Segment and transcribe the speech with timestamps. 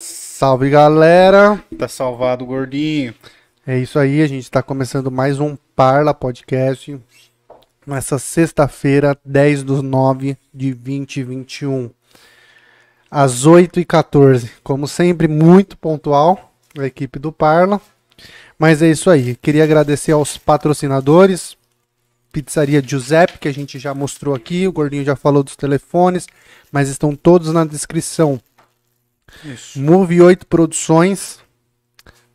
[0.00, 1.62] Salve galera!
[1.76, 3.12] Tá salvado, gordinho.
[3.66, 7.00] É isso aí, a gente está começando mais um Parla Podcast
[7.84, 11.90] nessa sexta-feira, 10 dos 9 de 2021,
[13.10, 14.48] às 8h14.
[14.62, 17.80] Como sempre, muito pontual a equipe do Parla.
[18.56, 21.56] Mas é isso aí, queria agradecer aos patrocinadores,
[22.30, 26.28] Pizzaria Giuseppe, que a gente já mostrou aqui, o Gordinho já falou dos telefones,
[26.70, 28.40] mas estão todos na descrição.
[29.44, 29.80] Isso.
[29.80, 31.40] Move 8 Produções.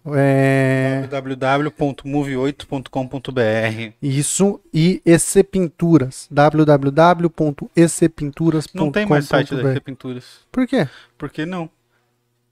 [0.06, 3.94] É, www.move8.com.br.
[4.02, 6.28] isso e EC Pinturas.
[6.30, 8.78] www.ecpinturas.com.br.
[8.78, 10.42] Não tem mais site da EC Pinturas.
[10.52, 10.88] Por quê?
[11.18, 11.70] Por que não?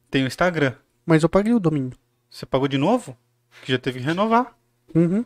[0.09, 0.73] Tem o Instagram.
[1.05, 1.91] Mas eu paguei o domínio.
[2.29, 3.17] Você pagou de novo?
[3.63, 4.55] Que já teve que renovar.
[4.95, 5.26] Uhum,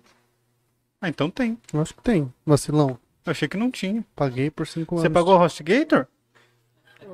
[1.01, 1.57] Ah, então tem.
[1.73, 2.31] eu acho que tem.
[2.45, 2.97] Vacilão.
[3.25, 4.03] Eu achei que não tinha.
[4.15, 5.01] Paguei por 5 anos.
[5.03, 6.07] Você pagou o HostGator?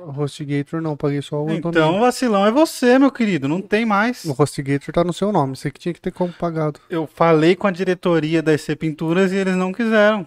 [0.04, 2.00] O HostGator não, paguei só o Então, domínio.
[2.00, 3.46] vacilão é você, meu querido.
[3.48, 4.24] Não tem mais.
[4.24, 5.56] O HostGator tá no seu nome.
[5.56, 6.80] Você que tinha que ter como pagado.
[6.90, 10.26] Eu falei com a diretoria da EC Pinturas e eles não quiseram.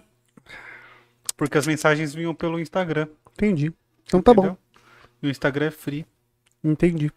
[1.36, 3.06] Porque as mensagens vinham pelo Instagram.
[3.34, 3.72] Entendi.
[4.06, 4.42] Então tá bom.
[4.44, 4.58] entendeu?
[5.22, 6.06] E o Instagram é free.
[6.64, 7.10] Entendi.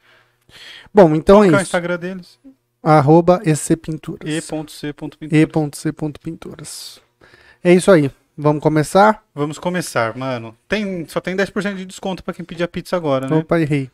[0.93, 1.61] Bom, então Qual é é o isso.
[1.63, 2.39] Instagram deles?
[2.83, 4.27] Arroba ecpinturas.
[4.27, 5.31] e.c.pinturas.
[5.31, 7.01] e.c.pinturas.
[7.63, 8.09] É isso aí.
[8.41, 9.21] Vamos começar?
[9.35, 10.55] Vamos começar, mano.
[10.65, 13.35] Tem, só tem 10% de desconto pra quem pedir a pizza agora, né?
[13.35, 13.91] Opa, errei.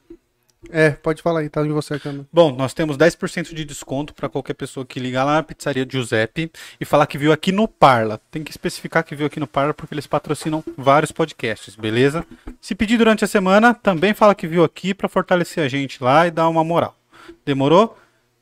[0.69, 2.27] É, pode falar aí, tá em você câmera.
[2.31, 6.51] Bom, nós temos 10% de desconto pra qualquer pessoa que ligar lá na pizzaria Giuseppe
[6.79, 8.21] e falar que viu aqui no Parla.
[8.29, 12.23] Tem que especificar que viu aqui no Parla porque eles patrocinam vários podcasts, beleza?
[12.61, 16.27] Se pedir durante a semana, também fala que viu aqui pra fortalecer a gente lá
[16.27, 16.95] e dar uma moral.
[17.43, 17.97] Demorou?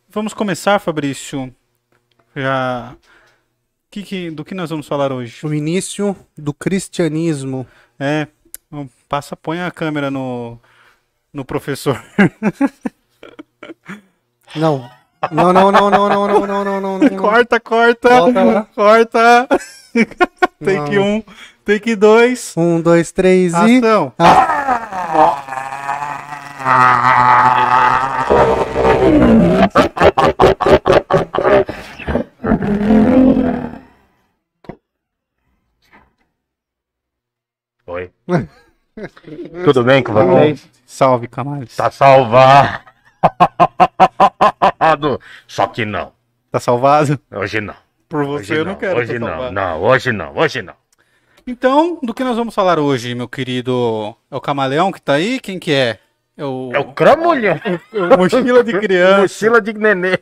[0.10, 1.56] Vamos começar, Fabrício.
[2.36, 2.94] Já
[3.94, 5.46] que que- do que nós vamos falar hoje?
[5.46, 7.68] O início do cristianismo.
[8.00, 8.26] É,
[9.08, 10.58] passa, põe a câmera no,
[11.32, 12.04] no professor.
[14.56, 14.90] Não.
[15.32, 17.10] Não, não, não, não, não, não, não, não, não, não.
[17.18, 19.48] corta, corta, Volta corta.
[20.60, 21.02] take Não.
[21.02, 21.24] um,
[21.64, 22.54] take dois.
[22.58, 23.78] Um, dois, três e.
[23.78, 24.12] Ação.
[37.94, 38.10] Oi.
[39.66, 40.68] Tudo bem com vocês?
[40.84, 41.76] Salve, Camales.
[41.76, 42.82] Tá salvado.
[45.48, 46.12] Só que não.
[46.52, 47.20] Tá salvado?
[47.32, 47.76] Hoje não.
[48.10, 49.28] Por Hoje você eu não, quero Hoje não.
[49.28, 49.52] salvado.
[49.52, 50.36] Não, hoje não.
[50.36, 50.74] Hoje não.
[51.46, 54.16] Então, do que nós vamos falar hoje, meu querido?
[54.32, 55.40] É o camaleão que tá aí?
[55.40, 56.00] Quem que é?
[56.36, 57.60] É o, É o cramulhão.
[57.94, 59.22] o mochila de criança.
[59.22, 60.18] Mochila de nenê.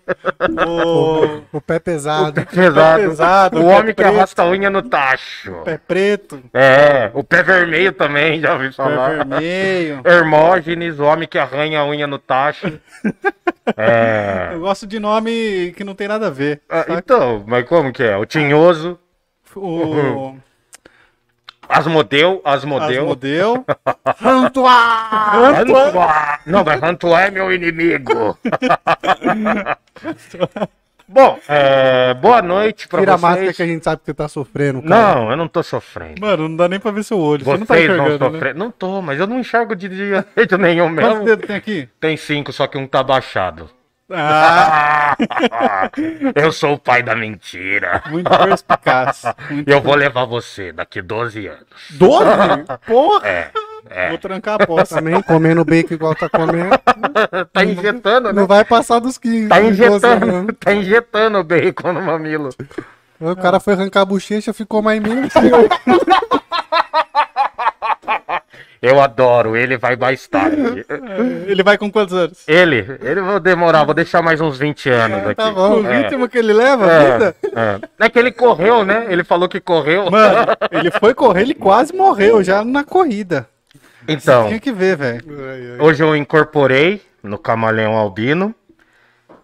[0.68, 2.46] o O pé pesado.
[2.46, 3.02] Pesado.
[3.02, 5.54] pesado, O pé homem que arrasta a unha no tacho.
[5.64, 9.10] pé preto, É, o pé vermelho também, já ouvi pé falar.
[9.26, 10.02] vermelho.
[10.04, 12.78] Hermógenes, o homem que arranha a unha no tacho.
[13.78, 14.50] É.
[14.54, 16.60] Eu gosto de nome que não tem nada a ver.
[16.70, 16.86] Ah?
[16.90, 18.18] Então, mas como que é?
[18.18, 19.00] O Tinhoso,
[19.56, 20.36] O
[21.72, 23.02] Asmodeu, Asmodeu.
[23.04, 23.66] Asmodeu.
[24.20, 26.40] Rantuá!
[26.46, 28.38] Não, mas Rantuá é meu inimigo.
[31.08, 33.58] Bom, é, boa noite pra Tira a máscara vocês.
[33.58, 35.16] que a gente sabe que você tá sofrendo, cara.
[35.16, 36.22] Não, eu não tô sofrendo.
[36.22, 37.44] Mano, não dá nem pra ver seu olho.
[37.44, 38.32] Você Vocês não tá vão enxergando, né?
[38.32, 38.56] sofrer.
[38.56, 41.26] Não tô, mas eu não enxergo de jeito nenhum Quantos mesmo.
[41.26, 41.90] dedos tem aqui?
[42.00, 43.70] Tem cinco, só que um tá baixado.
[44.14, 45.16] Ah,
[46.36, 48.04] eu sou o pai da mentira.
[48.10, 49.24] muito perspicaz.
[49.50, 49.70] Muito...
[49.70, 51.66] Eu vou levar você daqui 12 anos.
[51.92, 52.26] Doze?
[52.86, 53.28] Porra!
[53.28, 53.52] É,
[53.90, 54.10] é.
[54.10, 54.96] Vou trancar a poça.
[54.96, 56.70] Também comendo bacon igual tá comendo.
[57.52, 58.34] Tá injetando, né?
[58.34, 59.48] Não vai passar dos 15.
[59.48, 60.56] Tá 12 injetando, anos.
[60.60, 62.50] tá injetando o bacon no mamilo.
[63.20, 65.30] O cara foi arrancar a bochecha, ficou mais meio.
[68.81, 70.84] Eu adoro, ele vai mais tarde.
[71.46, 72.44] Ele vai com quantos anos?
[72.47, 75.36] Ele, ele vou demorar, vou deixar mais uns 20 anos aqui.
[75.36, 75.81] tá bom.
[75.81, 76.02] O É.
[76.02, 77.36] ritmo que ele leva, a É, vida?
[78.00, 78.06] é.
[78.06, 79.06] é que ele correu, né?
[79.09, 80.09] Ele falou que correu.
[80.09, 83.47] Mano, ele foi correr, ele quase morreu já na corrida.
[84.08, 85.24] Então, Tinha que ver, velho.
[85.80, 88.56] hoje eu incorporei no camaleão albino.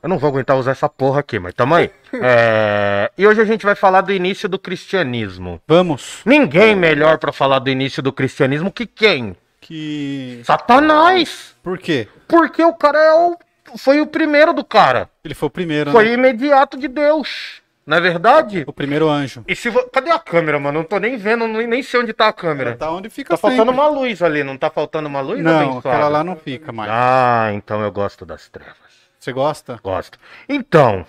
[0.01, 1.89] Eu não vou aguentar usar essa porra aqui, mas tamo aí.
[2.21, 5.61] É, E hoje a gente vai falar do início do cristianismo.
[5.67, 6.21] Vamos.
[6.25, 9.35] Ninguém melhor pra falar do início do cristianismo que quem?
[9.59, 10.41] Que.
[10.45, 11.55] Satanás!
[11.61, 12.07] Por quê?
[12.27, 13.38] Porque o cara é o...
[13.77, 15.09] foi o primeiro do cara.
[15.23, 16.13] Ele foi o primeiro, Foi né?
[16.13, 17.61] imediato de Deus.
[17.85, 18.63] Não é verdade?
[18.67, 19.43] O primeiro anjo.
[19.47, 20.79] E se vo- Cadê a câmera, mano?
[20.79, 22.75] Não tô nem vendo, nem nem sei onde tá a câmera.
[22.75, 23.79] Tá onde fica Tá faltando sempre.
[23.79, 26.89] uma luz ali, não tá faltando uma luz, Não, aquela lá não fica mais.
[26.93, 28.87] Ah, então eu gosto das trevas.
[29.27, 29.77] Você gosta?
[29.83, 30.18] Gosto.
[30.47, 31.06] Então,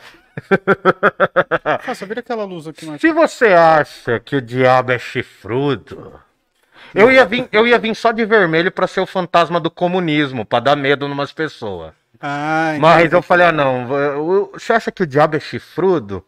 [1.87, 3.01] Nossa, vira aquela luz aqui mais.
[3.01, 6.19] se você acha que o diabo é chifrudo,
[6.93, 10.45] eu ia vir, eu ia vir só de vermelho pra ser o fantasma do comunismo,
[10.45, 11.93] pra dar medo numas pessoas.
[12.21, 13.87] Ah, Mas eu falei, ah, não,
[14.51, 16.25] você acha que o diabo é chifrudo?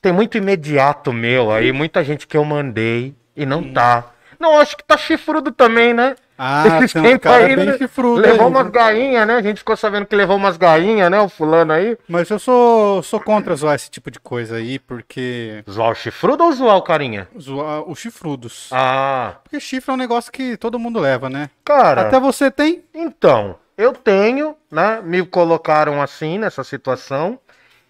[0.00, 4.06] Tem muito imediato meu aí, muita gente que eu mandei e não tá.
[4.38, 6.16] Não, acho que tá chifrudo também, né?
[6.42, 7.76] Ah, Esse tem um cara aí, bem né?
[7.76, 8.50] chifrudo Levou aí.
[8.52, 9.34] umas gainhas, né?
[9.34, 11.20] A gente ficou sabendo que levou umas gainhas, né?
[11.20, 11.98] O fulano aí.
[12.08, 16.42] Mas eu sou, sou contra zoar esse tipo de coisa aí, porque Zoar o chifrudo
[16.44, 17.28] ou zoar o carinha?
[17.38, 18.70] zoar os chifrudos.
[18.72, 21.50] Ah, Porque chifre é um negócio que todo mundo leva, né?
[21.62, 22.02] cara.
[22.08, 22.82] Até você tem.
[22.94, 25.00] Então, eu tenho, né?
[25.04, 27.38] Me colocaram assim nessa situação.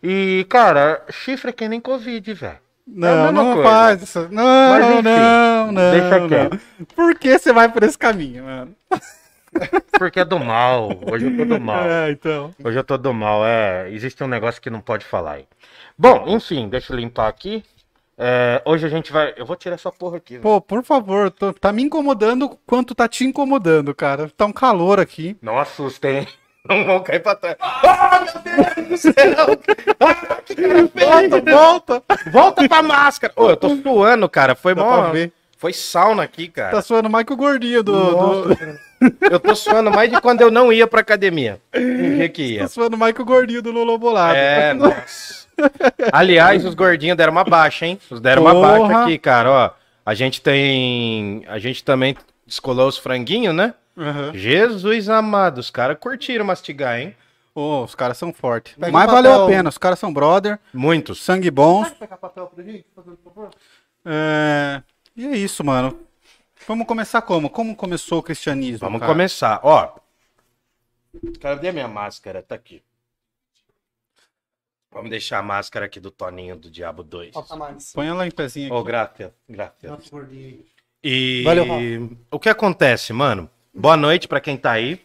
[0.02, 2.58] E, cara, chifre é que nem Covid, velho.
[2.92, 3.68] É Não, não coisa.
[3.70, 4.28] faz isso.
[4.30, 5.90] Não, Mas, enfim, não, não.
[5.92, 6.60] deixa quieto.
[6.94, 8.74] Por que você vai por esse caminho, mano?
[9.98, 10.90] Porque é do mal.
[11.10, 11.84] Hoje eu tô do mal.
[11.84, 12.54] É, então.
[12.62, 13.44] Hoje eu tô do mal.
[13.44, 15.44] É, existe um negócio que não pode falar aí.
[15.98, 17.64] Bom, enfim, deixa eu limpar aqui.
[18.16, 19.32] É, hoje a gente vai.
[19.36, 20.34] Eu vou tirar essa porra aqui.
[20.34, 20.42] velho.
[20.42, 24.30] Pô, por favor, tô- tá me incomodando quanto tá te incomodando, cara.
[24.36, 25.36] Tá um calor aqui.
[25.42, 26.26] Não assustem.
[26.68, 27.56] Não vão cair pra trás.
[27.60, 29.14] Ah, meu Deus do céu!
[30.00, 31.30] Ah, que cara feio!
[31.30, 32.02] Volta, volta.
[32.30, 33.32] Volta pra máscara.
[33.36, 34.54] Ô, eu tô suando, cara.
[34.54, 35.02] Foi Dá mó...
[35.02, 35.32] pra ver.
[35.56, 36.70] Foi sauna aqui, cara.
[36.70, 37.92] Tá suando mais que o gordinho do.
[38.44, 38.56] do-
[39.30, 41.60] Eu tô suando mais de quando eu não ia pra academia.
[41.74, 42.68] Dia que Tá ia.
[42.68, 44.36] suando mais que o gordinho do Lolo Bolado.
[44.36, 45.46] É, nossa.
[46.12, 47.98] Aliás, os gordinhos deram uma baixa, hein?
[48.10, 48.78] Os deram uma Porra.
[48.88, 49.70] baixa aqui, cara, ó.
[50.04, 51.42] A gente tem.
[51.46, 52.16] A gente também
[52.46, 53.74] descolou os franguinhos, né?
[54.00, 54.32] Aham.
[54.34, 57.14] Jesus amado, os caras curtiram mastigar, hein?
[57.54, 58.74] Ô, os caras são fortes.
[58.74, 61.22] Pega Mas um valeu a pena, os caras são brother, Muitos.
[61.22, 61.90] sangue bons.
[61.90, 63.50] pegar papel pra gente, por favor?
[64.04, 64.82] É...
[65.14, 65.98] E é isso, mano.
[66.66, 67.50] Vamos começar como?
[67.50, 68.78] Como começou o cristianismo?
[68.78, 69.12] Vamos cara?
[69.12, 69.60] começar.
[69.62, 69.96] Ó.
[71.40, 72.42] Cadê a minha máscara?
[72.42, 72.82] Tá aqui.
[74.92, 77.34] Vamos deixar a máscara aqui do Toninho do Diabo 2.
[77.34, 77.92] Falta mais.
[77.92, 78.86] Põe ela em pezinho Ô, aqui.
[78.86, 80.10] graças, graças.
[81.02, 82.16] E Valeu, Rafa.
[82.30, 83.50] o que acontece, mano?
[83.74, 85.00] Boa noite pra quem tá aí.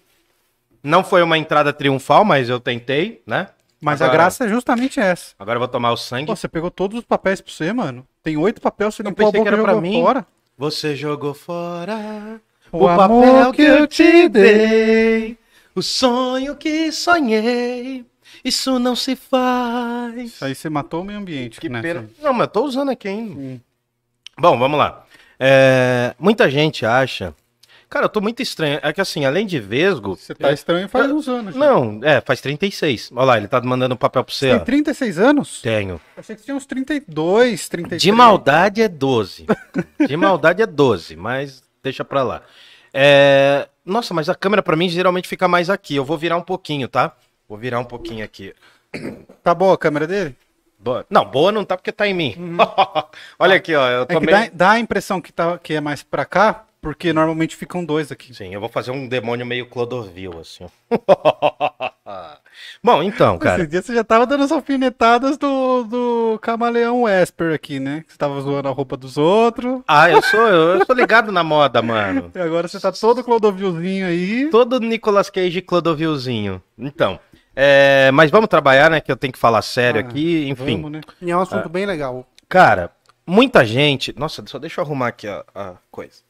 [0.83, 3.49] Não foi uma entrada triunfal, mas eu tentei, né?
[3.81, 5.33] Mas a Agora- graça é justamente essa.
[5.37, 6.25] Agora eu vou tomar o sangue.
[6.27, 8.05] Pô, você pegou todos os papéis pra você, mano.
[8.23, 10.01] Tem oito papéis, você a pensei boca que era pra mim.
[10.01, 10.25] fora.
[10.57, 12.39] Você jogou fora
[12.71, 15.37] O amor que eu te dei,
[15.75, 18.05] o sonho que sonhei.
[18.43, 20.41] Isso não se faz.
[20.41, 21.59] Aí você matou o meio ambiente.
[21.59, 21.81] Que né?
[21.81, 22.09] pena.
[22.21, 23.61] Não, mas eu tô usando aqui ainda.
[24.39, 25.03] Bom, vamos lá.
[25.39, 27.33] É, muita gente acha.
[27.89, 28.79] Cara, eu tô muito estranho.
[28.81, 30.15] É que assim, além de Vesgo.
[30.15, 31.53] Você tá é- estranho faz uns anos.
[31.53, 31.59] já.
[31.59, 33.09] Não, é, faz 36.
[33.15, 34.47] Olha lá, ele tá mandando um papel pra você.
[34.49, 34.59] Tem ó.
[34.59, 35.61] 36 anos?
[35.61, 36.01] Tenho.
[36.17, 38.01] Achei que você tinha uns 32, 33.
[38.01, 39.45] De maldade é 12.
[40.07, 42.41] De maldade é 12, mas deixa pra lá.
[42.93, 45.95] É, Nossa, mas a câmera pra mim geralmente fica mais aqui.
[45.95, 47.11] Eu vou virar um pouquinho, tá?
[47.47, 48.53] Vou virar um pouquinho aqui.
[49.43, 50.35] Tá boa a câmera dele?
[50.79, 51.05] Boa.
[51.09, 52.35] Não, boa não tá porque tá em mim.
[53.39, 53.87] Olha aqui, ó.
[53.89, 57.11] Eu É meio- dá, dá a impressão que, tá, que é mais pra cá, porque
[57.11, 58.31] normalmente ficam dois aqui.
[58.31, 60.67] Sim, eu vou fazer um demônio meio Clodovil, assim.
[62.83, 63.63] Bom, então, cara.
[63.63, 68.03] Esse dia você já tava dando as alfinetadas do, do camaleão Esper aqui, né?
[68.05, 69.81] Que você tava zoando a roupa dos outros.
[69.87, 72.31] Ah, eu sou, eu, eu sou ligado na moda, mano.
[72.35, 74.47] E agora você tá todo Clodovilzinho aí.
[74.51, 76.61] Todo Nicolas Cage Clodovilzinho.
[76.77, 77.19] Então,
[77.55, 79.01] é, mas vamos trabalhar, né?
[79.01, 80.75] Que eu tenho que falar sério Ah, aqui, enfim.
[80.75, 81.01] Vamos, né?
[81.19, 82.27] E é um assunto bem legal.
[82.47, 82.91] Cara,
[83.25, 84.13] muita gente.
[84.15, 86.23] Nossa, só deixa eu arrumar aqui a, a coisa.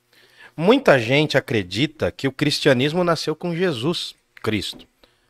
[0.57, 4.87] Muita gente acredita que o cristianismo nasceu com Jesus Cristo.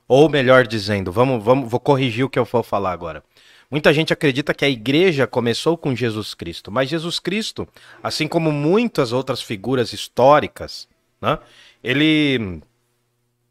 [0.08, 3.24] Ou melhor dizendo, vamos, vamos, vou corrigir o que eu vou falar agora.
[3.72, 7.68] Muita gente acredita que a igreja começou com Jesus Cristo, mas Jesus Cristo,
[8.04, 10.88] assim como muitas outras figuras históricas,
[11.20, 11.40] né,
[11.84, 12.62] ele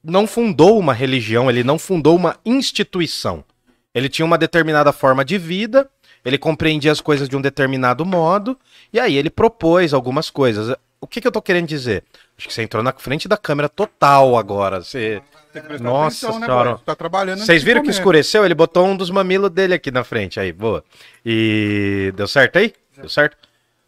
[0.02, 3.44] não fundou uma religião, ele não fundou uma instituição.
[3.92, 5.90] Ele tinha uma determinada forma de vida,
[6.24, 8.56] ele compreendia as coisas de um determinado modo,
[8.92, 10.76] e aí ele propôs algumas coisas.
[11.04, 12.02] O que, que eu tô querendo dizer?
[12.36, 14.82] Acho que você entrou na frente da câmera total agora.
[14.82, 15.22] Você...
[15.52, 16.70] Prestar Nossa atenção, né, senhora.
[16.78, 18.44] Você tá trabalhando Vocês viram que escureceu?
[18.44, 20.40] Ele botou um dos mamilos dele aqui na frente.
[20.40, 20.82] Aí, boa.
[21.24, 22.74] E deu certo aí?
[22.96, 23.36] Deu certo?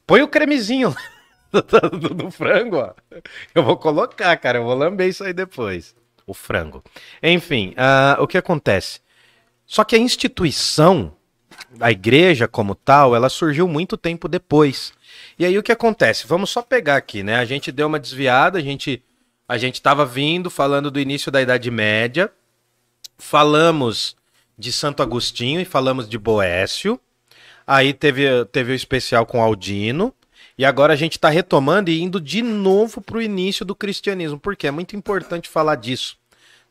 [0.06, 0.94] Põe o cremezinho
[1.50, 2.92] do, do- do frango, ó.
[3.52, 4.58] Eu vou colocar, cara.
[4.58, 5.92] Eu vou lamber isso aí depois.
[6.24, 6.84] O frango.
[7.20, 9.00] Enfim, ah, o que acontece?
[9.66, 11.12] Só que a instituição,
[11.80, 14.92] a igreja como tal, ela surgiu muito tempo depois.
[15.38, 16.26] E aí o que acontece?
[16.26, 17.36] Vamos só pegar aqui, né?
[17.36, 19.02] A gente deu uma desviada, a gente
[19.48, 22.32] a gente estava vindo falando do início da Idade Média,
[23.16, 24.16] falamos
[24.58, 26.98] de Santo Agostinho e falamos de Boécio.
[27.64, 30.12] Aí teve, teve o especial com Aldino.
[30.58, 34.38] E agora a gente está retomando e indo de novo para o início do cristianismo,
[34.38, 36.16] porque é muito importante falar disso.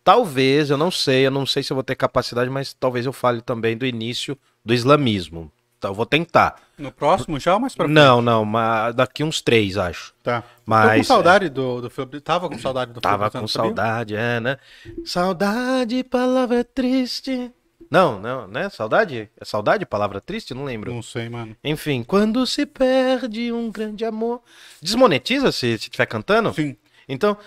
[0.04, 3.14] Talvez, eu não sei, eu não sei se eu vou ter capacidade, mas talvez eu
[3.14, 5.52] fale também do início do islamismo.
[5.78, 6.56] Então, eu vou tentar.
[6.78, 7.96] No próximo já ou mais pra frente?
[7.96, 10.14] Não, não, mas daqui uns três, acho.
[10.24, 10.42] Tá.
[10.42, 12.20] Tô com Mas, saudade do, do filme.
[12.20, 13.44] Tava com saudade do Tava filme.
[13.44, 14.58] com saudade, é, né?
[15.06, 17.52] Saudade, palavra triste.
[17.90, 18.70] Não, não, né?
[18.70, 19.30] Saudade?
[19.40, 20.54] É saudade, palavra triste?
[20.54, 20.94] Não lembro.
[20.94, 21.56] Não sei, mano.
[21.64, 24.42] Enfim, quando se perde um grande amor.
[24.82, 26.54] Desmonetiza se se estiver cantando?
[26.54, 26.76] Sim.
[27.08, 27.38] Então.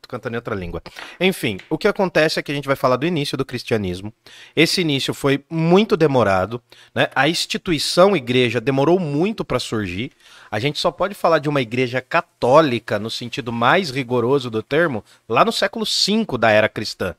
[0.00, 0.82] Tô cantando em outra língua.
[1.20, 4.12] Enfim, o que acontece é que a gente vai falar do início do cristianismo.
[4.54, 6.62] Esse início foi muito demorado,
[6.94, 7.08] né?
[7.14, 10.12] A instituição igreja demorou muito para surgir.
[10.50, 15.04] A gente só pode falar de uma igreja católica, no sentido mais rigoroso do termo,
[15.28, 17.14] lá no século V da era cristã.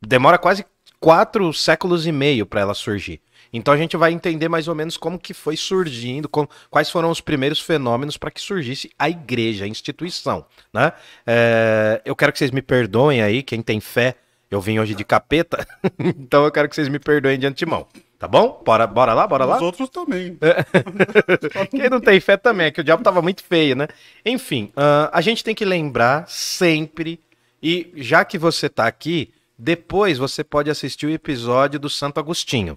[0.00, 0.64] Demora quase
[1.00, 3.20] quatro séculos e meio para ela surgir.
[3.52, 7.10] Então a gente vai entender mais ou menos como que foi surgindo, como- quais foram
[7.10, 10.44] os primeiros fenômenos para que surgisse a igreja, a instituição.
[10.72, 10.92] Né?
[11.26, 14.14] É, eu quero que vocês me perdoem aí, quem tem fé,
[14.50, 15.66] eu vim hoje de capeta,
[15.98, 17.86] então eu quero que vocês me perdoem de antemão.
[18.18, 18.60] Tá bom?
[18.64, 19.56] Bora, bora lá, bora lá?
[19.56, 20.36] Os outros também.
[21.70, 23.86] Quem não tem fé também, é que o diabo tava muito feio, né?
[24.26, 27.20] Enfim, ah, a gente tem que lembrar sempre,
[27.62, 32.76] e já que você tá aqui, depois você pode assistir o episódio do Santo Agostinho.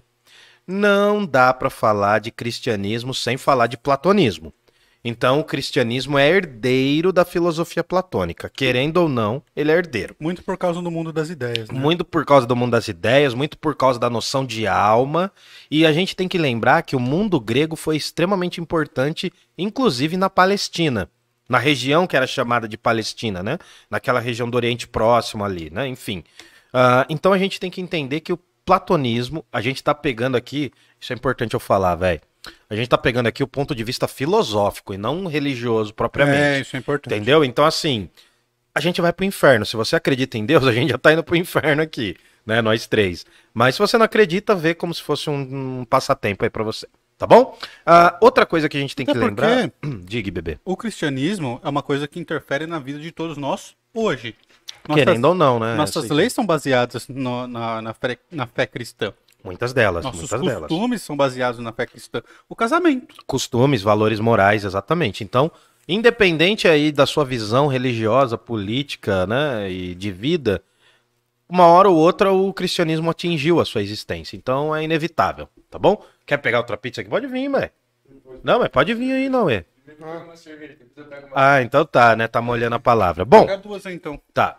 [0.66, 4.52] Não dá para falar de cristianismo sem falar de platonismo.
[5.04, 8.48] Então, o cristianismo é herdeiro da filosofia platônica.
[8.48, 10.14] Querendo ou não, ele é herdeiro.
[10.20, 11.78] Muito por causa do mundo das ideias, né?
[11.78, 15.32] Muito por causa do mundo das ideias, muito por causa da noção de alma.
[15.68, 20.30] E a gente tem que lembrar que o mundo grego foi extremamente importante, inclusive na
[20.30, 21.10] Palestina.
[21.48, 23.58] Na região que era chamada de Palestina, né?
[23.90, 25.88] Naquela região do Oriente Próximo ali, né?
[25.88, 26.22] Enfim.
[26.72, 30.72] Ah, então a gente tem que entender que o platonismo, a gente tá pegando aqui,
[31.00, 32.20] isso é importante eu falar, velho.
[32.68, 36.38] A gente tá pegando aqui o ponto de vista filosófico e não religioso propriamente.
[36.38, 37.14] É, isso é importante.
[37.14, 37.44] Entendeu?
[37.44, 38.08] Então, assim,
[38.74, 39.64] a gente vai pro inferno.
[39.64, 42.60] Se você acredita em Deus, a gente já tá indo pro inferno aqui, né?
[42.60, 43.24] Nós três.
[43.54, 46.88] Mas se você não acredita, vê como se fosse um, um passatempo aí pra você.
[47.16, 47.56] Tá bom?
[47.86, 49.70] Ah, outra coisa que a gente tem Até que lembrar.
[50.02, 50.58] Diga, bebê.
[50.64, 54.34] O cristianismo é uma coisa que interfere na vida de todos nós hoje.
[54.88, 55.74] Nossas, Querendo ou não, né?
[55.76, 59.12] nossas Essa- leis são baseadas no- na, na, fé, na fé cristã.
[59.44, 60.68] Muitas delas, Nossos muitas delas.
[60.68, 62.22] costumes são baseados na fé cristã.
[62.48, 63.14] O casamento.
[63.26, 65.24] Costumes, valores morais, exatamente.
[65.24, 65.50] Então,
[65.88, 70.62] independente aí da sua visão religiosa, política, né, e de vida,
[71.48, 74.36] uma hora ou outra o cristianismo atingiu a sua existência.
[74.36, 76.02] Então é inevitável, tá bom?
[76.24, 77.10] Quer pegar outra pizza aqui?
[77.10, 77.68] Pode vir, mas.
[78.44, 79.64] Não, mas pode vir aí, não, é.
[81.34, 82.28] Ah, então tá, né?
[82.28, 83.24] Tá molhando a palavra.
[83.24, 84.20] Bom, Pega duas aí, então.
[84.32, 84.58] Tá.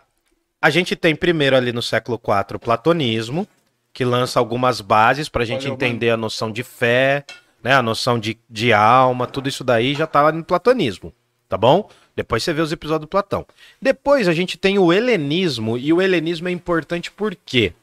[0.64, 3.46] A gente tem primeiro ali no século IV o platonismo,
[3.92, 7.22] que lança algumas bases para a gente Olha, entender a noção de fé,
[7.62, 11.12] né, a noção de, de alma, tudo isso daí já tá lá no platonismo,
[11.50, 11.90] tá bom?
[12.16, 13.44] Depois você vê os episódios do Platão.
[13.78, 17.74] Depois a gente tem o helenismo, e o helenismo é importante por quê?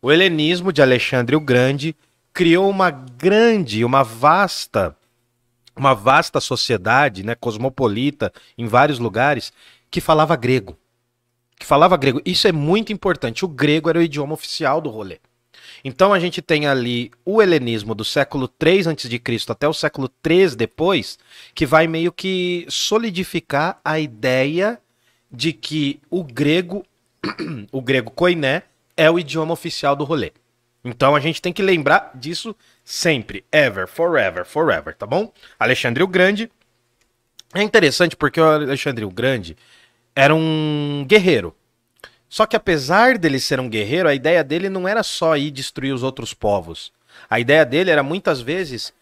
[0.00, 1.96] O helenismo de Alexandre o Grande
[2.32, 4.96] criou uma grande, uma vasta
[5.76, 9.52] uma vasta sociedade, né, cosmopolita, em vários lugares,
[9.90, 10.78] que falava grego.
[11.60, 12.22] Que falava grego.
[12.24, 13.44] Isso é muito importante.
[13.44, 15.18] O grego era o idioma oficial do rolê.
[15.84, 19.20] Então a gente tem ali o helenismo do século 3 a.C.
[19.46, 21.18] até o século 3 depois,
[21.54, 24.80] que vai meio que solidificar a ideia
[25.30, 26.82] de que o grego,
[27.70, 28.62] o grego koiné,
[28.96, 30.32] é o idioma oficial do rolê.
[30.82, 35.30] Então a gente tem que lembrar disso sempre, ever, forever, forever, tá bom?
[35.58, 36.50] Alexandre o Grande
[37.52, 39.56] é interessante porque o Alexandre o Grande
[40.14, 41.54] era um guerreiro.
[42.28, 45.92] Só que apesar dele ser um guerreiro, a ideia dele não era só ir destruir
[45.92, 46.92] os outros povos.
[47.28, 48.92] A ideia dele era muitas vezes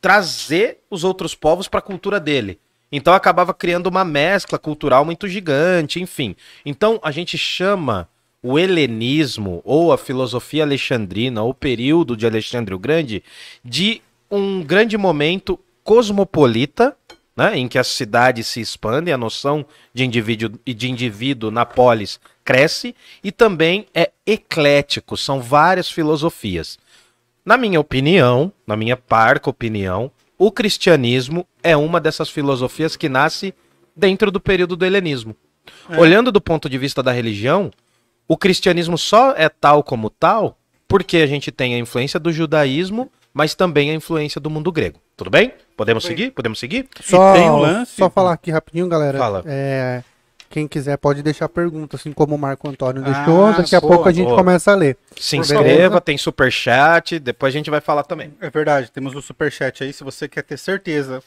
[0.00, 2.58] trazer os outros povos para a cultura dele.
[2.90, 6.36] Então acabava criando uma mescla cultural muito gigante, enfim.
[6.64, 8.08] Então a gente chama
[8.42, 13.22] o helenismo ou a filosofia alexandrina, ou o período de Alexandre o Grande,
[13.64, 16.96] de um grande momento cosmopolita,
[17.36, 21.64] né, em que as cidades se expandem, a noção de indivíduo e de indivíduo na
[21.64, 26.78] polis cresce, e também é eclético, são várias filosofias.
[27.44, 33.54] Na minha opinião, na minha parca opinião, o cristianismo é uma dessas filosofias que nasce
[33.96, 35.36] dentro do período do helenismo.
[35.96, 37.70] Olhando do ponto de vista da religião,
[38.26, 40.58] o cristianismo só é tal como tal
[40.92, 45.00] porque a gente tem a influência do judaísmo, mas também a influência do mundo grego.
[45.22, 45.52] Tudo bem?
[45.76, 46.32] Podemos seguir?
[46.32, 46.88] Podemos seguir?
[47.00, 49.16] Só, tem um lance- só falar aqui rapidinho, galera.
[49.16, 49.44] Fala.
[49.46, 50.02] É,
[50.50, 53.52] quem quiser pode deixar pergunta, assim como o Marco Antônio Ah, deixou.
[53.52, 54.36] Daqui a boa, pouco a gente boa.
[54.36, 54.96] começa a ler.
[55.16, 58.34] Se Por inscreva, tem superchat, depois a gente vai falar também.
[58.40, 61.22] É verdade, temos o superchat aí se você quer ter certeza.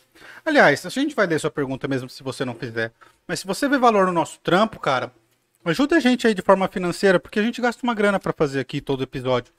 [0.46, 2.92] Aliás, a gente vai ler sua pergunta mesmo se você não fizer.
[3.26, 5.10] Mas se você vê valor no nosso trampo, cara,
[5.64, 8.60] ajuda a gente aí de forma financeira, porque a gente gasta uma grana pra fazer
[8.60, 9.54] aqui todo episódio.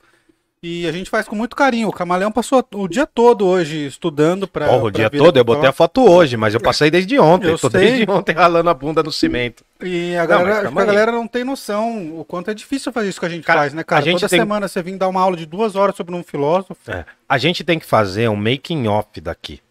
[0.63, 1.87] E a gente faz com muito carinho.
[1.87, 4.67] O Camaleão passou o dia todo hoje estudando pra.
[4.67, 7.49] Porra, o dia todo, eu botei a foto hoje, mas eu passei desde ontem.
[7.51, 7.79] Eu tô sei.
[7.81, 9.63] desde ontem ralando a bunda no cimento.
[9.83, 13.09] E a Não, galera, calma a galera não tem noção o quanto é difícil fazer
[13.09, 14.01] isso que a gente Cara, faz, né, cara?
[14.01, 16.23] a gente Toda tem- semana você vir dar uma aula de duas horas sobre um
[16.23, 16.75] filósofo.
[16.89, 17.05] É.
[17.29, 19.61] A gente tem que fazer um making off daqui.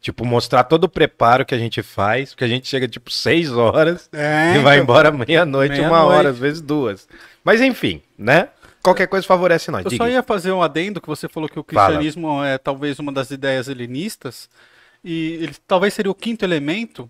[0.00, 3.50] Tipo, mostrar todo o preparo que a gente faz, porque a gente chega tipo 6
[3.50, 4.84] horas É, e vai então.
[4.84, 6.16] embora meia-noite, uma Meia-noite.
[6.18, 7.08] hora, às vezes duas.
[7.42, 8.48] Mas enfim, né?
[8.82, 9.84] Qualquer coisa favorece nós.
[9.84, 10.04] Eu Diga.
[10.04, 11.86] só ia fazer um adendo que você falou que o Fala.
[11.88, 14.48] cristianismo é talvez uma das ideias helenistas.
[15.04, 17.08] E ele talvez seria o quinto elemento.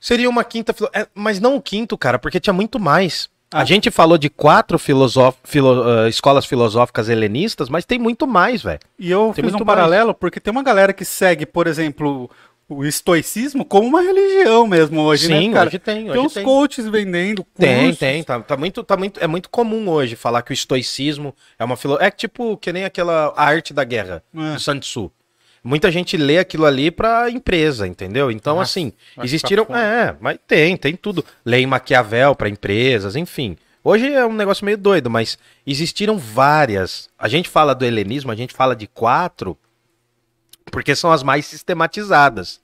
[0.00, 3.28] Seria uma quinta, é, mas não o quinto, cara, porque tinha muito mais.
[3.50, 3.64] A Ah.
[3.64, 5.36] gente falou de quatro filosof...
[5.42, 8.78] filo- ah, escolas filosóficas helenistas, mas tem muito mais, velho.
[8.98, 9.66] E eu Tem fiz um mais.
[9.66, 12.30] paralelo porque tem uma galera que segue, por exemplo,
[12.68, 15.68] o estoicismo como uma religião mesmo hoje, Sim, né, cara?
[15.68, 16.44] hoje tem, tem hoje uns tem.
[16.44, 17.98] coaches vendendo Tem, cursos.
[17.98, 21.64] tem, tá, tá muito, tá muito, é muito comum hoje falar que o estoicismo é
[21.64, 21.96] uma filo...
[22.00, 24.52] é tipo que nem aquela a arte da guerra É.
[24.54, 25.10] do Sun Tzu.
[25.64, 28.30] Muita gente lê aquilo ali pra empresa, entendeu?
[28.30, 31.24] Então, Nossa, assim, existiram, é, mas tem, tem tudo.
[31.44, 33.56] Lei Maquiavel pra empresas, enfim.
[33.82, 37.08] Hoje é um negócio meio doido, mas existiram várias.
[37.18, 39.58] A gente fala do helenismo, a gente fala de quatro,
[40.70, 42.60] porque são as mais sistematizadas.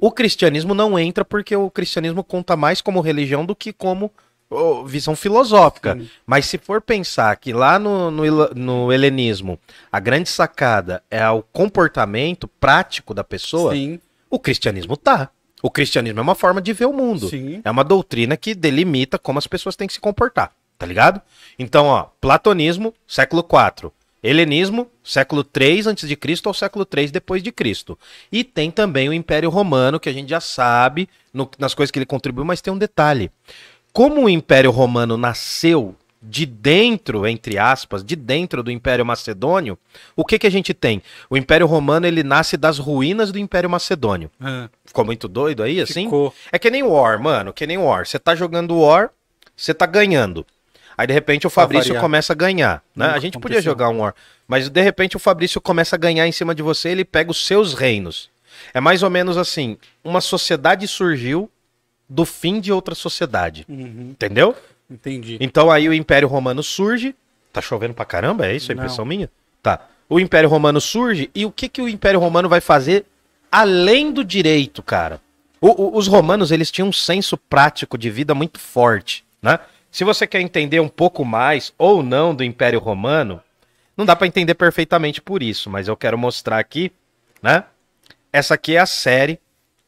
[0.00, 4.12] O cristianismo não entra porque o cristianismo conta mais como religião do que como
[4.50, 5.96] ô, visão filosófica.
[5.96, 6.08] Sim.
[6.26, 9.58] Mas se for pensar que lá no, no, no helenismo
[9.90, 15.30] a grande sacada é o comportamento prático da pessoa, Sim, o cristianismo tá.
[15.62, 17.28] O cristianismo é uma forma de ver o mundo.
[17.28, 17.60] sim.
[17.64, 21.20] É uma doutrina que delimita como as pessoas têm que se comportar, tá ligado?
[21.58, 23.90] Então, ó, platonismo, século IV.
[24.22, 27.98] Helenismo, século 3 antes de Cristo ou século 3 depois de Cristo.
[28.32, 31.98] E tem também o Império Romano, que a gente já sabe no- nas coisas que
[31.98, 33.30] ele contribuiu, mas tem um detalhe.
[33.92, 35.94] Como o Império Romano nasceu
[36.28, 39.78] de dentro, entre aspas, de dentro do Império Macedônio,
[40.16, 41.00] o que que a gente tem?
[41.30, 44.28] O Império Romano, ele nasce das ruínas do Império Macedônio.
[44.42, 46.04] É, Ficou muito doido aí, assim?
[46.04, 46.34] Ficou.
[46.50, 48.04] É que nem War, mano, que nem War.
[48.06, 49.10] Você tá jogando War,
[49.54, 50.44] você tá ganhando.
[50.98, 52.02] Aí de repente o Fabrício variar.
[52.02, 53.06] começa a ganhar, né?
[53.06, 53.72] Nunca a gente podia aconteceu.
[53.72, 54.14] jogar um War,
[54.48, 57.46] mas de repente o Fabrício começa a ganhar em cima de você, ele pega os
[57.46, 58.30] seus reinos.
[58.72, 61.50] É mais ou menos assim, uma sociedade surgiu
[62.08, 64.54] do fim de outra sociedade, uhum, entendeu?
[64.90, 65.36] entendi.
[65.40, 67.14] Então aí o Império Romano surge.
[67.52, 68.46] Tá chovendo pra caramba?
[68.46, 68.82] É isso a Não.
[68.82, 69.28] impressão minha?
[69.62, 69.80] Tá.
[70.08, 73.04] O Império Romano surge e o que, que o Império Romano vai fazer
[73.50, 75.20] além do direito, cara?
[75.60, 79.58] O- o- os romanos, eles tinham um senso prático de vida muito forte, né?
[79.96, 83.40] Se você quer entender um pouco mais ou não do Império Romano,
[83.96, 86.92] não dá pra entender perfeitamente por isso, mas eu quero mostrar aqui,
[87.42, 87.64] né?
[88.30, 89.40] Essa aqui é a série.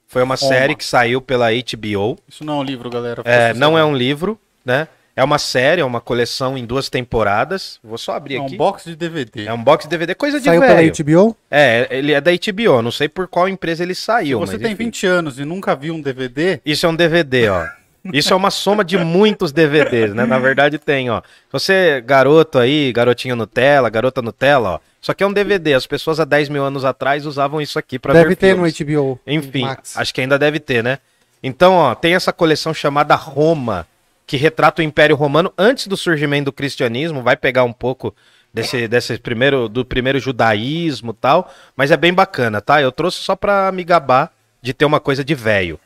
[0.06, 0.50] Foi uma Roma.
[0.50, 2.16] série que saiu pela HBO.
[2.26, 3.20] Isso não é um livro, galera.
[3.26, 4.88] É, não é um livro, né?
[5.14, 7.78] É uma série, é uma coleção em duas temporadas.
[7.84, 8.56] Vou só abrir É um aqui.
[8.56, 9.44] box de DVD.
[9.44, 10.90] É um box DVD, coisa de Saiu pela velho.
[11.04, 11.36] HBO?
[11.50, 14.62] É, ele é da HBO, não sei por qual empresa ele Se saiu, você mas
[14.62, 14.84] tem enfim.
[14.84, 17.66] 20 anos e nunca viu um DVD, Isso é um DVD, ó.
[18.12, 20.24] Isso é uma soma de muitos DVDs, né?
[20.26, 21.22] Na verdade tem, ó.
[21.52, 24.78] Você, garoto aí, garotinho Nutella, garota Nutella, ó.
[25.00, 25.74] Isso aqui é um DVD.
[25.74, 28.78] As pessoas há 10 mil anos atrás usavam isso aqui pra Deve ver ter filmes.
[28.78, 29.20] no HBO.
[29.26, 29.96] Enfim, Max.
[29.96, 30.98] acho que ainda deve ter, né?
[31.42, 33.86] Então, ó, tem essa coleção chamada Roma,
[34.26, 38.14] que retrata o Império Romano antes do surgimento do cristianismo, vai pegar um pouco
[38.52, 42.82] desse, desse primeiro, do primeiro judaísmo e tal, mas é bem bacana, tá?
[42.82, 45.78] Eu trouxe só pra me gabar de ter uma coisa de velho,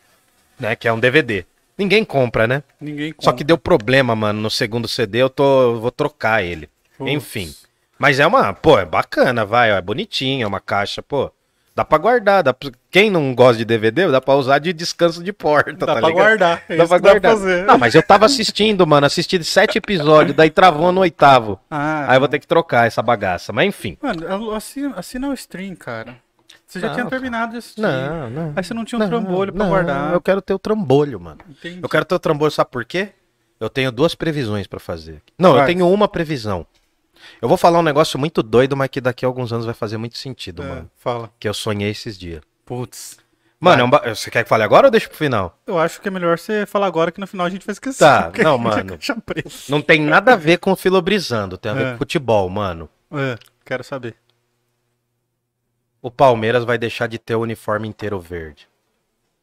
[0.58, 0.74] né?
[0.74, 1.44] Que é um DVD.
[1.82, 2.62] Ninguém compra, né?
[2.80, 6.68] ninguém Só que deu problema, mano, no segundo CD, eu tô, vou trocar ele.
[7.00, 7.52] Enfim.
[7.98, 11.30] Mas é uma, pô, é bacana, vai, ó, é bonitinho, é uma caixa, pô.
[11.74, 15.24] Dá pra guardar, dá pra- quem não gosta de DVD, dá pra usar de descanso
[15.24, 16.12] de porta, Dá tá pra ligado?
[16.14, 16.62] guardar.
[16.68, 17.32] é Dá isso pra que dá pra guardar.
[17.32, 17.64] fazer.
[17.64, 21.58] Não, mas eu tava assistindo, mano, assisti sete episódios, daí travou no oitavo.
[21.70, 23.96] Ah, Aí eu vou ter que trocar essa bagaça, mas enfim.
[24.02, 26.16] Mano, assina, assina o stream, cara.
[26.72, 27.80] Você já Não, tinha terminado assistir.
[27.82, 28.52] Não, não.
[28.56, 30.12] Aí você não tinha um Não, trambolho pra não, guardar.
[30.14, 31.38] Eu quero ter o trambolho, mano.
[31.48, 31.80] Entendi.
[31.82, 33.11] Eu quero ter o trambolho, sabe por quê?
[33.61, 35.22] Eu tenho duas previsões pra fazer.
[35.38, 36.66] Não, eu tenho uma previsão.
[37.40, 39.98] Eu vou falar um negócio muito doido, mas que daqui a alguns anos vai fazer
[39.98, 40.90] muito sentido, É, mano.
[40.96, 41.30] Fala.
[41.38, 42.40] Que eu sonhei esses dias.
[42.64, 43.18] Putz.
[43.61, 45.56] Mano, você quer que fale agora ou deixa pro final?
[45.64, 47.98] Eu acho que é melhor você falar agora que no final a gente vai esquecer.
[48.00, 48.98] Tá, não, mano.
[49.68, 51.92] Não tem nada a ver com filobrizando, tem a ver É.
[51.92, 52.88] com futebol, mano.
[53.12, 54.16] É, quero saber.
[56.02, 58.68] O Palmeiras vai deixar de ter o uniforme inteiro verde.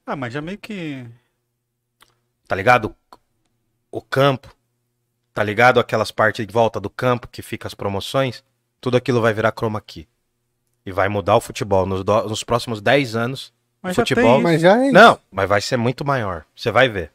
[0.06, 1.06] Ah, mas já meio que.
[2.48, 2.94] Tá ligado?
[3.92, 4.54] O campo,
[5.34, 5.80] tá ligado?
[5.80, 8.44] Aquelas partes de volta do campo que fica as promoções,
[8.82, 10.08] tudo aquilo vai virar chroma key.
[10.86, 11.86] E vai mudar o futebol.
[11.86, 14.62] Nos, do- nos próximos 10 anos, Mas Futebol, já tem Mas isso.
[14.64, 14.92] já é.
[14.92, 16.44] Não, mas vai ser muito maior.
[16.56, 17.12] Você vai ver.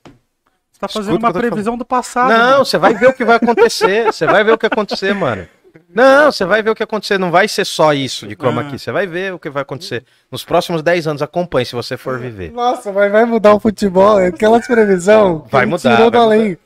[0.72, 2.30] Você tá fazendo Escuta uma previsão do passado.
[2.30, 4.06] Não, você vai ver o que vai acontecer.
[4.06, 5.46] Você vai ver o que acontecer, mano.
[5.94, 7.18] Não, você vai ver o que acontecer.
[7.18, 8.64] Não vai ser só isso de chroma Ah.
[8.70, 8.78] key.
[8.78, 10.04] Você vai ver o que vai acontecer.
[10.30, 12.52] Nos próximos 10 anos, acompanhe se você for viver.
[12.52, 14.18] Nossa, mas vai mudar o futebol.
[14.20, 15.44] é Aquelas previsão.
[15.50, 16.58] Vai mudar, Tirou do vai além.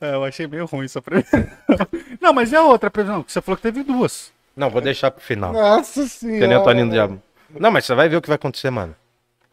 [0.00, 1.44] É, eu achei meio ruim essa previsão.
[2.20, 3.22] Não, mas a outra previsão?
[3.22, 4.32] Que você falou que teve duas.
[4.56, 5.52] Não, vou deixar pro final.
[5.52, 6.60] Nossa senhora.
[6.60, 7.22] o Toninho do Diabo.
[7.58, 8.94] Não, mas você vai ver o que vai acontecer, mano.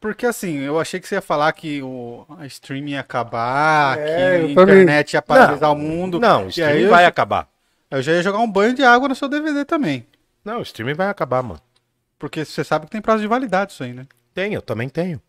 [0.01, 4.05] Porque assim, eu achei que você ia falar que o a streaming ia acabar, É,
[4.05, 6.19] que a eu internet ia paralisar o mundo.
[6.19, 7.47] Não, o E streaming aí eu, vai já- acabar.
[7.97, 10.05] Eu já ia jogar um banho de água no seu DVD também.
[10.43, 11.59] Não, o streaming vai acabar, mano.
[12.19, 14.07] Porque você sabe que tem prazo de validade isso aí, né?
[14.33, 15.21] Tenho, eu também tenho.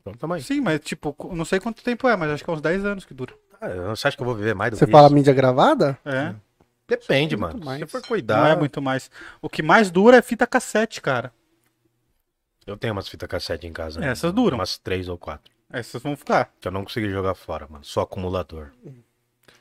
[0.00, 0.42] Então tamo aí.
[0.42, 3.04] Sim, mas tipo, não sei quanto tempo é, mas acho que é uns 10 anos
[3.04, 3.34] que dura.
[3.60, 5.14] Ah, Você acha que eu vou viver mais do Você que fala isso?
[5.14, 5.98] mídia gravada?
[6.04, 6.34] É,
[6.88, 7.64] Depende, Muito mano.
[7.64, 7.78] mais.
[7.78, 8.50] Se você for não cuidar.
[8.50, 9.10] é muito mais.
[9.40, 11.32] O que mais dura é fita cassete, cara.
[12.66, 13.98] Eu tenho umas fitas cassete em casa.
[14.00, 14.08] né?
[14.08, 14.58] Essas duram.
[14.58, 15.50] Umas três ou quatro.
[15.70, 16.52] Essas vão ficar.
[16.60, 17.84] Que eu não consegui jogar fora, mano.
[17.84, 18.70] Só acumulador.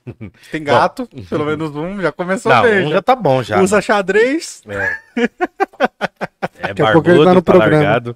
[0.52, 2.86] Tem gato, pelo menos um, já começou Não, bem.
[2.86, 2.96] um já.
[2.96, 3.62] já tá bom já.
[3.62, 4.62] Usa xadrez.
[4.68, 4.98] É.
[6.60, 7.84] É Daqui a pouco ele barbudo, tá no tá programa.
[7.84, 8.16] largado.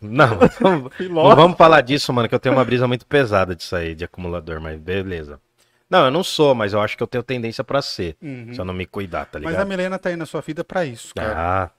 [0.00, 0.28] Não,
[0.60, 3.94] não, não vamos falar disso, mano, que eu tenho uma brisa muito pesada disso aí,
[3.94, 5.40] de acumulador, mas beleza.
[5.88, 8.16] Não, eu não sou, mas eu acho que eu tenho tendência pra ser.
[8.20, 8.52] Uhum.
[8.52, 9.68] Se eu não me cuidar, tá Mas a ligado?
[9.68, 11.34] Milena tá aí na sua vida pra isso, cara.
[11.36, 11.70] Ah,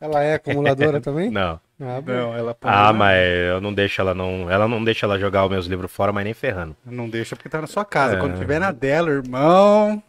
[0.00, 1.30] Ela é acumuladora também?
[1.30, 1.58] não.
[1.80, 2.00] Ah.
[2.04, 2.98] Não, ela Ah, né?
[2.98, 4.50] mas eu não deixo ela não.
[4.50, 6.76] Ela não deixa ela jogar os meus livros fora, mas nem ferrando.
[6.84, 8.16] Não deixa porque tá na sua casa.
[8.16, 8.18] É.
[8.20, 10.02] Quando tiver na dela, irmão.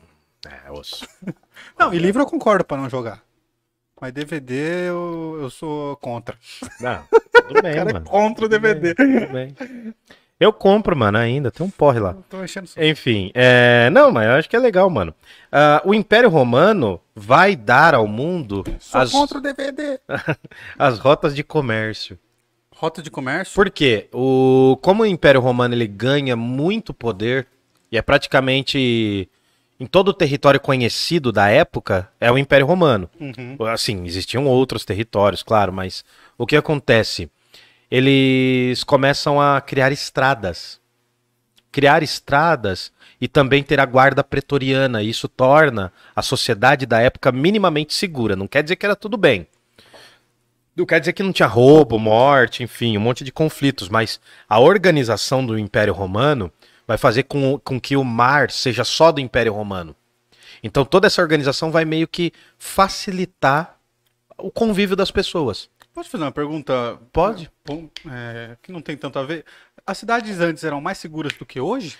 [0.45, 1.07] É, osso.
[1.79, 3.21] Não, e livro eu concordo pra não jogar.
[3.99, 6.35] Mas DVD eu, eu sou contra.
[6.79, 7.03] Não,
[7.47, 8.05] tudo bem, O cara é mano.
[8.05, 8.95] contra o DVD.
[8.95, 9.55] Tudo bem.
[10.39, 11.51] Eu compro, mano, ainda.
[11.51, 12.15] Tem um porre lá.
[12.27, 13.91] Tô enchendo Enfim, é...
[13.91, 15.13] não, mas eu acho que é legal, mano.
[15.51, 19.99] Ah, o Império Romano vai dar ao mundo as, contra o DVD.
[20.77, 22.17] as rotas de comércio.
[22.75, 23.53] Rota de comércio?
[23.53, 24.09] Por quê?
[24.11, 24.77] O...
[24.81, 27.47] Como o Império Romano ele ganha muito poder,
[27.91, 29.29] e é praticamente
[29.79, 33.09] em todo o território conhecido da época, é o Império Romano.
[33.19, 33.55] Uhum.
[33.67, 36.03] Assim, existiam outros territórios, claro, mas
[36.37, 37.29] o que acontece?
[37.89, 40.79] Eles começam a criar estradas.
[41.71, 45.03] Criar estradas e também ter a guarda pretoriana.
[45.03, 48.35] Isso torna a sociedade da época minimamente segura.
[48.35, 49.47] Não quer dizer que era tudo bem.
[50.75, 54.59] Não quer dizer que não tinha roubo, morte, enfim, um monte de conflitos, mas a
[54.59, 56.51] organização do Império Romano
[56.87, 59.95] vai fazer com, com que o mar seja só do Império Romano.
[60.63, 63.77] Então toda essa organização vai meio que facilitar
[64.37, 65.69] o convívio das pessoas.
[65.93, 66.97] Posso fazer uma pergunta?
[67.11, 67.51] Pode.
[68.09, 69.45] É, que não tem tanto a ver.
[69.85, 71.97] As cidades antes eram mais seguras do que hoje?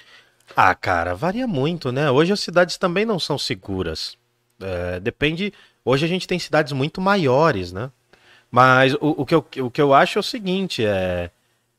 [0.55, 2.09] Ah, cara, varia muito, né?
[2.11, 4.17] Hoje as cidades também não são seguras.
[4.61, 5.53] É, depende.
[5.83, 7.89] Hoje a gente tem cidades muito maiores, né?
[8.49, 11.31] Mas o, o que eu, o que eu acho é o seguinte: é,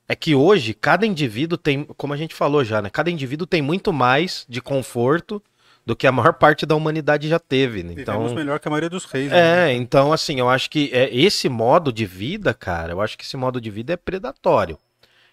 [0.08, 2.90] é que hoje cada indivíduo tem, como a gente falou já, né?
[2.90, 5.42] Cada indivíduo tem muito mais de conforto
[5.84, 7.82] do que a maior parte da humanidade já teve.
[7.82, 7.94] Né?
[7.94, 9.30] Vivemos Então, melhor que a maioria dos reis.
[9.30, 9.70] né?
[9.70, 13.24] É, então assim, eu acho que é, esse modo de vida, cara, eu acho que
[13.24, 14.78] esse modo de vida é predatório.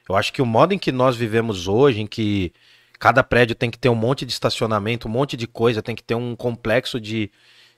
[0.08, 2.52] Eu acho que o modo em que nós vivemos hoje, em que
[3.00, 6.04] cada prédio tem que ter um monte de estacionamento, um monte de coisa, tem que
[6.04, 7.32] ter um complexo de,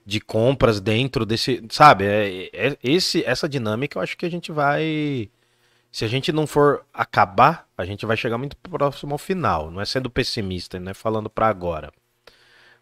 [0.05, 2.05] de compras dentro desse, sabe?
[2.05, 5.29] É, é- esse, essa dinâmica eu acho que a gente vai.
[5.91, 9.69] Se a gente não for acabar, a gente vai chegar muito próximo ao final.
[9.71, 11.91] Não é sendo pessimista, não é falando pra agora.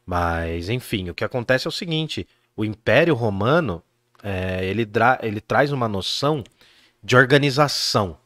[0.06, 3.84] Mas, enfim, o que acontece é o seguinte: o Império Romano
[4.23, 4.88] é, ele,
[5.21, 6.43] ele traz uma noção
[7.04, 8.17] de organização.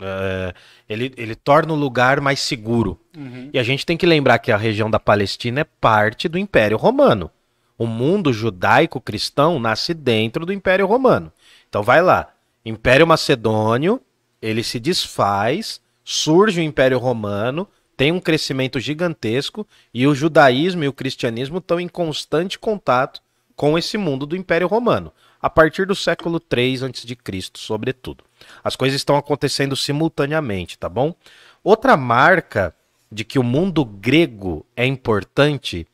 [0.00, 0.54] É,
[0.88, 3.00] ele, ele torna o lugar mais seguro.
[3.16, 3.50] Uhum.
[3.52, 6.76] E a gente tem que lembrar que a região da Palestina é parte do Império
[6.76, 7.30] Romano.
[7.78, 11.32] O mundo judaico-cristão nasce dentro do Império Romano.
[11.68, 12.28] Então vai lá.
[12.64, 14.00] Império Macedônio,
[14.40, 20.88] ele se desfaz, surge o Império Romano, tem um crescimento gigantesco e o judaísmo e
[20.88, 23.22] o cristianismo estão em constante contato
[23.54, 27.16] com esse mundo do Império Romano, a partir do século 3 a.C.,
[27.54, 28.22] sobretudo.
[28.66, 31.14] As coisas estão acontecendo simultaneamente, tá bom?
[31.62, 32.74] Outra marca
[33.12, 35.86] de que o mundo grego é importante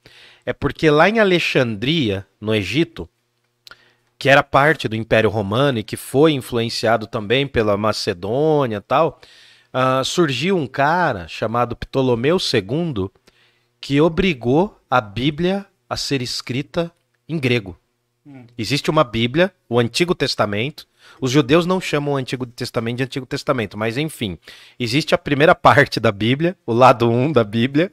[0.47, 3.07] é porque lá em Alexandria, no Egito,
[4.19, 9.21] que era parte do Império Romano e que foi influenciado também pela Macedônia e tal,
[9.71, 13.11] ah, surgiu um cara chamado Ptolomeu II
[13.83, 16.91] que obrigou a Bíblia a ser escrita
[17.29, 17.79] em grego.
[18.57, 20.87] Existe uma Bíblia, o Antigo Testamento.
[21.21, 24.39] Os judeus não chamam o Antigo Testamento de Antigo Testamento, mas enfim,
[24.79, 27.93] existe a primeira parte da Bíblia, o lado 1 da Bíblia,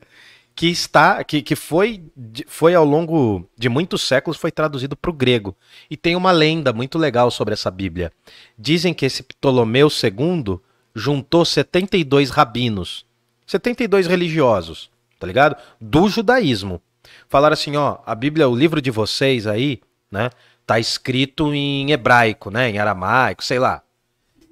[0.56, 2.04] que está que, que foi,
[2.46, 5.56] foi ao longo de muitos séculos foi traduzido para o grego.
[5.90, 8.12] E tem uma lenda muito legal sobre essa Bíblia.
[8.58, 10.60] Dizem que esse Ptolomeu II
[10.94, 13.06] juntou 72 rabinos,
[13.48, 15.56] 72 religiosos, tá ligado?
[15.80, 16.82] Do judaísmo.
[17.30, 19.80] falaram assim, ó, a Bíblia, o livro de vocês aí,
[20.12, 20.30] né,
[20.70, 23.82] tá escrito em hebraico, né, em aramaico, sei lá.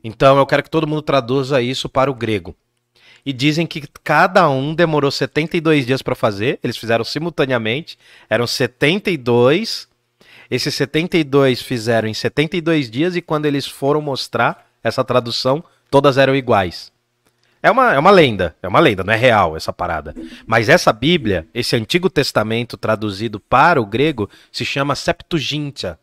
[0.04, 2.56] Então eu quero que todo mundo traduza isso para o grego.
[3.24, 9.88] E dizem que cada um demorou 72 dias para fazer, eles fizeram simultaneamente, eram 72.
[10.50, 16.36] Esses 72 fizeram em 72 dias e quando eles foram mostrar essa tradução, todas eram
[16.36, 16.92] iguais.
[17.62, 20.16] É uma, é uma lenda, é uma lenda, não é real essa parada.
[20.48, 26.00] Mas essa Bíblia, esse Antigo Testamento traduzido para o grego, se chama Septuaginta,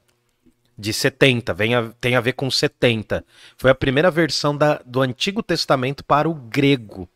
[0.76, 3.24] de 70, vem a, tem a ver com 70.
[3.56, 7.08] Foi a primeira versão da, do Antigo Testamento para o grego.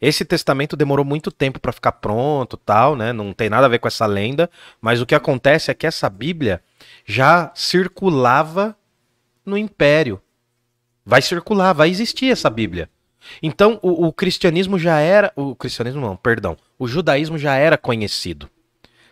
[0.00, 3.12] Esse testamento demorou muito tempo para ficar pronto, tal, né?
[3.12, 6.08] Não tem nada a ver com essa lenda, mas o que acontece é que essa
[6.10, 6.62] Bíblia
[7.04, 8.76] já circulava
[9.44, 10.20] no Império.
[11.04, 12.90] Vai circular, vai existir essa Bíblia.
[13.42, 18.50] Então o, o cristianismo já era, o cristianismo não, perdão, o judaísmo já era conhecido.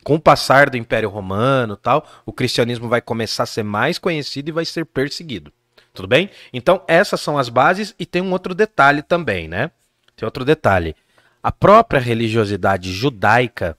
[0.05, 4.51] Com o passar do Império Romano, tal, o cristianismo vai começar a ser mais conhecido
[4.51, 5.51] e vai ser perseguido.
[5.95, 6.29] Tudo bem?
[6.53, 9.71] Então essas são as bases e tem um outro detalhe também, né?
[10.15, 10.95] Tem outro detalhe.
[11.43, 13.79] A própria religiosidade judaica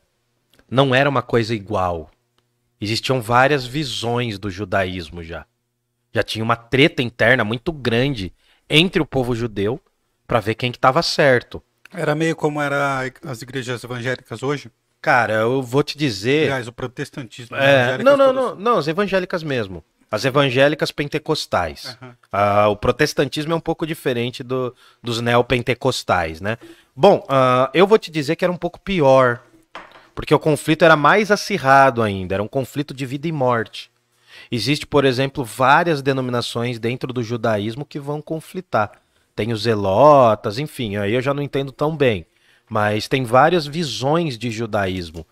[0.70, 2.10] não era uma coisa igual.
[2.82, 5.46] Existiam várias visões do judaísmo já.
[6.12, 8.34] Já tinha uma treta interna muito grande
[8.68, 9.80] entre o povo judeu
[10.26, 11.62] para ver quem que estava certo.
[11.94, 14.72] Era meio como era as igrejas evangélicas hoje.
[15.06, 16.46] Cara, eu vou te dizer.
[16.46, 17.56] Aliás, o protestantismo.
[17.56, 18.44] É, evangélicas não, não, todas.
[18.44, 19.84] não, não, as evangélicas mesmo.
[20.10, 21.96] As evangélicas pentecostais.
[22.02, 22.18] Aham.
[22.32, 26.58] Ah, o protestantismo é um pouco diferente do, dos neopentecostais, né?
[26.96, 29.44] Bom, ah, eu vou te dizer que era um pouco pior,
[30.16, 33.92] porque o conflito era mais acirrado ainda, era um conflito de vida e morte.
[34.52, 38.92] Existe, por exemplo, várias denominações dentro do judaísmo que vão conflitar.
[39.36, 42.26] Tem os zelotas, enfim, aí eu já não entendo tão bem.
[42.70, 45.26] Mas tem várias visões de judaísmo.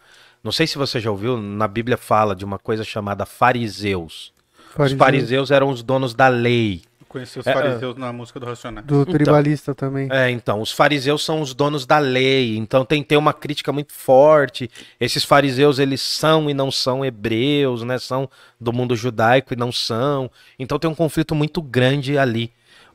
[0.43, 4.33] Não sei se você já ouviu, na Bíblia fala de uma coisa chamada fariseus.
[4.77, 6.81] Os fariseus eram os donos da lei.
[6.99, 8.85] Eu conheci os É, fariseus na música do Racionais.
[8.85, 10.09] Do tribalista também.
[10.11, 13.71] É, então, os fariseus são os donos da lei, então tem que ter uma crítica
[13.71, 14.69] muito forte.
[14.99, 17.97] Esses fariseus, eles são e não são hebreus, né?
[17.99, 20.29] São do mundo judaico e não são.
[20.59, 22.51] Então tem um conflito muito grande ali.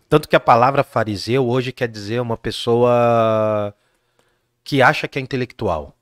[0.09, 3.75] Tanto que a palavra fariseu hoje quer dizer uma pessoa
[4.69, 5.97] que acha que é intelectual.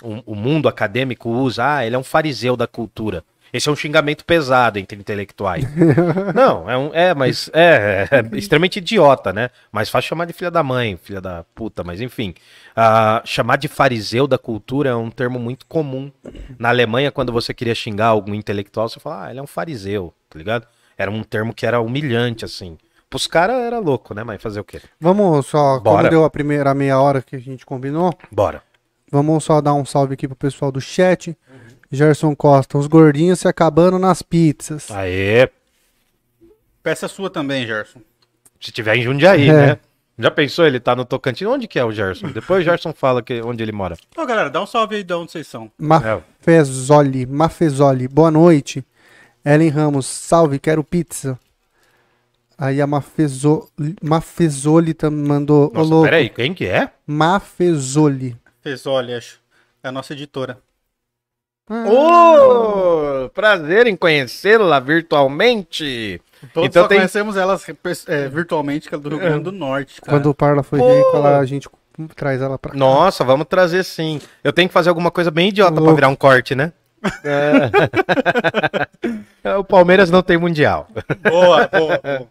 [0.00, 3.24] O, o mundo acadêmico usa, ah, ele é um fariseu da cultura.
[3.52, 5.64] Esse é um xingamento pesado entre intelectuais.
[6.32, 9.50] Não, é, um, é mas é, é extremamente idiota, né?
[9.72, 12.32] Mas faz chamar de filha da mãe, filha da puta, mas enfim.
[12.76, 16.10] Ah, chamar de fariseu da cultura é um termo muito comum.
[16.56, 20.14] Na Alemanha, quando você queria xingar algum intelectual, você fala, ah, ele é um fariseu,
[20.30, 20.64] tá ligado?
[20.96, 22.78] Era um termo que era humilhante, assim.
[23.12, 24.24] Pros caras era louco, né?
[24.24, 24.80] Mas fazer o quê?
[24.98, 26.08] Vamos só, como Bora.
[26.08, 28.62] deu a primeira meia hora que a gente combinou, Bora.
[29.10, 31.36] vamos só dar um salve aqui pro pessoal do chat.
[31.90, 34.90] Gerson Costa, os gordinhos se acabando nas pizzas.
[34.90, 35.50] Aê.
[36.82, 38.00] Peça sua também, Gerson.
[38.58, 39.52] Se tiver em Jundiaí, É.
[39.52, 39.78] né?
[40.18, 41.46] Já pensou ele tá no Tocantins?
[41.48, 42.28] Onde que é o Gerson?
[42.32, 43.94] Depois o Gerson fala que, onde ele mora.
[44.16, 45.70] Ô, galera, dá um salve aí de onde vocês são.
[45.78, 48.82] Mafezoli, Mafezoli, boa noite.
[49.44, 51.38] Ellen Ramos, salve, quero pizza.
[52.58, 53.68] Aí a Mafezo,
[54.02, 55.70] Mafezoli também mandou.
[55.74, 56.90] Nossa, peraí, quem que é?
[57.06, 58.36] Mafezoli.
[58.62, 59.40] Fez, olha, acho.
[59.82, 60.58] É a nossa editora.
[61.68, 66.20] Ah, Ô, prazer em conhecê-la virtualmente.
[66.52, 67.64] Todos Então só tem- conhecemos elas
[68.08, 70.00] é, virtualmente, que é do Rio Grande do Norte.
[70.00, 70.18] Cara.
[70.18, 71.68] Quando o Parla foi rico, ela- a gente
[72.16, 72.78] traz ela pra cá.
[72.78, 74.20] Nossa, vamos trazer sim.
[74.42, 75.94] Eu tenho que fazer alguma coisa bem idiota pra Louco.
[75.94, 76.72] virar um corte, né?
[77.24, 77.70] É.
[79.58, 80.88] o Palmeiras não tem mundial.
[81.22, 82.28] Boa, boa, boa.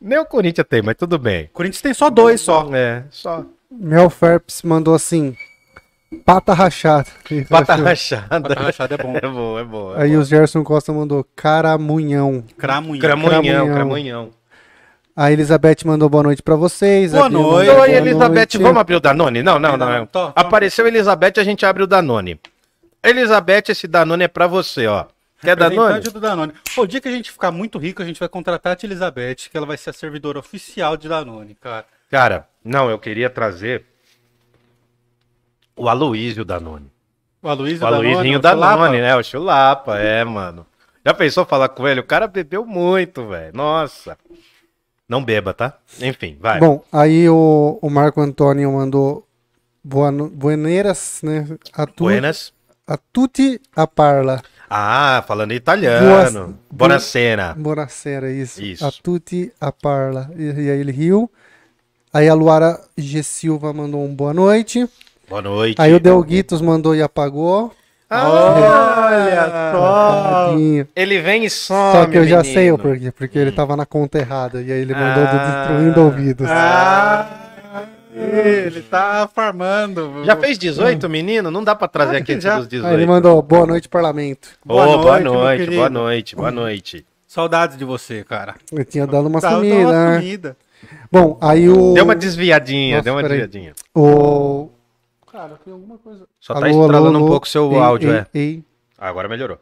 [0.00, 1.48] Nem o Corinthians tem, mas tudo bem.
[1.52, 2.68] Corinthians tem só dois só.
[2.74, 3.44] É, só.
[3.70, 5.34] Mel Phelps mandou assim:
[6.24, 7.06] pata rachada.
[7.48, 8.40] Pata rachada.
[8.40, 9.14] Pata rachada é bom.
[9.16, 10.02] É boa, é boa.
[10.02, 12.44] Aí o Gerson Costa mandou caramunhão.
[12.58, 13.00] Cramunhão.
[13.00, 13.74] Cramunhão, Cramunhão.
[13.74, 14.30] cramunhão.
[15.16, 17.12] A Elizabeth mandou boa noite pra vocês.
[17.12, 17.44] Boa noite.
[17.44, 18.58] mandou Oi, boa Elizabeth, noite.
[18.58, 19.42] vamos abrir o Danone?
[19.44, 19.88] Não, não, não.
[19.88, 22.38] Não, tô- tô- Apareceu Elizabeth, a gente abre o Danone.
[23.02, 25.04] Elizabeth, esse Danone é pra você, ó.
[25.40, 26.00] Quer Danone?
[26.00, 26.52] Do Danone.
[26.74, 28.86] Pô, o dia que a gente ficar muito rico, a gente vai contratar a Tia
[28.86, 31.84] Elizabeth, que ela vai ser a servidora oficial de Danone, cara.
[32.10, 33.84] Cara, não, eu queria trazer
[35.76, 36.90] o Aloysio Danone.
[37.42, 38.76] O Aloysio O Aloysinho o Chulapa.
[38.76, 39.16] Danone, né?
[39.16, 40.66] O Chulapa, é, mano.
[41.04, 42.00] Já pensou falar com ele?
[42.00, 43.54] O cara bebeu muito, velho.
[43.54, 44.16] Nossa.
[45.06, 45.76] Não beba, tá?
[46.00, 46.58] Enfim, vai.
[46.58, 49.28] Bom, aí o, o Marco Antônio mandou
[49.84, 51.58] boa né?
[51.74, 52.54] A, tu, Buenas.
[52.86, 54.40] a tutti a parla.
[54.76, 56.58] Ah, falando italiano.
[56.68, 57.54] Buonasera.
[57.56, 58.60] Buonasera, isso.
[58.60, 58.84] Isso.
[58.84, 60.28] A tutti a parla.
[60.36, 61.30] E, e aí ele riu.
[62.12, 63.22] Aí a Luara G.
[63.22, 64.84] Silva mandou um boa noite.
[65.28, 65.80] Boa noite.
[65.80, 67.72] Aí o Delguitos mandou e apagou.
[68.10, 70.48] Olha só!
[70.50, 70.88] Tadinho.
[70.94, 72.78] Ele vem e some, Só que eu já sei o menino.
[72.78, 74.60] porquê, porque ele tava na conta errada.
[74.60, 75.66] E aí ele mandou do Ah.
[75.66, 76.48] destruindo ouvidos.
[76.50, 77.26] Ah,
[78.14, 80.24] ele tá farmando.
[80.24, 81.50] Já fez 18, menino?
[81.50, 82.58] Não dá pra trazer aqui já.
[82.58, 82.88] dos 18.
[82.88, 84.50] Aí ele mandou boa noite, parlamento.
[84.64, 87.06] Boa boa noite, boa noite, boa noite.
[87.26, 88.54] Saudades de você, cara.
[88.70, 90.18] Eu tinha dado uma sumida, uma né?
[90.20, 90.56] sumida.
[91.10, 91.94] Bom, aí o.
[91.94, 93.38] Deu uma desviadinha, Nossa, deu uma peraí.
[93.40, 93.74] desviadinha.
[93.92, 94.70] O.
[95.32, 96.28] Cara, tem alguma coisa.
[96.38, 98.26] Só tá estralando um pouco o seu ei, áudio, ei, é.
[98.32, 98.64] ei.
[98.96, 99.58] Ah, Agora melhorou.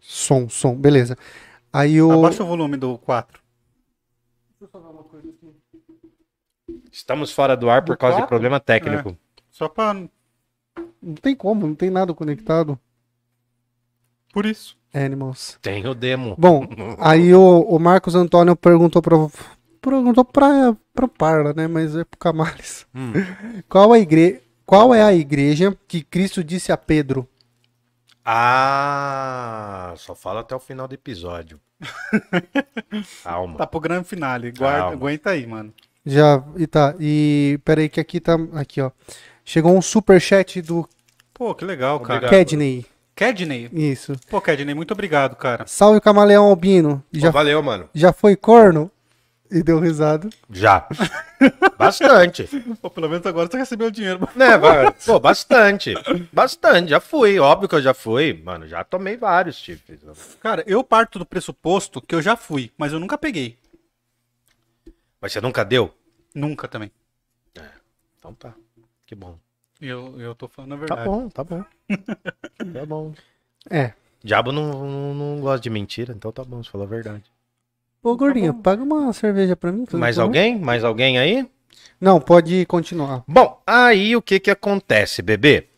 [0.00, 1.18] Som, som, beleza.
[1.70, 2.10] Aí o.
[2.10, 3.42] Abaixa o volume do 4.
[6.92, 8.28] Estamos fora do ar por Do causa de quatro?
[8.28, 9.16] problema técnico.
[9.50, 9.94] Só pra.
[9.94, 12.78] Não tem como, não tem nada conectado.
[14.32, 14.76] Por isso.
[14.94, 15.58] Animals.
[15.62, 16.36] Tem o demo.
[16.38, 16.66] Bom,
[17.00, 19.16] aí o, o Marcos Antônio perguntou pra.
[19.80, 21.66] Perguntou pra, pra Parla, né?
[21.66, 22.86] Mas é pro Camales.
[22.94, 23.12] Hum.
[23.68, 24.40] Qual, a igre...
[24.64, 27.28] Qual é a igreja que Cristo disse a Pedro?
[28.24, 31.58] Ah, só fala até o final do episódio.
[33.24, 33.58] Calma.
[33.58, 34.52] Tá pro grande finale.
[34.52, 34.92] Guarda, Calma.
[34.94, 35.74] aguenta aí, mano.
[36.04, 36.42] Já.
[36.56, 36.94] E tá.
[37.00, 37.58] E.
[37.64, 38.36] Peraí, que aqui tá.
[38.54, 38.90] Aqui, ó.
[39.44, 40.88] Chegou um superchat do
[41.34, 42.28] Pô, que legal, cara.
[42.28, 42.86] Kedney.
[43.14, 43.68] Kedney.
[43.72, 44.12] Isso.
[44.30, 45.64] Pô, Kedney, muito obrigado, cara.
[45.66, 47.02] Salve Camaleão Albino.
[47.12, 47.88] Pô, Já, valeu, mano.
[47.94, 48.90] já foi corno?
[49.50, 50.30] E deu risada.
[50.50, 50.86] Já.
[51.78, 52.44] Bastante.
[52.80, 54.26] Pô, pelo menos agora você recebeu o dinheiro.
[54.34, 55.92] Né, vai- pô, bastante.
[56.32, 56.88] Bastante.
[56.90, 57.38] Já fui.
[57.38, 58.40] Óbvio que eu já fui.
[58.44, 60.00] Mano, já tomei vários chifres.
[60.40, 63.58] Cara, eu parto do pressuposto que eu já fui, mas eu nunca peguei.
[65.22, 65.94] Mas você nunca deu?
[66.34, 66.90] Nunca também.
[68.18, 68.52] Então tá.
[69.06, 69.38] Que bom.
[69.80, 71.08] Eu, eu tô falando a Tá verdade.
[71.08, 71.64] bom, tá bom.
[72.72, 73.12] tá bom.
[73.70, 73.92] É.
[74.22, 77.22] Diabo não, não, não gosta de mentira, então tá bom, você falou a verdade.
[78.02, 79.84] Ô, gordinha, paga uma cerveja pra mim.
[79.92, 80.58] Mais alguém?
[80.58, 81.48] Mais alguém aí?
[82.00, 83.22] Não, pode continuar.
[83.26, 85.68] Bom, aí o que que acontece, bebê?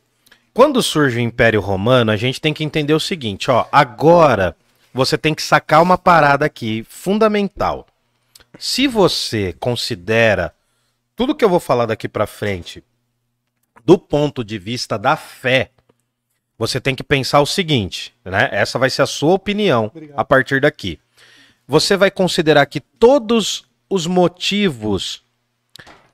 [0.54, 4.56] Quando surge o Império Romano, a gente tem que entender o seguinte, ó, agora
[4.92, 7.86] você tem que sacar uma parada aqui fundamental.
[8.58, 10.54] Se você considera
[11.16, 12.82] tudo que eu vou falar daqui pra frente
[13.84, 15.70] do ponto de vista da fé,
[16.58, 18.48] você tem que pensar o seguinte, né?
[18.52, 20.18] Essa vai ser a sua opinião Obrigado.
[20.18, 20.98] a partir daqui.
[21.66, 25.22] Você vai considerar que todos os motivos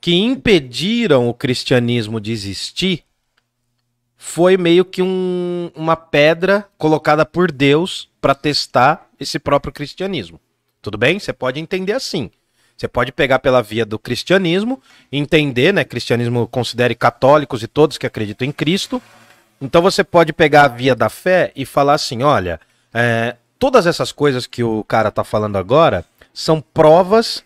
[0.00, 3.04] que impediram o cristianismo de existir
[4.16, 10.40] foi meio que um- uma pedra colocada por Deus para testar esse próprio cristianismo.
[10.82, 11.18] Tudo bem?
[11.18, 12.30] Você pode entender assim.
[12.76, 14.80] Você pode pegar pela via do cristianismo,
[15.12, 15.84] entender, né?
[15.84, 19.02] Cristianismo considere católicos e todos que acreditam em Cristo.
[19.60, 22.58] Então você pode pegar a via da fé e falar assim: olha,
[22.94, 27.44] é, todas essas coisas que o cara tá falando agora são provas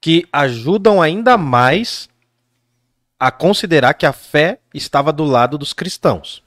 [0.00, 2.08] que ajudam ainda mais
[3.18, 6.42] a considerar que a fé estava do lado dos cristãos.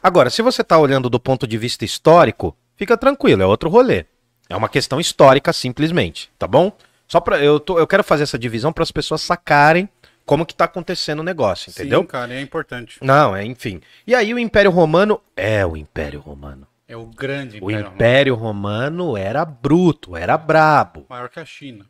[0.00, 4.04] Agora, se você está olhando do ponto de vista histórico, fica tranquilo, é outro rolê.
[4.48, 6.72] É uma questão histórica simplesmente, tá bom?
[7.08, 9.88] Só para eu, tô- eu quero fazer essa divisão para as pessoas sacarem
[10.24, 12.00] como que tá acontecendo o negócio, entendeu?
[12.00, 12.98] Sim, cara, é importante.
[13.00, 13.80] Não, é, enfim.
[14.06, 16.66] E aí o Império Romano é o Império Romano.
[16.88, 17.92] É o grande O império.
[17.94, 21.04] Império Romano era bruto, era brabo.
[21.08, 21.84] Maior que a China.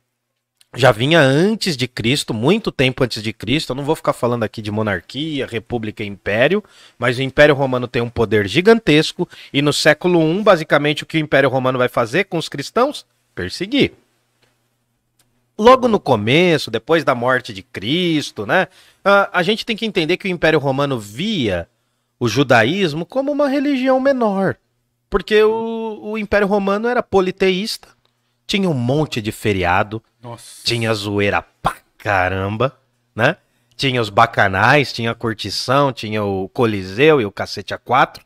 [0.75, 3.71] Já vinha antes de Cristo, muito tempo antes de Cristo.
[3.71, 6.63] Eu não vou ficar falando aqui de monarquia, república e império,
[6.99, 11.17] mas o Império Romano tem um poder gigantesco e no século I, basicamente, o que
[11.17, 13.07] o Império Romano vai fazer com os cristãos?
[13.35, 13.93] Perseguir.
[15.59, 18.69] Logo no começo, depois da morte de Cristo, né?
[19.03, 21.67] A, gente tem que entender que o Império Romano via
[22.21, 24.57] o judaísmo como uma religião menor.
[25.09, 27.89] Porque o, o Império Romano era politeísta,
[28.47, 30.63] tinha um monte de feriado, Nossa.
[30.65, 32.77] tinha zoeira pra caramba,
[33.15, 33.37] né?
[33.77, 38.21] Tinha os bacanais, tinha a curtição, tinha o Coliseu e o cacete A4.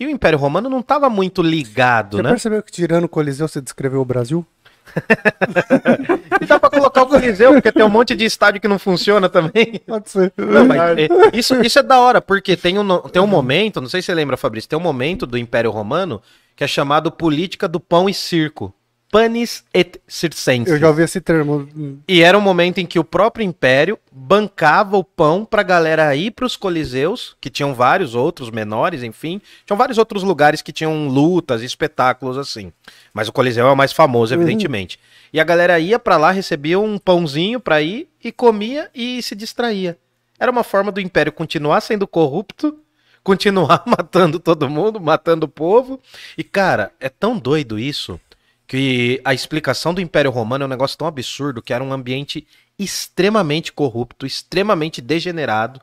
[0.00, 2.30] E o Império Romano não tava muito ligado, Você né?
[2.30, 4.44] percebeu que tirando o Coliseu você descreveu o Brasil?
[6.40, 9.28] E dá pra colocar o Coliseu, porque tem um monte de estádio que não funciona
[9.28, 9.80] também.
[9.86, 10.32] Pode ser.
[10.36, 13.88] Não, mas é, isso, isso é da hora, porque tem um, tem um momento, não
[13.88, 16.20] sei se você lembra, Fabrício, tem um momento do Império Romano
[16.54, 18.72] que é chamado Política do Pão e Circo.
[19.10, 20.72] Panis et circenses.
[20.72, 21.68] Eu já ouvi esse termo.
[22.08, 26.32] E era um momento em que o próprio Império bancava o pão pra galera ir
[26.32, 29.40] pros coliseus, que tinham vários outros menores, enfim.
[29.64, 32.72] Tinham vários outros lugares que tinham lutas, espetáculos assim.
[33.14, 34.42] Mas o Coliseu é o mais famoso, Uhum.
[34.42, 34.98] evidentemente.
[35.32, 39.34] E a galera ia pra lá, recebia um pãozinho pra ir e comia e se
[39.36, 39.96] distraía.
[40.38, 42.76] Era uma forma do Império continuar sendo corrupto,
[43.22, 46.00] continuar matando todo mundo, matando o povo.
[46.36, 48.20] E cara, é tão doido isso
[48.66, 52.46] que a explicação do Império Romano é um negócio tão absurdo que era um ambiente
[52.78, 55.80] extremamente corrupto, extremamente degenerado.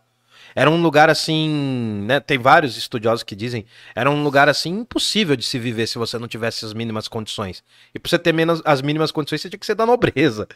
[0.56, 2.20] Era um lugar assim, né?
[2.20, 3.66] Tem vários estudiosos que dizem,
[3.96, 7.64] era um lugar assim impossível de se viver se você não tivesse as mínimas condições.
[7.94, 10.48] E pra você ter menos, as mínimas condições, você tinha que ser da nobreza.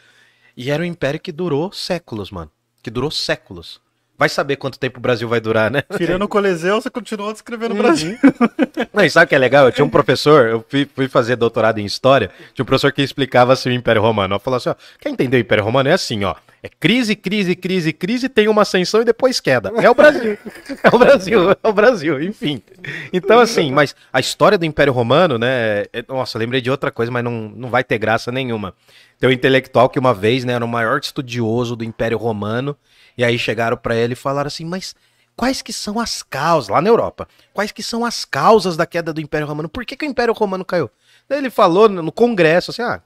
[0.56, 2.50] E era um império que durou séculos, mano.
[2.82, 3.80] Que durou séculos.
[4.18, 5.82] Vai saber quanto tempo o Brasil vai durar, né?
[5.96, 7.78] Tirando o Coliseu, você continuou descrevendo Uhum.
[7.80, 8.18] o Brasil.
[8.92, 9.66] Não, e sabe o que é legal?
[9.66, 13.00] Eu tinha um professor, eu fui, fui fazer doutorado em história, tinha um professor que
[13.00, 14.34] explicava assim o Império Romano.
[14.34, 15.88] Eu falava assim, ó, quer entender o Império Romano?
[15.88, 16.34] É assim, ó.
[16.60, 19.72] É crise, crise, crise, crise, tem uma ascensão e depois queda.
[19.80, 20.36] É o Brasil.
[20.82, 22.60] É o Brasil, é o Brasil, enfim.
[23.12, 25.84] Então, assim, mas a história do Império Romano, né?
[25.92, 28.74] é- nossa, lembrei de outra coisa, mas não, não vai ter graça nenhuma.
[29.20, 32.76] Tem um intelectual que uma vez, né, era o maior estudioso do Império Romano,
[33.18, 34.94] e aí chegaram pra ele e falaram assim, mas
[35.36, 39.12] quais que são as causas, lá na Europa, quais que são as causas da queda
[39.12, 39.68] do Império Romano?
[39.68, 40.88] Por que, que o Império Romano caiu?
[41.28, 43.02] Daí ele falou no congresso, assim, ah,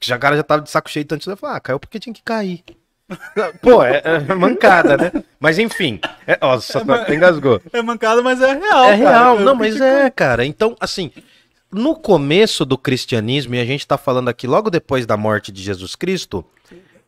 [0.00, 2.22] já cara já tava de saco cheio tanto, ele falou, ah, caiu porque tinha que
[2.22, 2.62] cair.
[3.60, 5.12] Pô, é, é mancada, né?
[5.38, 7.60] Mas enfim, é, ó, só até engasgou.
[7.72, 8.84] É mancada, mas é real.
[8.84, 8.96] É cara.
[8.96, 10.44] real, Eu não, mas critico- é, cara.
[10.46, 11.10] Então, assim,
[11.70, 15.62] no começo do cristianismo, e a gente tá falando aqui logo depois da morte de
[15.62, 16.44] Jesus Cristo,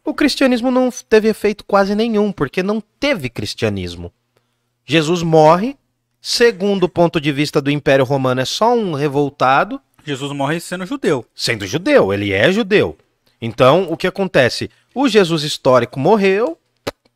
[0.04, 4.12] o cristianismo não teve efeito quase nenhum, porque não teve cristianismo.
[4.84, 5.76] Jesus morre,
[6.20, 10.84] segundo o ponto de vista do Império Romano, é só um revoltado, Jesus morre sendo
[10.84, 11.24] judeu.
[11.34, 12.96] sendo judeu, ele é judeu.
[13.40, 14.70] Então, o que acontece?
[14.94, 16.58] O Jesus histórico morreu,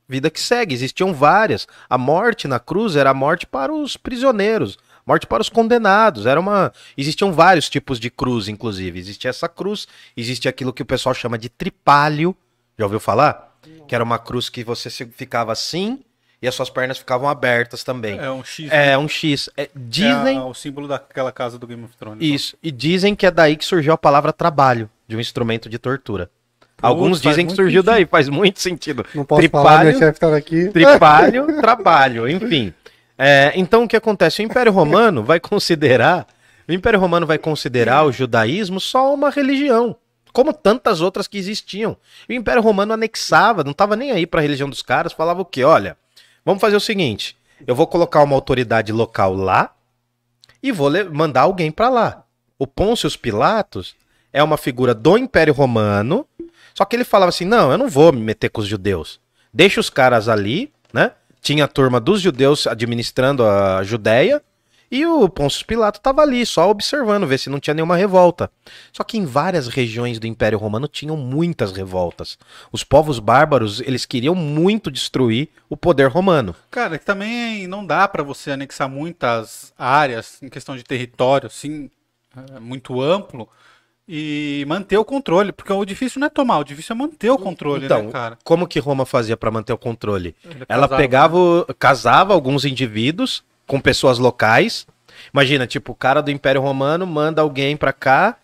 [0.09, 1.69] vida que segue, existiam várias.
[1.89, 6.25] A morte na cruz era a morte para os prisioneiros, morte para os condenados.
[6.25, 8.99] Era uma, existiam vários tipos de cruz, inclusive.
[8.99, 9.87] Existia essa cruz,
[10.17, 12.35] existe aquilo que o pessoal chama de tripalho.
[12.79, 13.57] Já ouviu falar?
[13.87, 16.01] Que era uma cruz que você ficava assim
[16.41, 18.19] e as suas pernas ficavam abertas também.
[18.19, 18.71] É um X.
[18.71, 19.51] É um X.
[19.57, 22.23] É, dizem É o símbolo daquela casa do Game of Thrones.
[22.23, 22.57] isso.
[22.63, 26.31] E dizem que é daí que surgiu a palavra trabalho, de um instrumento de tortura.
[26.81, 27.93] Alguns faz dizem que surgiu sentido.
[27.93, 29.05] daí, faz muito sentido.
[29.13, 30.69] Não posso falar, meu chefe tá aqui.
[30.69, 32.73] tripalho, trabalho, enfim.
[33.19, 34.41] É, então o que acontece?
[34.41, 36.25] O Império Romano vai considerar,
[36.69, 39.97] o Império Romano vai considerar o judaísmo só uma religião,
[40.33, 41.97] como tantas outras que existiam.
[42.29, 45.43] E o Império Romano anexava, não estava nem aí para a religião dos caras, falava
[45.43, 45.65] o quê?
[45.65, 45.97] Olha,
[46.45, 49.75] vamos fazer o seguinte, eu vou colocar uma autoridade local lá
[50.63, 52.25] e vou mandar alguém para lá.
[52.59, 53.95] O Pôncio Pilatos
[54.33, 56.27] é uma figura do Império Romano,
[56.75, 59.21] só que ele falava assim: não, eu não vou me meter com os judeus.
[59.53, 61.13] Deixa os caras ali, né?
[61.41, 64.43] Tinha a turma dos judeus administrando a Judéia.
[64.91, 68.51] E o Pôncio Pilato estava ali, só observando, ver se não tinha nenhuma revolta.
[68.93, 72.39] Só que em várias regiões do Império Romano tinham muitas revoltas.
[72.73, 76.55] Os povos bárbaros, eles queriam muito destruir o poder romano.
[76.71, 81.91] Cara, que também não dá pra você anexar muitas áreas em questão de território, assim,
[82.55, 83.47] é, muito amplo,
[84.09, 85.53] e manter o controle.
[85.53, 88.39] Porque o difícil não é tomar, o difícil é manter o controle, Então, né, cara?
[88.43, 90.35] como que Roma fazia para manter o controle?
[90.45, 94.85] Ele Ela casava, pegava, o- casava alguns indivíduos com pessoas locais.
[95.33, 98.37] Imagina, tipo, o cara do Império Romano manda alguém pra cá,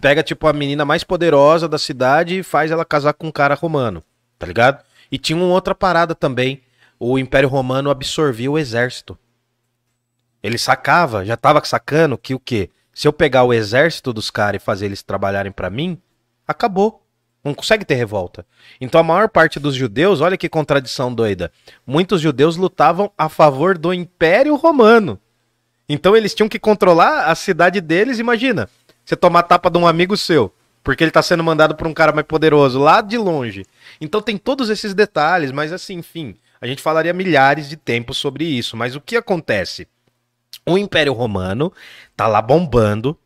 [0.00, 3.54] pega, tipo, a menina mais poderosa da cidade e faz ela casar com um cara
[3.54, 4.02] romano,
[4.38, 4.84] tá ligado?
[5.10, 6.60] E tinha uma outra parada também.
[6.98, 9.18] O Império Romano absorvia o exército.
[10.42, 12.68] Ele sacava, já tava sacando que o quê?
[12.92, 16.00] Se eu pegar o exército dos caras e fazer eles trabalharem pra mim,
[16.46, 17.01] acabou.
[17.44, 18.46] Não consegue ter revolta.
[18.80, 21.50] Então a maior parte dos judeus, olha que contradição doida.
[21.86, 25.18] Muitos judeus lutavam a favor do Império Romano.
[25.88, 28.68] Então eles tinham que controlar a cidade deles, imagina.
[29.04, 32.12] Você tomar tapa de um amigo seu, porque ele tá sendo mandado por um cara
[32.12, 33.64] mais poderoso lá de longe.
[34.00, 38.44] Então tem todos esses detalhes, mas assim, enfim, a gente falaria milhares de tempos sobre
[38.44, 39.88] isso, mas o que acontece?
[40.64, 41.72] O Império Romano
[42.16, 43.18] tá lá bombando,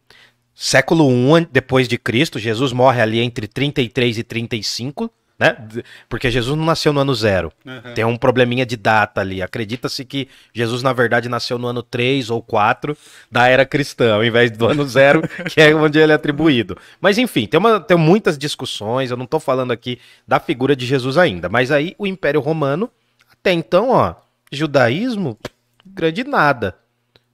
[0.56, 1.06] século
[1.38, 5.54] I depois de Cristo, Jesus morre ali entre 33 e 35, né?
[6.08, 7.52] Porque Jesus não nasceu no ano zero.
[7.64, 7.94] Uhum.
[7.94, 9.42] Tem um probleminha de data ali.
[9.42, 12.96] Acredita-se que Jesus, na verdade, nasceu no ano 3 ou 4
[13.30, 15.20] da era cristã, ao invés do ano zero,
[15.52, 16.78] que é onde ele é atribuído.
[17.00, 19.10] Mas enfim, tem, uma, tem muitas discussões.
[19.10, 21.50] Eu não tô falando aqui da figura de Jesus ainda.
[21.50, 22.90] Mas aí o Império Romano,
[23.30, 24.14] até então, ó,
[24.50, 25.36] judaísmo,
[25.84, 26.78] grande nada.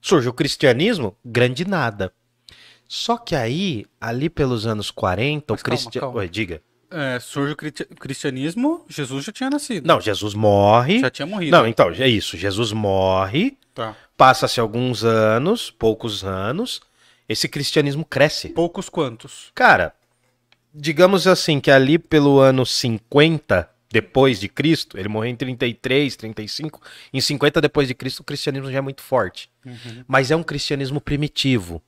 [0.01, 2.13] Surge o cristianismo, grande nada.
[2.95, 6.01] Só que aí, ali pelos anos 40, Mas o cristianismo.
[6.03, 6.29] calma.
[6.29, 6.61] Diga.
[6.91, 9.87] É, surge o cristianismo, Jesus já tinha nascido.
[9.87, 11.01] Não, Jesus morre.
[11.01, 11.57] Já tinha morrido.
[11.57, 12.37] Não, então, é isso.
[12.37, 13.97] Jesus morre, Tá.
[14.15, 16.83] passa-se alguns anos, poucos anos,
[17.27, 18.51] esse cristianismo cresce.
[18.51, 19.51] Poucos quantos?
[19.55, 19.95] Cara,
[20.75, 26.79] digamos assim que ali pelo ano 50 depois de Cristo, ele morreu em 33, 35,
[27.11, 29.49] em 50 depois de Cristo o cristianismo já é muito forte.
[30.07, 31.83] Mas é um cristianismo primitivo.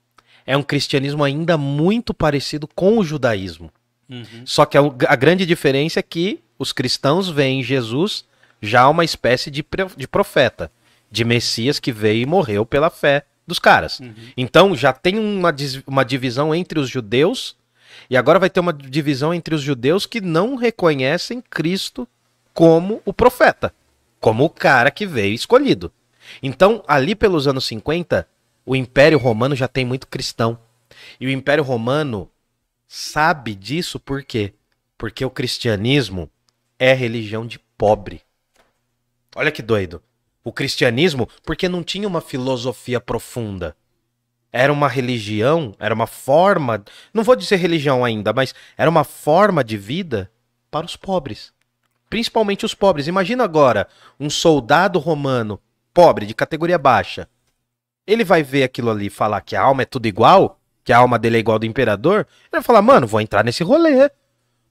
[0.46, 3.70] É um cristianismo ainda muito parecido com o judaísmo.
[4.08, 4.42] Uhum.
[4.44, 8.24] Só que a, a grande diferença é que os cristãos veem Jesus
[8.60, 9.64] já uma espécie de,
[9.96, 10.70] de profeta,
[11.10, 14.00] de Messias que veio e morreu pela fé dos caras.
[14.36, 15.54] Então já tem uma,
[15.86, 17.56] uma divisão entre os judeus,
[18.08, 22.08] e agora vai ter uma divisão entre os judeus que não reconhecem Cristo
[22.52, 23.72] como o profeta,
[24.20, 25.92] como o cara que veio escolhido.
[26.42, 28.26] Então, ali pelos anos 50,
[28.64, 30.58] o Império Romano já tem muito cristão.
[31.20, 32.30] E o Império Romano
[32.86, 34.54] sabe disso por quê?
[34.96, 36.30] Porque o cristianismo
[36.78, 38.22] é religião de pobre.
[39.36, 40.02] Olha que doido.
[40.42, 43.76] O cristianismo, porque não tinha uma filosofia profunda.
[44.52, 49.64] Era uma religião, era uma forma, não vou dizer religião ainda, mas era uma forma
[49.64, 50.30] de vida
[50.70, 51.52] para os pobres.
[52.08, 53.08] Principalmente os pobres.
[53.08, 53.88] Imagina agora
[54.20, 55.60] um soldado romano,
[55.92, 57.28] pobre, de categoria baixa.
[58.06, 60.98] Ele vai ver aquilo ali e falar que a alma é tudo igual, que a
[60.98, 62.26] alma dele é igual do imperador.
[62.42, 64.10] Ele vai falar, mano, vou entrar nesse rolê.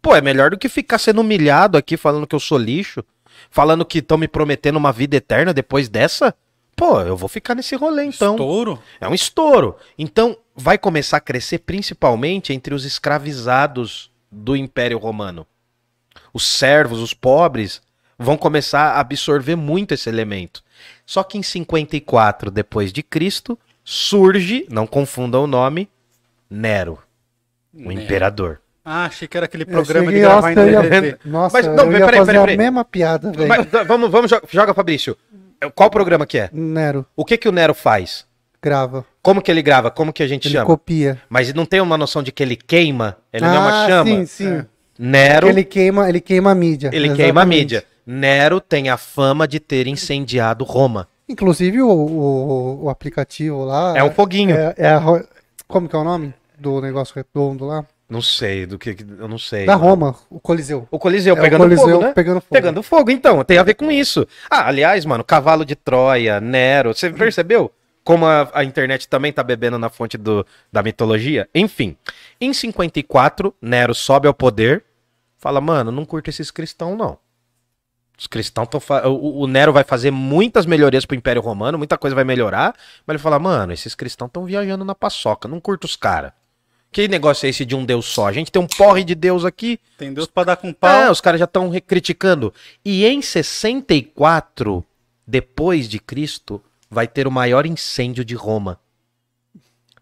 [0.01, 3.03] Pô, é melhor do que ficar sendo humilhado aqui, falando que eu sou lixo,
[3.49, 6.35] falando que estão me prometendo uma vida eterna depois dessa.
[6.75, 8.33] Pô, eu vou ficar nesse rolê então.
[8.33, 8.81] Estouro?
[8.99, 9.77] É um estouro.
[9.97, 15.47] Então, vai começar a crescer principalmente entre os escravizados do Império Romano.
[16.33, 17.81] Os servos, os pobres,
[18.17, 20.63] vão começar a absorver muito esse elemento.
[21.05, 25.89] Só que em 54 depois de Cristo surge, não confundam o nome,
[26.49, 26.99] Nero,
[27.73, 27.91] o Nero.
[28.01, 28.59] imperador.
[28.85, 31.17] Ah, achei que era aquele programa de gravar em ia-.
[31.23, 32.55] Nossa, Mas, não, eu ia peraí, fazer peraí, peraí.
[32.55, 33.67] a mesma piada, velho.
[33.87, 35.17] Vamos, vamos, jo- joga, Fabrício.
[35.73, 36.49] Qual programa que é?
[36.51, 38.25] Nero, O que que o Nero faz?
[38.61, 39.05] grava.
[39.21, 39.91] Como que ele grava?
[39.91, 40.65] Como que a gente Ele chama?
[40.65, 41.21] copia.
[41.29, 43.17] Mas não tem uma noção de que ele queima?
[43.31, 44.09] Ele não é ah, uma chama?
[44.09, 44.65] sim, sim.
[44.97, 46.89] Nero, ele, Ele queima, ele queima a mídia.
[46.89, 47.59] queima a exatamente.
[47.59, 47.83] mídia.
[48.05, 51.07] Nero tem a fama de ter incendiado Roma.
[51.27, 53.97] Inclusive o, o, o aplicativo lá.
[53.97, 54.55] É um foguinho.
[54.55, 55.01] É, é a
[55.67, 57.85] como que é o nome do negócio redondo lá?
[58.09, 58.95] Não sei do que.
[59.17, 59.65] Eu não sei.
[59.65, 60.87] Da Roma, o Coliseu.
[60.91, 62.13] O Coliseu É o pegando Coliseu fogo, né?
[62.13, 62.53] pegando fogo.
[62.53, 63.43] Pegando fogo, então.
[63.43, 64.27] Tem a ver com isso.
[64.49, 66.93] Ah, aliás, mano, cavalo de Troia, Nero.
[66.93, 67.71] Você percebeu?
[68.03, 71.49] Como a, a internet também tá bebendo na fonte do, da mitologia?
[71.55, 71.97] Enfim.
[72.39, 74.83] Em 54, Nero sobe ao poder.
[75.39, 77.17] Fala, mano, não curto esses cristãos, não.
[78.17, 78.81] Os cristãos estão.
[79.11, 82.75] O, o Nero vai fazer muitas melhorias pro Império Romano, muita coisa vai melhorar.
[83.05, 86.31] Mas ele fala, mano, esses cristãos estão viajando na paçoca, não curto os caras.
[86.91, 88.27] Que negócio é esse de um Deus só?
[88.27, 89.79] A gente tem um porre de Deus aqui.
[89.97, 91.11] Tem Deus pra dar com É, pau.
[91.11, 92.53] os caras já estão criticando.
[92.85, 94.85] E em 64,
[95.25, 96.61] depois de Cristo,
[96.91, 98.79] vai ter o maior incêndio de Roma.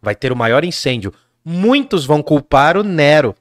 [0.02, 1.14] Vai ter o maior incêndio.
[1.46, 3.36] Muitos vão culpar o Nero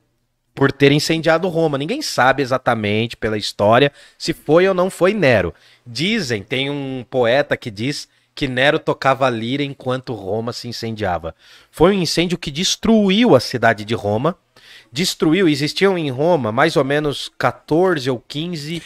[0.55, 1.79] por ter incendiado Roma.
[1.79, 5.55] Ninguém sabe exatamente pela história se foi ou não foi Nero.
[5.87, 11.35] Dizem, tem um poeta que diz que Nero tocava lira enquanto Roma se incendiava.
[11.71, 14.37] Foi um incêndio que destruiu a cidade de Roma.
[14.93, 18.83] Destruiu, existiam em Roma mais ou menos 14 ou 15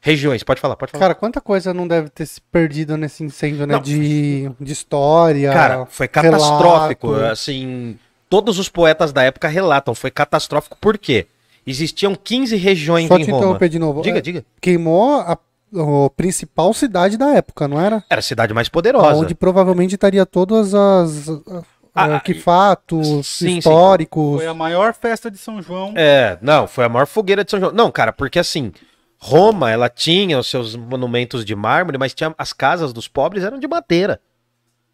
[0.00, 0.42] regiões.
[0.42, 1.02] Pode falar, pode falar.
[1.02, 3.74] Cara, quanta coisa não deve ter se perdido nesse incêndio, né?
[3.74, 3.82] Não.
[3.82, 5.52] De, de história.
[5.52, 7.12] Cara, foi catastrófico.
[7.12, 7.32] relato.
[7.32, 7.98] Assim,
[8.28, 9.94] todos os poetas da época relatam.
[9.94, 11.26] Foi catastrófico por quê?
[11.66, 13.38] Existiam 15 regiões Só em te Roma.
[13.42, 14.02] interromper de novo.
[14.02, 14.44] Diga, É, diga.
[14.60, 18.02] Queimou a, a principal cidade da época, não era?
[18.08, 19.14] Era a cidade mais poderosa.
[19.20, 21.62] Onde provavelmente estaria todas as ah,
[21.94, 23.58] Ah, arquifatos sim, sim.
[23.58, 24.36] históricos.
[24.36, 25.92] Foi a maior festa de São João.
[25.96, 27.72] É, não, foi a maior fogueira de São João.
[27.72, 28.72] Não, cara, porque assim,
[29.18, 33.58] Roma, ela tinha os seus monumentos de mármore, mas tinha as casas dos pobres eram
[33.58, 34.20] de madeira.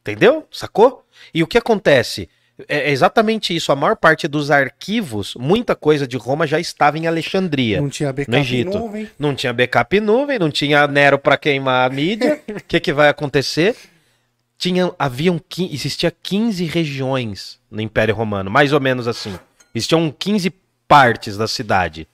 [0.00, 0.44] Entendeu?
[0.50, 1.04] Sacou?
[1.32, 2.28] E o que acontece?
[2.68, 3.72] É exatamente isso.
[3.72, 7.80] A maior parte dos arquivos, muita coisa de Roma já estava em Alexandria.
[7.80, 8.78] Não tinha backup no Egito.
[8.78, 9.10] nuvem.
[9.18, 12.40] Não tinha backup nuvem, não tinha Nero para queimar a mídia.
[12.48, 13.74] O que, que vai acontecer?
[14.56, 15.40] Tinha, haviam,
[15.70, 19.36] existia 15 regiões no Império Romano, mais ou menos assim.
[19.74, 20.50] Existiam 15
[20.86, 22.06] partes da cidade.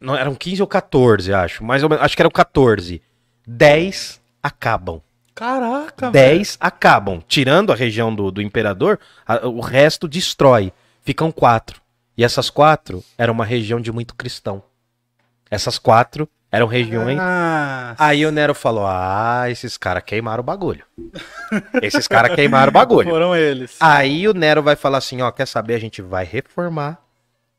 [0.00, 1.62] Não, eram 15 ou 14, acho.
[1.62, 3.02] Mais ou menos, acho que eram 14.
[3.46, 5.02] 10 acabam.
[5.34, 6.36] Caraca, velho.
[6.38, 7.22] 10 acabam.
[7.26, 10.72] Tirando a região do, do imperador, a- o resto destrói.
[11.02, 11.80] Ficam quatro.
[12.16, 14.62] E essas quatro eram uma região de muito cristão.
[15.50, 17.18] Essas quatro eram regiões.
[17.20, 20.84] Ah, Aí o Nero falou: Ah, esses caras queimaram o bagulho.
[21.82, 23.08] esses caras queimaram o bagulho.
[23.10, 23.76] foram eles.
[23.80, 25.74] Aí o Nero vai falar assim: Ó, quer saber?
[25.74, 27.00] A gente vai reformar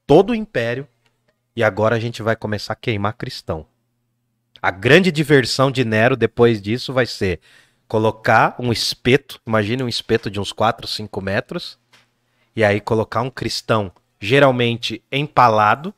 [0.08, 0.88] todo o império
[1.56, 3.66] e agora a gente vai começar a queimar cristão.
[4.62, 7.40] A grande diversão de Nero depois disso vai ser
[7.88, 11.78] colocar um espeto, imagine um espeto de uns 4, 5 metros,
[12.56, 15.94] e aí colocar um cristão, geralmente empalado.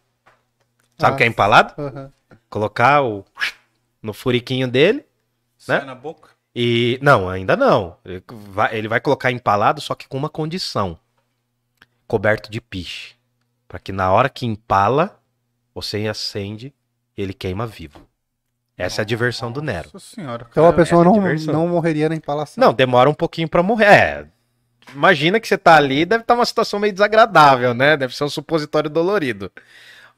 [0.99, 1.29] Sabe o que é Ah.
[1.29, 1.73] empalado?
[1.81, 2.11] Aham.
[2.49, 3.23] Colocar o
[4.01, 5.05] no furiquinho dele
[5.57, 5.85] Sai né?
[5.85, 6.29] na boca.
[6.55, 7.97] e não, ainda não.
[8.05, 10.97] Ele vai, ele vai colocar empalado, só que com uma condição:
[12.07, 13.15] coberto de piche,
[13.67, 15.19] Pra que na hora que empala,
[15.75, 16.73] você acende,
[17.17, 17.99] ele queima vivo.
[18.78, 19.89] Essa é a diversão do Nero.
[19.93, 20.45] Nossa senhora.
[20.51, 20.84] Então a cara.
[20.84, 21.53] pessoa essa é a não, diversão.
[21.53, 22.63] não morreria na empalação.
[22.63, 23.86] Não, demora um pouquinho pra morrer.
[23.86, 24.25] É.
[24.93, 27.97] Imagina que você tá ali, deve estar uma situação meio desagradável, né?
[27.97, 29.51] Deve ser um supositório dolorido.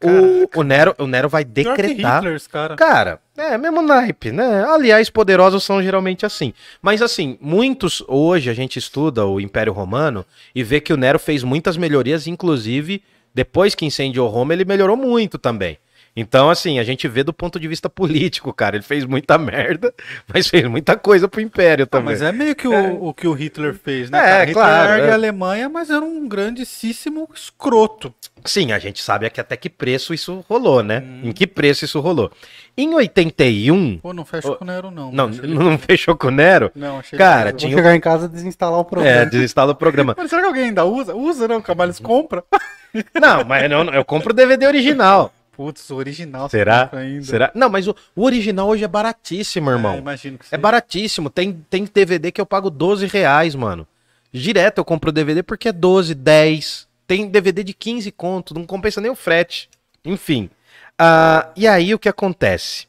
[0.01, 2.17] O, o, Nero, o Nero vai decretar.
[2.17, 2.75] Hitler, esse cara.
[2.75, 4.63] Cara, é mesmo naipe, né?
[4.65, 6.53] Aliás, poderosos são geralmente assim.
[6.81, 8.03] Mas assim, muitos.
[8.07, 12.27] Hoje a gente estuda o Império Romano e vê que o Nero fez muitas melhorias,
[12.27, 13.03] inclusive
[13.33, 15.77] depois que incendiou Roma, ele melhorou muito também.
[16.19, 18.75] Então, assim, a gente vê do ponto de vista político, cara.
[18.75, 19.93] Ele fez muita merda,
[20.33, 22.05] mas fez muita coisa pro Império Ah, também.
[22.09, 24.17] mas é meio que o, o que o Hitler fez, né?
[24.19, 24.39] É, cara?
[24.45, 25.11] Hitler claro, ergue é.
[25.11, 28.13] a Alemanha, mas era um grandíssimo escroto.
[28.43, 30.99] Sim, a gente sabe que até que preço isso rolou, né?
[31.05, 31.21] Hum.
[31.25, 32.31] Em que preço isso rolou.
[32.77, 33.97] Em 81.
[33.99, 35.11] Pô, não fecha Ô, com o Nero, não.
[35.11, 36.71] Não, não fechou com o Nero?
[36.75, 39.25] Não, achei Cara, ele- Vou tinha- chegar em casa e desinstalar o É, programa.
[39.25, 40.15] desinstala o programa.
[40.19, 41.15] Mas será que alguém ainda usa?
[41.15, 42.43] Usa, não, o Camales compra.
[43.21, 45.31] Não, mas não, eu compro o DVD original.
[45.59, 46.47] Putz, o original.
[46.47, 46.89] você Será?
[47.21, 47.51] Será?
[47.53, 49.97] Não, mas o, o original hoje é baratíssimo, É, irmão.
[49.97, 50.57] imagino que É sim.
[50.57, 51.29] baratíssimo.
[51.29, 53.85] Tem, tem DVD que eu pago 12 reais, mano.
[54.31, 56.87] Direto eu compro o DVD porque é 12, 10.
[57.05, 59.69] Tem DVD de 15 conto, não compensa nem o frete.
[60.05, 60.49] Enfim.
[60.97, 62.87] Ah, e aí o que acontece?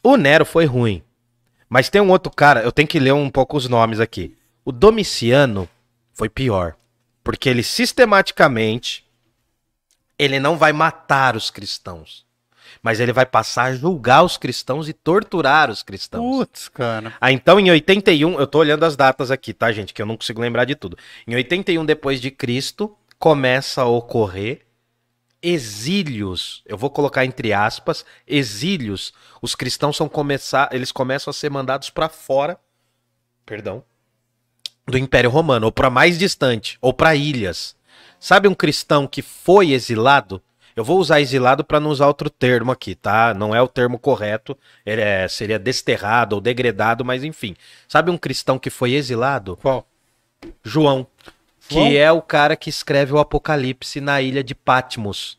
[0.00, 1.02] O Nero foi ruim.
[1.68, 4.36] Mas tem um outro cara, eu tenho que ler um pouco os nomes aqui.
[4.64, 5.68] O Domiciano
[6.14, 6.76] foi pior.
[7.24, 9.04] Porque ele sistematicamente
[10.18, 12.26] ele não vai matar os cristãos.
[12.82, 16.38] Mas ele vai passar a julgar os cristãos e torturar os cristãos.
[16.38, 17.14] Putz, cara.
[17.20, 19.94] Ah, então em 81, eu tô olhando as datas aqui, tá, gente?
[19.94, 20.96] Que eu não consigo lembrar de tudo.
[21.26, 24.66] Em 81 depois de Cristo, começa a ocorrer
[25.42, 26.62] exílios.
[26.66, 29.12] Eu vou colocar entre aspas, exílios.
[29.40, 32.58] Os cristãos são começar, eles começam a ser mandados para fora,
[33.46, 33.84] perdão,
[34.86, 37.76] do Império Romano, ou para mais distante, ou para ilhas.
[38.20, 40.42] Sabe um cristão que foi exilado?
[40.74, 43.34] Eu vou usar exilado para não usar outro termo aqui, tá?
[43.34, 44.56] Não é o termo correto.
[44.86, 47.56] Ele é- seria desterrado ou degradado, mas enfim.
[47.88, 49.56] Sabe um cristão que foi exilado?
[49.56, 49.86] Qual?
[50.62, 51.06] João,
[51.68, 51.92] que João?
[51.92, 55.36] é o cara que escreve o Apocalipse na ilha de Patmos.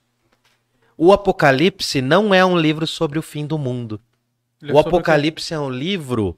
[0.98, 4.02] O Apocalipse não é um livro sobre o fim do mundo.
[4.62, 6.38] Ele é o sobre Apocalipse é um livro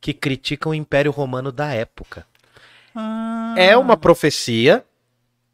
[0.00, 2.26] que critica o Império Romano da época.
[2.94, 4.82] Ah, É uma profecia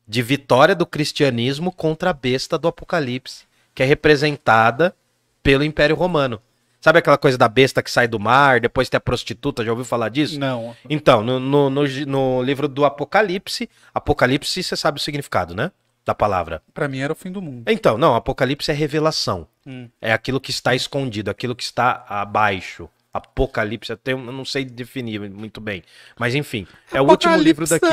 [0.06, 3.44] de vitória do cristianismo contra a besta do Apocalipse,
[3.74, 4.94] que é representada
[5.42, 6.40] pelo Império Romano.
[6.80, 9.86] Sabe aquela coisa da besta que sai do mar, depois tem a prostituta, já ouviu
[9.86, 10.38] falar disso?
[10.38, 10.76] Não.
[10.88, 15.72] Então, no, no, no, no livro do Apocalipse, Apocalipse você sabe o significado, né?
[16.04, 16.60] Da palavra.
[16.74, 17.62] Pra mim era o fim do mundo.
[17.66, 19.48] Então, não, Apocalipse é revelação.
[19.66, 19.88] Hum.
[20.02, 22.86] É aquilo que está escondido, aquilo que está abaixo.
[23.14, 25.82] Apocalipse, eu, tenho- eu não sei definir muito bem.
[26.18, 27.86] Mas enfim, é o último livro daqui.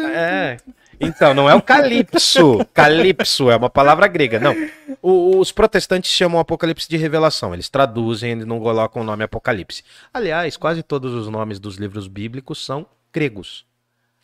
[0.00, 0.56] É.
[1.00, 2.64] Então, não é o calipso.
[2.74, 4.38] Calipso é uma palavra grega.
[4.40, 4.54] Não.
[5.00, 7.54] O- os protestantes chamam Apocalipse de revelação.
[7.54, 9.82] Eles traduzem, eles não colocam o nome Apocalipse.
[10.12, 13.64] Aliás, quase todos os nomes dos livros bíblicos são gregos.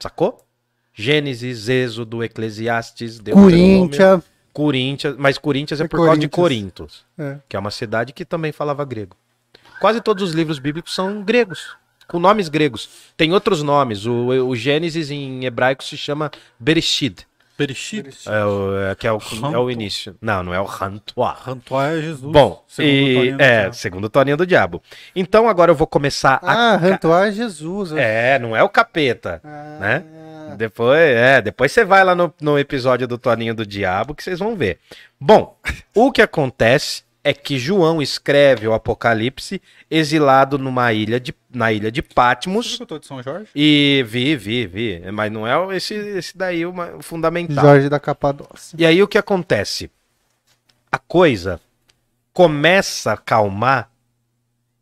[0.00, 0.44] Sacou?
[0.92, 4.22] Gênesis, Êxodo, Eclesiastes, Corinthians.
[4.52, 5.16] Coríntias.
[5.18, 6.28] Mas Coríntias é É por causa de.
[6.28, 6.86] Corinto,
[7.18, 7.38] É.
[7.48, 9.16] que é uma cidade que também falava grego.
[9.80, 11.76] Quase todos os livros bíblicos são gregos,
[12.08, 12.88] com nomes gregos.
[13.16, 14.06] Tem outros nomes.
[14.06, 17.26] O, o Gênesis em hebraico se chama Bereshit,
[17.56, 18.28] Bereshit.
[18.28, 19.18] é o, é, que é o,
[19.52, 20.16] é o início.
[20.20, 21.32] Não, não é o Rantoa.
[21.32, 22.32] Rantoá é Jesus.
[22.32, 24.82] Bom, segundo o e, Toninho do é, segundo o Toninho do Diabo.
[25.14, 26.72] Então agora eu vou começar a.
[26.72, 27.92] Ah, Rantoá é Jesus.
[27.92, 30.04] É, não é o capeta, Ah, né?
[30.56, 34.38] Depois, é, depois você vai lá no, no episódio do Toninho do Diabo que vocês
[34.38, 34.78] vão ver.
[35.18, 35.58] Bom,
[35.94, 39.60] o que acontece é que João escreve o Apocalipse
[39.90, 42.66] exilado numa ilha de, na ilha de Você Patmos.
[42.66, 43.48] escutou de São Jorge?
[43.54, 45.02] E vi, vi, vi.
[45.10, 47.64] Mas não é esse, esse daí o fundamental.
[47.64, 48.76] Jorge da Capadócia.
[48.78, 49.90] E aí o que acontece?
[50.92, 51.58] A coisa
[52.32, 53.90] começa a calmar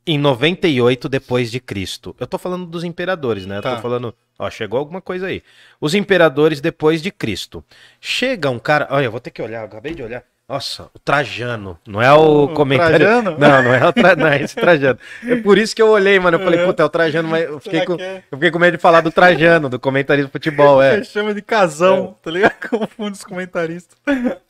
[0.07, 2.15] em 98 depois de Cristo.
[2.19, 3.59] Eu tô falando dos imperadores, né?
[3.59, 3.77] Eu Tá.
[3.77, 5.43] tô falando, ó, chegou alguma coisa aí.
[5.81, 7.65] Os imperadores depois de Cristo.
[8.01, 10.25] Chega um cara, olha, eu vou ter que olhar, eu acabei de olhar.
[10.49, 12.99] Nossa, o Trajano, não é o, O comentário.
[12.99, 13.37] Trajano?
[13.41, 14.15] Não, não é o tra...
[14.15, 14.99] não é esse Trajano.
[15.27, 16.37] É por isso que eu olhei, mano.
[16.37, 16.65] Eu falei, É.
[16.67, 18.03] puta, é o Trajano, mas eu fiquei, Será com...
[18.03, 18.17] é?
[18.31, 20.99] eu fiquei com medo de falar do Trajano, do comentarista de futebol, é.
[20.99, 22.53] Você chama de casão, tá ligado?
[22.69, 23.97] Confunde os comentaristas.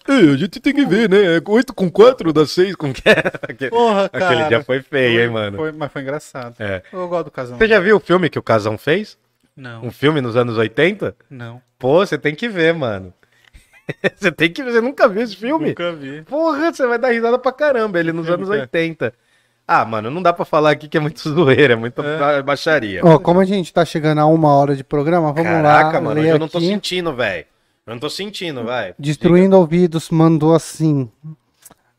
[0.08, 1.40] a gente tem que ver, né?
[1.46, 3.02] 8 com 4 dá 6 com que
[3.70, 4.26] Porra, cara.
[4.26, 5.56] Aquele dia foi feio, hein, Foi- mano?
[5.58, 6.56] foi- mas foi engraçado.
[6.58, 6.82] É.
[6.92, 7.58] Eu gosto do casão.
[7.58, 9.16] Você já viu o filme que o Casão fez?
[9.56, 11.14] Não, Um filme nos anos 80?
[11.30, 11.60] não.
[11.78, 13.12] Pô, você tem que ver, mano.
[14.16, 15.68] você tem que ver, você nunca viu esse filme?
[15.68, 16.22] Nunca vi.
[16.22, 18.60] Porra, você vai dar risada pra caramba, ele nos anos que é?
[18.60, 19.12] 80.
[19.66, 22.42] Ah, mano, não dá pra falar aqui que é muito zoeira, é muita É.
[22.42, 23.00] baixaria.
[23.04, 26.00] Ó, como a gente tá chegando a uma hora de programa, vamos Caraca, lá.
[26.00, 26.66] mano, ler hoje eu não tô aqui.
[26.68, 27.44] sentindo, velho.
[27.86, 28.94] Eu não tô sentindo, vai.
[28.98, 31.10] Destruindo ouvidos mandou assim.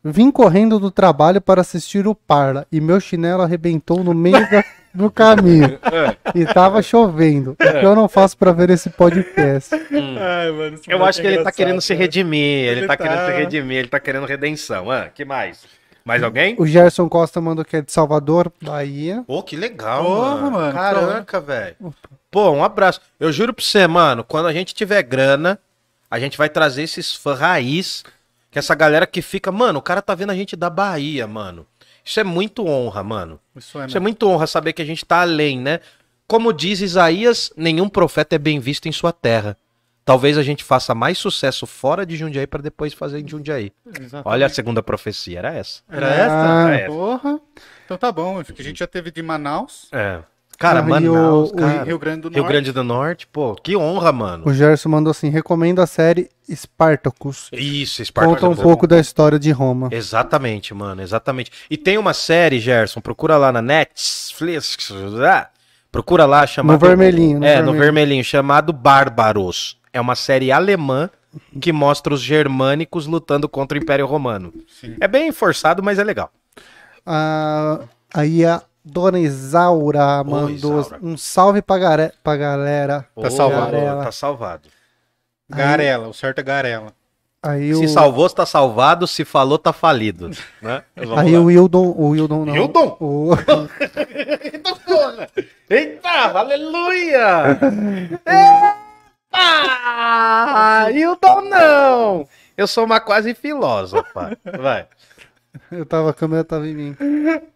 [0.02, 4.64] Vim correndo do trabalho para assistir o Parla e meu chinelo arrebentou no meio da-
[4.94, 5.78] do caminho.
[6.34, 7.52] E tava chovendo.
[7.52, 9.74] O que eu não faço para ver esse podcast?
[9.74, 12.00] Ai, mano, Eu acho que é ele tá querendo se cara.
[12.00, 13.26] redimir, ele, Ele tá, querendo tá.
[13.26, 14.90] se redimir, ele tá querendo redenção.
[14.90, 15.64] Ah, que mais?
[16.04, 16.54] Mais alguém?
[16.58, 19.22] O Gerson Costa mandou que é de Salvador, Bahia.
[19.26, 20.50] Pô, que legal, Porra, mano.
[20.50, 21.76] mano, Caraca, velho.
[22.30, 23.00] Pô, um abraço.
[23.18, 25.58] Eu juro pra você, mano, quando a gente tiver grana,
[26.10, 28.04] a gente vai trazer esses fãs raiz,
[28.50, 31.64] que essa galera que fica, mano, o cara tá vendo a gente da Bahia, mano.
[32.04, 33.40] Isso é muito honra, mano.
[33.56, 35.80] Isso é, Isso é muito honra saber que a gente tá além, né?
[36.26, 39.56] Como diz Isaías, nenhum profeta é bem visto em sua terra.
[40.04, 43.72] Talvez a gente faça mais sucesso fora de Jundiaí para depois fazer em Jundiaí.
[43.86, 44.28] Exatamente.
[44.28, 45.82] Olha a segunda profecia, era essa.
[45.88, 46.34] Era Ah, essa?
[46.34, 46.86] Era essa.
[46.92, 47.40] Porra.
[47.86, 50.22] Então tá bom, a gente já teve de Manaus, É.
[50.64, 51.82] Cara, Ah, Manaus, o- cara.
[51.84, 52.36] Rio Grande do Norte.
[52.40, 54.44] Rio Grande do Norte, pô, que honra, mano.
[54.46, 57.48] O Gerson mandou assim: recomendo a série Spartacus.
[57.52, 58.30] Isso, Esparta.
[58.30, 59.88] Conta um pouco da história de Roma.
[59.90, 61.50] Exatamente, mano, exatamente.
[61.70, 64.76] E tem uma série, Gerson, procura lá na Netflix.
[65.26, 65.48] ah,
[65.92, 66.80] procura lá, chamado.
[66.80, 67.78] No vermelhinho, no é, no vermelhinho.
[67.84, 69.78] vermelhinho, chamado Bárbaros.
[69.92, 71.08] É uma série alemã
[71.60, 74.52] que mostra os germânicos lutando contra o Império Romano.
[74.80, 74.96] Sim.
[75.00, 76.30] É bem forçado, mas é legal.
[77.06, 77.80] Ah,
[78.12, 80.98] aí a Dona Isaura mandou Isaura.
[81.02, 83.06] um salve pra, gare- pra galera.
[83.20, 83.72] Tá salvado.
[83.72, 84.04] Garela.
[84.04, 84.68] Tá salvado.
[85.48, 86.92] Garela, o certo é Garela.
[87.42, 89.06] Aí Se o, salvou, tá salvado.
[89.06, 90.30] Se falou, tá falido.
[90.62, 90.82] Né?
[90.96, 91.22] Aí lá.
[91.40, 92.52] o Wildon, o Wildon não.
[92.54, 92.96] Wildon?
[93.00, 93.30] O,
[95.68, 96.08] Eita,
[96.38, 97.58] aleluia!
[99.32, 100.90] Eita!
[100.90, 102.28] Hilton não!
[102.56, 104.36] Eu sou uma quase filósofa.
[104.60, 104.86] Vai.
[105.72, 106.96] eu tava, a câmera tava em mim.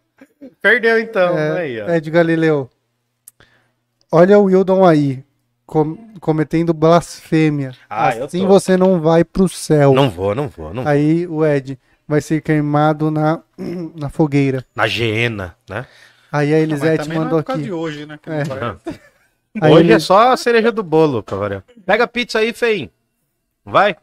[0.61, 1.37] Perdeu então.
[1.37, 1.87] É, aí, ó.
[1.89, 2.69] é de Galileu.
[4.11, 5.23] Olha o Wildon aí,
[5.65, 7.73] com- cometendo blasfêmia.
[7.89, 9.93] Ah, eu assim você não vai pro céu.
[9.93, 10.73] Não vou, não vou.
[10.73, 10.87] Não...
[10.87, 11.77] Aí o Ed
[12.07, 13.41] vai ser queimado na,
[13.95, 14.65] na fogueira.
[14.75, 15.85] Na Gena, né?
[16.31, 17.61] Aí a mas Elisete também não é mandou aqui.
[17.61, 18.19] de hoje, né?
[18.21, 18.43] que É.
[18.43, 18.77] não vai-
[19.61, 21.63] Aí Hoje ele- é só a cereja do bolo, pra variar.
[21.85, 22.89] Pega a pizza aí, Feim.
[23.65, 23.95] Vai.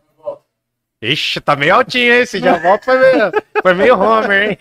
[1.02, 2.38] Ixi, tá meio altinho esse.
[2.38, 3.32] Já volta, foi meio,
[3.62, 4.58] foi meio Homer, hein?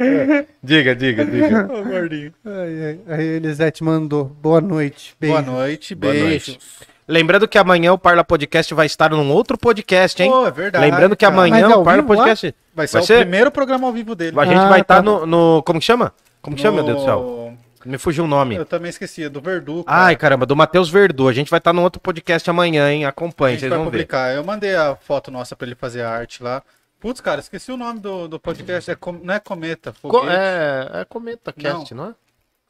[0.64, 1.68] diga, diga, diga.
[1.70, 2.32] Ô, gordinho.
[2.44, 4.24] Aí, aí a Elisete mandou.
[4.24, 5.14] Boa noite.
[5.20, 5.34] Beijo.
[5.36, 6.58] Boa noite, Boa beijos.
[7.06, 10.30] Lembrando que amanhã o Parla Podcast vai estar num outro podcast, hein?
[10.30, 10.84] Pô, é verdade.
[10.86, 11.34] Lembrando que cara.
[11.34, 12.02] amanhã é o Parla?
[12.02, 12.54] Podcast.
[12.74, 13.18] Vai ser vai o ser?
[13.20, 14.38] primeiro programa ao vivo dele.
[14.40, 15.02] A gente Ah, vai estar tá.
[15.02, 16.12] no, no- Como que chama?
[16.40, 17.52] Como que chama, meu Deus do céu?
[17.88, 18.54] No- Me fugiu o nome.
[18.56, 19.82] Eu também esqueci, é do Verdu.
[19.84, 20.04] cara.
[20.06, 21.28] Ai, caramba, do Matheus Verdu.
[21.28, 23.04] A gente vai estar num outro podcast amanhã, hein?
[23.04, 23.90] a Acompanhe, gente vocês vai vão ver.
[23.92, 24.34] publicar.
[24.34, 26.62] Eu mandei a foto nossa pra ele fazer a arte lá.
[27.00, 28.90] Putz, cara, esqueci o nome do, do podcast.
[28.90, 32.14] É com- não é Cometa, Co- é, é Cometa Cast, não, é?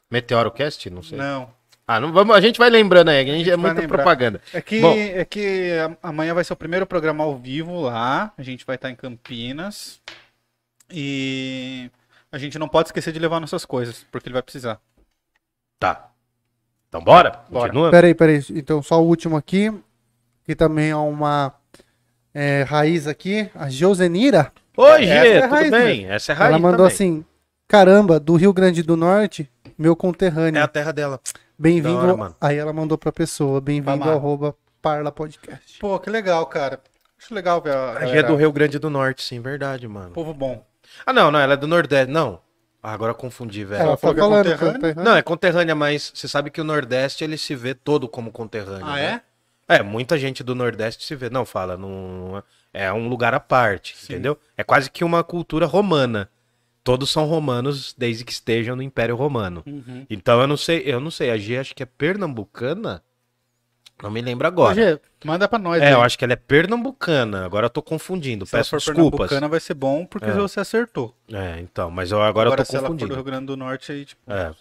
[0.09, 0.89] Meteoro Cast?
[0.89, 1.17] Não sei.
[1.17, 1.49] Não.
[1.87, 3.97] Ah, não vamos, a gente vai lembrando aí, a gente, gente é muita lembrar.
[3.97, 4.39] propaganda.
[4.53, 4.93] É que, Bom.
[4.95, 5.71] é que
[6.03, 8.31] a- amanhã vai ser o primeiro programa ao vivo lá.
[8.37, 9.99] A gente vai estar em Campinas.
[10.91, 11.89] E
[12.31, 14.79] a gente não pode esquecer de levar nossas coisas, porque ele vai precisar.
[15.79, 16.09] Tá.
[16.89, 17.39] Então bora?
[17.49, 17.67] Bora.
[17.67, 17.91] Continua?
[17.91, 18.43] Peraí, peraí.
[18.51, 19.71] Então, só o último aqui.
[20.43, 21.53] Que também é uma
[22.33, 23.49] é, raiz aqui.
[23.55, 24.51] A Josenira.
[24.75, 26.05] Oi, Gê, é tudo raiz bem?
[26.09, 26.93] Essa é raiz ela mandou também.
[26.93, 27.25] assim:
[27.67, 30.63] Caramba, do Rio Grande do Norte, meu É conterrâneo.
[30.63, 31.19] a terra dela.
[31.57, 32.35] Bem-vindo.
[32.41, 35.77] Aí ela mandou pra pessoa: Bem-vindo arroba Parla Podcast.
[35.79, 36.79] Pô, que legal, cara.
[37.21, 37.91] Acho legal ver a.
[37.99, 40.11] A Gê é do Rio Grande do Norte, sim, verdade, mano.
[40.11, 40.65] Povo bom.
[41.05, 42.11] Ah, não, não, ela é do Nordeste.
[42.11, 42.39] Não.
[42.81, 43.81] Ah, agora eu confundi, velho.
[43.81, 44.45] Ela tá falou é falando.
[44.45, 44.73] conterrâneo?
[44.73, 45.03] conterrâneo.
[45.03, 48.87] Não, é conterrânea, mas você sabe que o Nordeste ele se vê todo como conterrâneo.
[48.87, 49.21] Ah, né?
[49.67, 49.75] é?
[49.75, 51.29] É, muita gente do Nordeste se vê.
[51.29, 52.41] Não, fala, não,
[52.73, 54.13] é um lugar à parte, Sim.
[54.13, 54.37] entendeu?
[54.57, 56.29] É quase que uma cultura romana.
[56.83, 59.61] Todos são romanos desde que estejam no Império Romano.
[59.67, 60.07] Uhum.
[60.09, 63.03] Então eu não sei, eu não sei, a G acho que é pernambucana.
[64.01, 64.73] Não me lembro agora.
[64.75, 65.81] Gê, manda pra nós.
[65.81, 65.91] é, aí.
[65.93, 67.45] eu acho que ela é pernambucana.
[67.45, 68.45] Agora eu tô confundindo.
[68.45, 69.11] Se ela Peço for desculpas.
[69.27, 70.33] pernambucana vai ser bom, porque É.
[70.33, 71.13] você acertou.
[71.31, 73.15] É, então, mas eu agora, eu tô se ela for do confundindo.
[73.15, 74.51] Rio Grande do Norte, aí, tipo, É.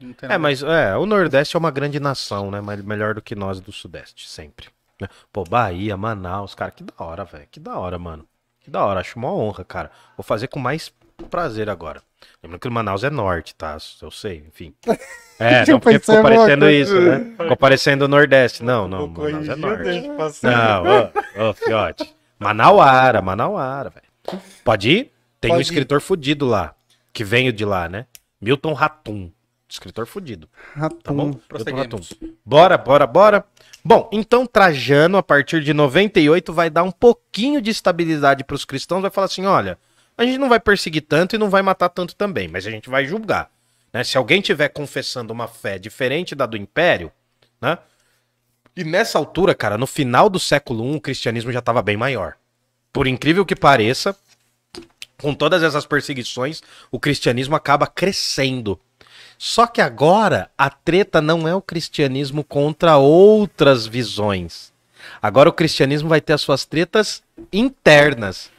[0.00, 0.38] não tem É, nada.
[0.38, 2.60] mas é, o Nordeste é uma grande nação, né?
[2.60, 4.68] Mas melhor do que nós do Sudeste, sempre.
[5.32, 7.46] Pô, Bahia, Manaus, cara, que da hora, velho.
[7.50, 8.24] Que da hora, mano.
[8.60, 9.90] Que da hora, acho uma honra, cara.
[10.16, 10.90] Vou fazer com mais
[11.24, 12.02] prazer agora.
[12.42, 13.76] Lembrando que o Manaus é norte, tá?
[14.02, 14.74] Eu sei, enfim.
[15.38, 17.34] É, não, porque ficou alguma parecendo isso, né?
[17.38, 18.64] Ficou parecendo o Nordeste.
[18.64, 20.08] Não, não, Manaus é norte.
[20.42, 22.16] Não, ô, ô, fiote.
[22.38, 24.42] Manauara, Manauara, velho.
[24.64, 25.12] Pode ir?
[25.38, 25.64] Tem um Pode ir.
[25.64, 26.74] escritor fudido lá,
[27.12, 28.06] que veio de lá, né?
[28.40, 29.30] Milton Ratum.
[29.68, 30.48] Escritor fudido.
[30.74, 30.96] Ratum.
[31.02, 31.26] Tá bom?
[31.26, 32.00] Milton Ratum.
[32.42, 33.44] Bora, bora, bora.
[33.84, 38.64] Bom, então Trajano, a partir de 98, vai dar um pouquinho de estabilidade para os
[38.64, 39.02] cristãos.
[39.02, 39.78] Vai falar assim: olha,
[40.16, 42.88] a gente não vai perseguir tanto e não vai matar tanto também, mas a gente
[42.88, 43.50] vai julgar.
[43.92, 44.02] Né?
[44.04, 47.12] Se alguém tiver confessando uma fé diferente da do império,
[47.60, 47.78] né?
[48.76, 52.34] E nessa altura, cara, no final do século I, o cristianismo já estava bem maior.
[52.92, 54.14] Por incrível que pareça,
[55.18, 58.78] com todas essas perseguições, o cristianismo acaba crescendo.
[59.38, 64.72] Só que agora a treta não é o cristianismo contra outras visões.
[65.22, 68.50] Agora o cristianismo vai ter as suas tretas internas.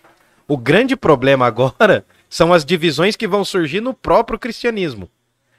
[0.47, 5.09] O grande problema agora são as divisões que vão surgir no próprio cristianismo.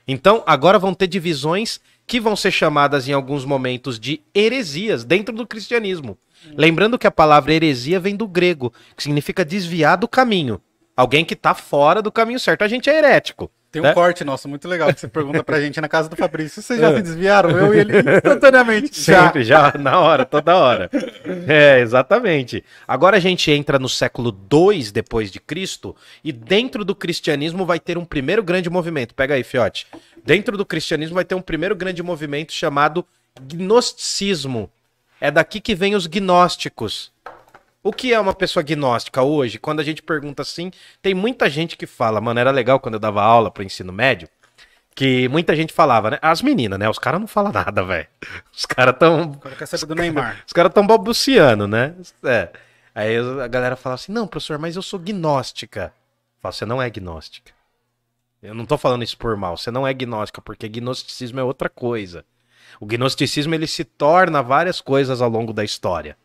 [0.07, 5.35] Então, agora vão ter divisões que vão ser chamadas em alguns momentos de heresias dentro
[5.35, 6.17] do cristianismo.
[6.57, 10.59] Lembrando que a palavra heresia vem do grego, que significa desviar do caminho.
[10.97, 12.63] Alguém que está fora do caminho certo.
[12.63, 13.51] A gente é herético.
[13.71, 13.93] Tem um né?
[13.93, 16.63] corte nosso muito legal que você pergunta pra gente na casa do Fabrício.
[16.63, 17.51] Vocês já se desviaram?
[17.51, 18.97] Eu e ele instantaneamente.
[18.97, 20.91] Sempre, já, na hora, toda hora.
[21.47, 22.65] É, exatamente.
[22.87, 25.95] Agora a gente entra no século II depois de Cristo
[26.25, 29.15] e dentro do cristianismo vai ter um primeiro grande movimento.
[29.15, 29.87] Pega aí, Fiote.
[30.25, 33.05] Dentro do cristianismo vai ter um primeiro grande movimento chamado
[33.41, 34.71] gnosticismo.
[35.21, 37.13] É daqui que vem os gnósticos.
[37.83, 39.59] O que é uma pessoa gnóstica hoje?
[39.59, 40.71] Quando a gente pergunta assim,
[41.01, 44.29] tem muita gente que fala, mano, era legal quando eu dava aula pro ensino médio,
[44.95, 46.19] que muita gente falava, né?
[46.21, 46.89] As meninas, né?
[46.89, 48.09] Os caras não falam nada, velho.
[48.53, 49.33] Os caras tão.
[49.57, 50.43] Quer saber do Neymar.
[50.45, 51.95] Os caras tão balbuciando, né?
[52.25, 52.51] É.
[52.93, 55.93] Aí a galera fala assim: não, professor, mas eu sou gnóstica.
[56.43, 57.53] Você não é gnóstica.
[58.43, 61.69] Eu não tô falando isso por mal, você não é gnóstica, porque gnosticismo é outra
[61.69, 62.25] coisa.
[62.81, 66.17] O gnosticismo ele se torna várias coisas ao longo da história.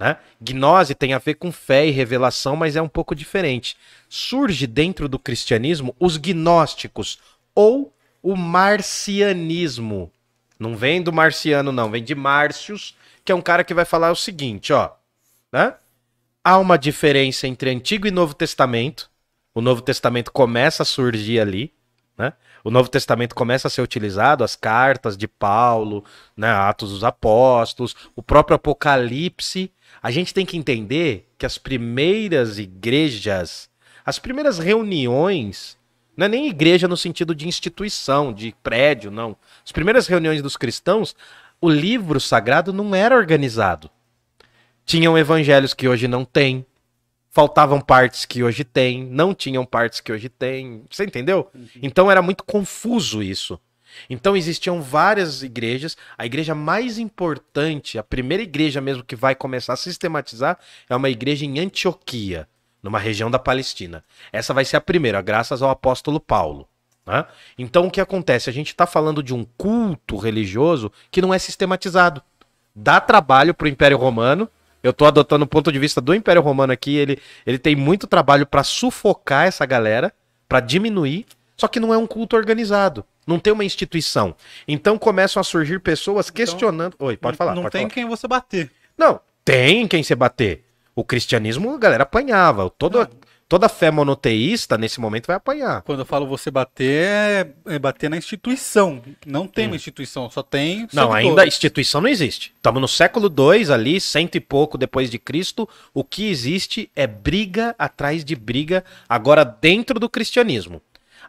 [0.00, 0.16] Né?
[0.40, 3.76] Gnose tem a ver com fé e revelação, mas é um pouco diferente.
[4.08, 7.18] Surge dentro do cristianismo os gnósticos
[7.54, 10.10] ou o marcianismo.
[10.58, 14.10] Não vem do marciano, não, vem de Márcios, que é um cara que vai falar
[14.10, 14.90] o seguinte, ó.
[15.52, 15.74] Né?
[16.42, 19.10] Há uma diferença entre Antigo e Novo Testamento.
[19.54, 21.74] O Novo Testamento começa a surgir ali,
[22.16, 22.32] né?
[22.62, 26.04] O Novo Testamento começa a ser utilizado, as cartas de Paulo,
[26.36, 29.72] né, Atos dos Apóstolos, o próprio Apocalipse.
[30.02, 33.68] A gente tem que entender que as primeiras igrejas,
[34.04, 35.78] as primeiras reuniões,
[36.16, 39.36] não é nem igreja no sentido de instituição, de prédio, não.
[39.64, 41.14] As primeiras reuniões dos cristãos,
[41.60, 43.90] o livro sagrado não era organizado.
[44.84, 46.64] Tinham evangelhos que hoje não tem,
[47.30, 50.84] faltavam partes que hoje tem, não tinham partes que hoje tem.
[50.90, 51.50] Você entendeu?
[51.82, 53.58] Então era muito confuso isso.
[54.08, 55.96] Então existiam várias igrejas.
[56.16, 61.10] A igreja mais importante, a primeira igreja mesmo que vai começar a sistematizar, é uma
[61.10, 62.48] igreja em Antioquia,
[62.82, 64.04] numa região da Palestina.
[64.32, 66.68] Essa vai ser a primeira, graças ao apóstolo Paulo.
[67.06, 67.24] né?
[67.58, 68.50] Então o que acontece?
[68.50, 72.22] A gente está falando de um culto religioso que não é sistematizado.
[72.74, 74.48] Dá trabalho para o Império Romano.
[74.82, 76.96] Eu tô adotando o ponto de vista do Império Romano aqui.
[76.96, 80.12] Ele, ele tem muito trabalho para sufocar essa galera,
[80.48, 81.26] para diminuir.
[81.60, 83.04] Só que não é um culto organizado.
[83.26, 84.34] Não tem uma instituição.
[84.66, 86.96] Então começam a surgir pessoas questionando.
[86.98, 87.54] Oi, pode falar.
[87.54, 87.92] Não pode tem falar.
[87.92, 88.70] quem você bater.
[88.96, 90.64] Não, tem quem se bater.
[90.96, 92.70] O cristianismo, a galera apanhava.
[92.70, 93.10] Toda,
[93.46, 95.82] toda fé monoteísta, nesse momento, vai apanhar.
[95.82, 99.02] Quando eu falo você bater, é, é bater na instituição.
[99.26, 100.88] Não tem uma instituição, só tem.
[100.94, 102.54] Não, ainda a instituição não existe.
[102.56, 105.68] Estamos no século II ali, cento e pouco depois de Cristo.
[105.92, 110.80] O que existe é briga atrás de briga, agora dentro do cristianismo.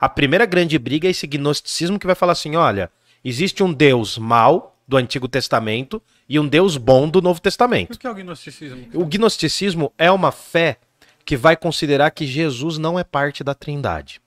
[0.02, 2.92] A primeira grande briga é esse gnosticismo que vai falar assim: olha,
[3.24, 7.94] existe um Deus mau do Antigo Testamento e um Deus bom do Novo Testamento.
[7.94, 8.88] O que é o gnosticismo?
[8.96, 10.80] O gnosticismo é uma fé
[11.24, 14.20] que vai considerar que Jesus não é parte da Trindade.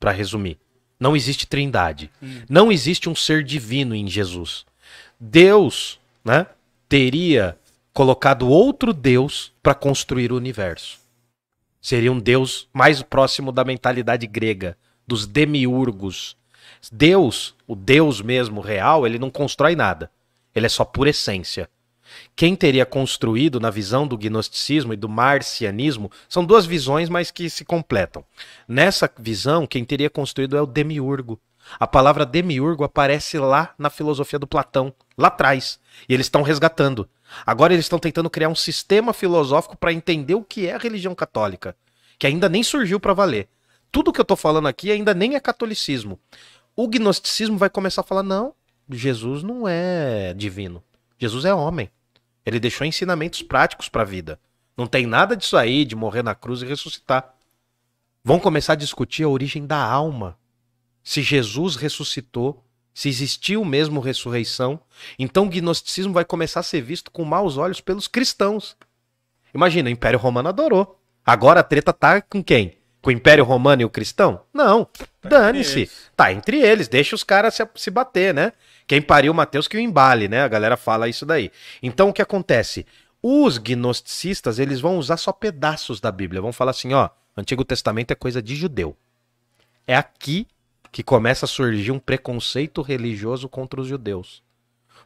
[0.00, 0.58] Para resumir,
[0.98, 2.10] não existe Trindade.
[2.48, 4.66] Não existe um ser divino em Jesus.
[5.18, 6.46] Deus, né,
[6.88, 7.56] teria
[7.92, 10.98] colocado outro Deus para construir o universo.
[11.80, 14.76] Seria um Deus mais próximo da mentalidade grega,
[15.10, 16.36] dos demiurgos.
[16.92, 20.08] Deus, o Deus mesmo real, ele não constrói nada.
[20.54, 21.68] Ele é só por essência.
[22.36, 27.50] Quem teria construído na visão do gnosticismo e do marcianismo são duas visões, mas que
[27.50, 28.24] se completam.
[28.68, 31.40] Nessa visão, quem teria construído é o demiurgo.
[31.78, 35.80] A palavra demiurgo aparece lá na filosofia do Platão, lá atrás.
[36.08, 37.08] E eles estão resgatando.
[37.44, 41.16] Agora eles estão tentando criar um sistema filosófico para entender o que é a religião
[41.16, 41.74] católica,
[42.16, 43.48] que ainda nem surgiu para valer.
[43.90, 46.18] Tudo que eu estou falando aqui ainda nem é catolicismo.
[46.76, 48.54] O gnosticismo vai começar a falar: não,
[48.88, 50.82] Jesus não é divino.
[51.18, 51.90] Jesus é homem.
[52.44, 54.40] Ele deixou ensinamentos práticos para a vida.
[54.76, 57.34] Não tem nada disso aí de morrer na cruz e ressuscitar.
[58.24, 60.38] Vão começar a discutir a origem da alma.
[61.02, 62.64] Se Jesus ressuscitou,
[62.94, 64.80] se existiu mesmo ressurreição,
[65.18, 68.76] então o gnosticismo vai começar a ser visto com maus olhos pelos cristãos.
[69.54, 70.98] Imagina, o Império Romano adorou.
[71.24, 72.79] Agora a treta tá com quem?
[73.02, 74.42] Com o Império Romano e o cristão?
[74.52, 74.86] Não.
[75.22, 75.80] Dane-se.
[75.80, 76.10] eles.
[76.16, 78.52] Tá entre eles, deixa os caras se, se bater, né?
[78.86, 80.42] Quem pariu Mateus que o embale, né?
[80.42, 81.50] A galera fala isso daí.
[81.82, 82.86] Então o que acontece?
[83.22, 86.40] Os gnosticistas, eles vão usar só pedaços da Bíblia.
[86.42, 88.96] Vão falar assim, ó, Antigo Testamento é coisa de judeu.
[89.86, 90.46] É aqui
[90.92, 94.42] que começa a surgir um preconceito religioso contra os judeus.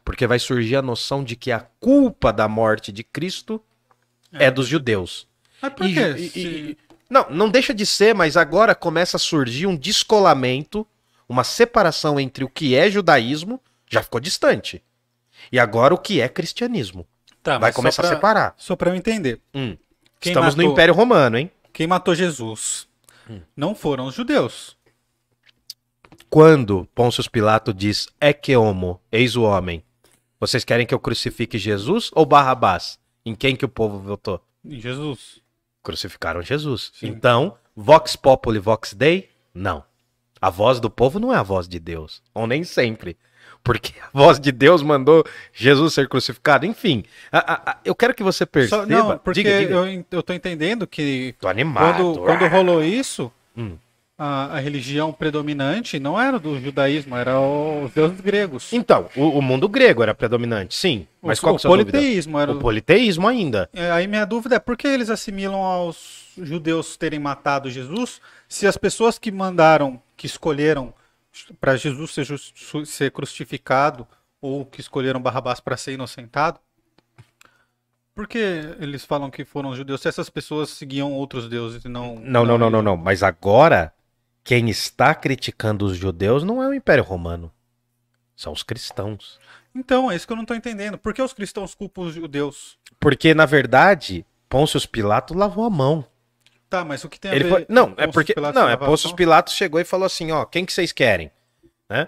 [0.03, 3.61] Porque vai surgir a noção de que a culpa da morte de Cristo
[4.31, 5.27] é, dos judeus.
[5.61, 6.15] Mas por quê?
[6.17, 6.77] e- e-
[7.09, 10.85] não, não deixa de ser, mas agora começa a surgir um descolamento,
[11.27, 14.81] uma separação entre o que é judaísmo, já ficou distante.
[15.51, 17.05] E agora o que é cristianismo.
[17.43, 18.55] Tá, Vai começar só a pra- separar.
[18.57, 19.39] Só pra eu entender.
[19.53, 19.77] Hum.
[20.21, 21.51] Estamos no matou- Império Romano, hein?
[21.71, 22.87] Quem matou Jesus
[23.29, 23.41] Hum.
[23.55, 24.75] não foram os judeus.
[26.29, 29.83] Quando Pôncio Pilato diz Ecce homo, eis o homem,
[30.39, 32.99] vocês querem que eu crucifique Jesus ou Barrabás?
[33.25, 34.41] Em quem que o povo votou?
[34.63, 35.39] Em Jesus.
[35.85, 36.91] Crucificaram Jesus.
[36.95, 37.07] Sim.
[37.07, 39.29] Então, Vox Populi, Vox Dei?
[39.53, 39.83] Não.
[40.41, 42.21] A voz do povo não é a voz de Deus.
[42.33, 43.15] Ou nem sempre.
[43.63, 45.23] Porque a voz de Deus mandou
[45.53, 46.65] Jesus ser crucificado.
[46.65, 48.85] Enfim, a- a- a- eu quero que você Só- perceba.
[48.85, 49.73] não, porque diga, diga.
[49.75, 51.97] Eu, eu tô entendendo que Tô animado.
[51.97, 53.77] quando, quando rolou isso, Hum.
[54.17, 58.71] A, a religião predominante não era do judaísmo, era os deuses gregos.
[58.71, 61.07] Então, o, o mundo grego era predominante, sim.
[61.21, 63.69] Mas o, qual o que é politeísmo era O politeísmo ainda.
[63.73, 68.67] É, Aí minha dúvida é por que eles assimilam aos judeus terem matado Jesus se
[68.67, 70.93] as pessoas que mandaram, que escolheram
[71.59, 72.25] para Jesus ser,
[72.85, 74.07] ser crucificado
[74.41, 76.59] ou que escolheram Barrabás para ser inocentado?
[78.13, 78.37] Por que
[78.79, 82.15] eles falam que foram judeus se essas pessoas seguiam outros deuses e não.
[82.15, 82.95] Não, não, não, não, não.
[82.95, 83.91] Mas agora,
[84.45, 87.51] quem está criticando os judeus não é o Império Romano.
[88.35, 89.39] São os cristãos.
[89.73, 90.99] Então, é isso que eu não estou entendendo.
[90.99, 92.77] Por que os cristãos culpam os judeus?
[92.99, 96.05] Porque, na verdade, Pôncio Pilato lavou a mão.
[96.69, 97.65] Tá, mas o que tem a Ele ver foi...
[97.67, 98.35] Não, é porque.
[98.35, 99.15] Pilatos Não, é a Pôncio mão?
[99.15, 101.31] Pilatos chegou e falou assim: ó, quem que vocês querem?
[101.89, 102.07] Né?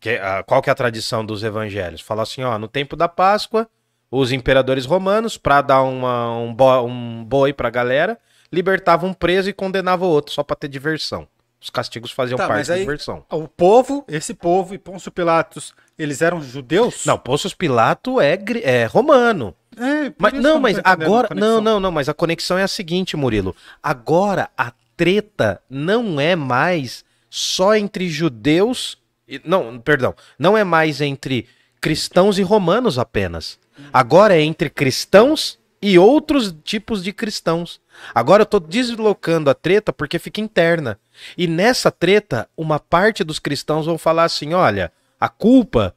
[0.00, 2.00] Que, ah, qual que é a tradição dos evangelhos?
[2.00, 3.68] Falou assim: ó, no tempo da Páscoa,
[4.10, 8.18] os imperadores romanos, pra dar uma, um, bo, um boi pra galera,
[8.52, 11.28] libertavam um preso e condenavam o outro, só pra ter diversão.
[11.60, 13.24] Os castigos faziam Tá, parte mas da aí- diversão.
[13.30, 17.04] O povo, esse povo e Pôncio Pilatos, eles eram judeus?
[17.04, 19.54] Não, Pôncio Pilato é, é romano.
[19.76, 21.28] É, Mas, não, mas agora.
[21.34, 23.54] Não, não, não, mas a conexão é a seguinte, Murilo.
[23.82, 28.98] Agora a treta não é mais só entre judeus.
[29.28, 30.14] e- Não, perdão.
[30.38, 31.46] Não é mais entre
[31.80, 33.58] cristãos e romanos apenas.
[33.92, 37.80] Agora é entre cristãos e outros tipos de cristãos.
[38.14, 40.98] Agora eu tô deslocando a treta porque fica interna.
[41.36, 45.94] E nessa treta, uma parte dos cristãos vão falar assim: olha, a culpa,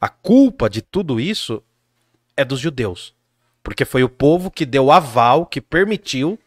[0.00, 1.62] a culpa de tudo isso
[2.36, 3.14] é dos judeus.
[3.62, 6.38] Porque foi o povo que deu aval, que permitiu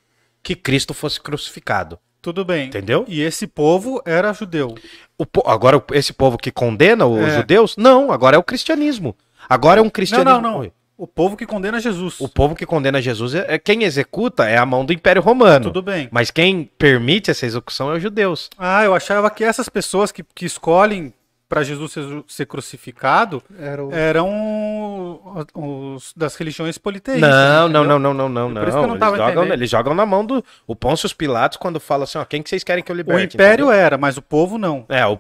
[0.42, 2.00] que Cristo fosse crucificado.
[2.22, 2.68] Tudo bem.
[2.68, 3.06] Entendeu?
[3.08, 4.76] E esse povo era judeu.
[5.18, 7.36] O po- agora, esse povo que condena os É.
[7.38, 7.76] judeus?
[7.78, 9.16] Não, agora é o cristianismo.
[9.48, 10.42] Agora é um cristianismo.
[10.42, 10.72] Não, não, não.
[11.04, 12.16] O povo que condena Jesus.
[12.22, 15.66] O povo que condena Jesus é, é quem executa é a mão do Império Romano.
[15.66, 16.08] Tudo bem.
[16.10, 18.50] Mas quem permite essa execução é os judeus.
[18.58, 21.14] Ah, eu achava que essas pessoas que, que escolhem
[21.50, 23.94] para Jesus ser, ser crucificado Era o...
[23.94, 25.20] eram
[25.54, 27.30] os das religiões politeístas.
[27.30, 29.54] Não, não, não, não, não, não, Por isso que eu não Eles jogam, entendendo.
[29.54, 32.64] eles jogam na mão do o Pôncio Pilatos quando fala assim, ó, quem que vocês
[32.64, 33.36] querem que eu O liberte?
[33.36, 33.72] império entendeu?
[33.72, 34.86] era, mas o povo não.
[34.90, 35.18] É, o-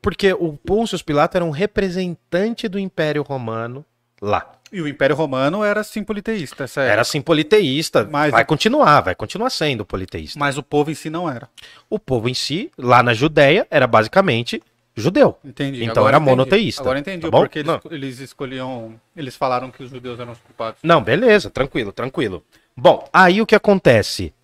[0.00, 3.84] porque o Pôncio Pilatos era um representante do Império Romano
[4.20, 4.55] lá.
[4.72, 9.14] E o Império Romano era sim politeísta, Era assim politeísta, Mas vai o- continuar, vai
[9.14, 10.38] continuar sendo politeísta.
[10.38, 11.48] Mas o povo em si não era.
[11.88, 14.60] O povo em si, lá na Judéia, era basicamente
[14.96, 15.38] judeu.
[15.44, 15.84] Entendi.
[15.84, 16.30] Então Agora era entendi.
[16.30, 18.98] monoteísta, Agora entendi tá porque eles, eles escolhiam.
[19.16, 20.80] Eles falaram que os judeus eram os culpados.
[20.82, 22.42] Não, beleza, tranquilo, tranquilo.
[22.76, 24.34] Bom, aí o que acontece?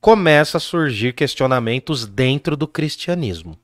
[0.00, 3.56] Começa a surgir questionamentos dentro do cristianismo.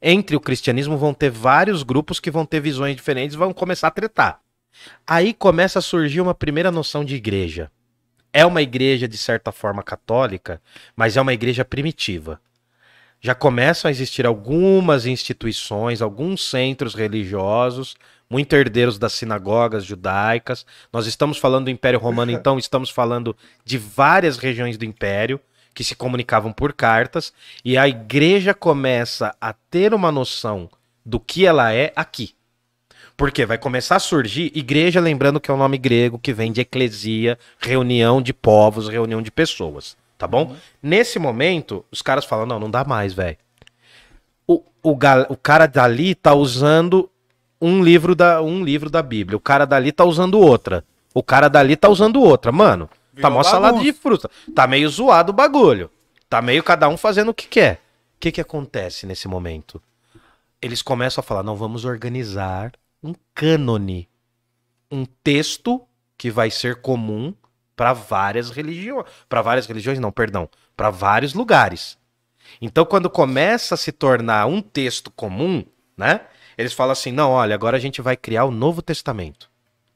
[0.00, 3.88] Entre o cristianismo vão ter vários grupos que vão ter visões diferentes e vão começar
[3.88, 4.38] a tretar.
[5.06, 7.70] Aí começa a surgir uma primeira noção de igreja.
[8.32, 10.60] É uma igreja, de certa forma, católica,
[10.94, 12.40] mas é uma igreja primitiva.
[13.20, 17.96] Já começam a existir algumas instituições, alguns centros religiosos,
[18.28, 20.66] muito herdeiros das sinagogas judaicas.
[20.92, 25.40] Nós estamos falando do Império Romano, então estamos falando de várias regiões do Império
[25.74, 27.32] que se comunicavam por cartas,
[27.64, 30.70] e a igreja começa a ter uma noção
[31.04, 32.35] do que ela é aqui.
[33.16, 36.60] Porque vai começar a surgir igreja, lembrando que é um nome grego que vem de
[36.60, 40.54] eclesia, reunião de povos, reunião de pessoas, tá bom?
[40.82, 43.38] Nesse momento, os caras falam: não, não dá mais, velho.
[44.46, 44.98] O, o,
[45.30, 47.10] o cara dali tá usando
[47.58, 51.48] um livro, da, um livro da Bíblia, o cara dali tá usando outra, o cara
[51.48, 52.52] dali tá usando outra.
[52.52, 54.30] Mano, tá Virou mó salada de fruta.
[54.54, 55.90] Tá meio zoado o bagulho.
[56.28, 57.80] Tá meio cada um fazendo o que quer.
[58.16, 59.80] O que que acontece nesse momento?
[60.60, 64.08] Eles começam a falar: não, vamos organizar um cânone.
[64.90, 65.86] Um texto
[66.16, 67.34] que vai ser comum
[67.74, 71.98] para várias religiões, para várias religiões não, perdão, para vários lugares.
[72.60, 75.64] Então, quando começa a se tornar um texto comum,
[75.96, 76.22] né?
[76.56, 79.50] Eles falam assim: não, olha, agora a gente vai criar o Novo Testamento.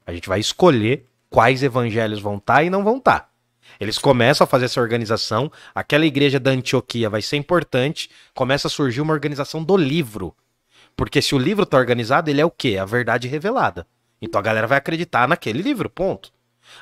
[0.07, 3.30] A gente vai escolher quais evangelhos vão estar e não vão estar.
[3.78, 5.51] Eles começam a fazer essa organização.
[5.74, 8.11] Aquela igreja da Antioquia vai ser importante.
[8.34, 10.34] Começa a surgir uma organização do livro.
[10.97, 12.76] Porque se o livro está organizado, ele é o quê?
[12.78, 13.86] A verdade revelada.
[14.20, 16.32] Então a galera vai acreditar naquele livro, ponto.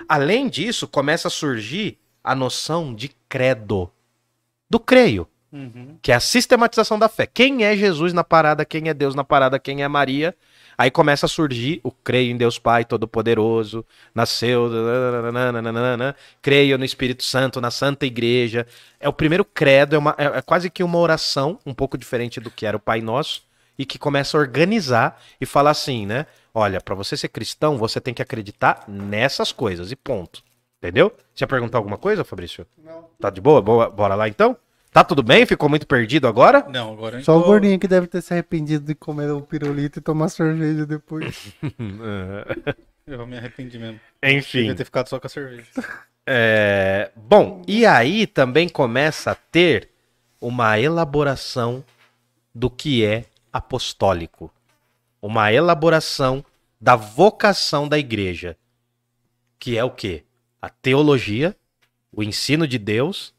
[0.08, 3.90] Além disso, começa a surgir a noção de credo.
[4.68, 5.26] Do creio.
[5.50, 5.96] Uhum.
[6.02, 7.26] Que é a sistematização da fé.
[7.26, 10.34] Quem é Jesus na parada, quem é Deus na parada, quem é Maria.
[10.76, 13.84] Aí começa a surgir o creio em Deus Pai Todo-Poderoso,
[14.14, 18.64] nasceu, nananana, creio no Espírito Santo, na Santa Igreja.
[19.00, 22.38] É o primeiro credo, é, uma, é, é quase que uma oração, um pouco diferente
[22.38, 23.42] do que era o Pai Nosso,
[23.78, 26.26] e que começa a organizar e falar assim, né?
[26.52, 30.42] Olha, para você ser cristão, você tem que acreditar nessas coisas, e ponto.
[30.82, 31.12] Entendeu?
[31.34, 32.66] Você ia perguntar alguma coisa, Fabrício?
[32.82, 33.08] Não.
[33.20, 33.60] Tá de boa?
[33.62, 34.56] Boa- Bora lá então?
[34.92, 35.44] Tá tudo bem?
[35.44, 36.64] Ficou muito perdido agora?
[36.68, 39.30] Não, agora a gente Só o tô- gordinho que deve ter se arrependido de comer
[39.30, 41.52] o pirulito e tomar cerveja depois.
[43.06, 44.00] Eu me arrependi mesmo.
[44.22, 44.58] Enfim.
[44.60, 45.64] Devia ter ficado só com a cerveja.
[46.26, 49.88] É, bom, e aí também começa a ter
[50.40, 51.82] uma elaboração
[52.54, 54.52] do que é apostólico.
[55.20, 56.44] Uma elaboração
[56.80, 58.56] da vocação da igreja.
[59.58, 60.24] Que é o quê?
[60.60, 61.56] A teologia,
[62.12, 63.34] o ensino de Deus.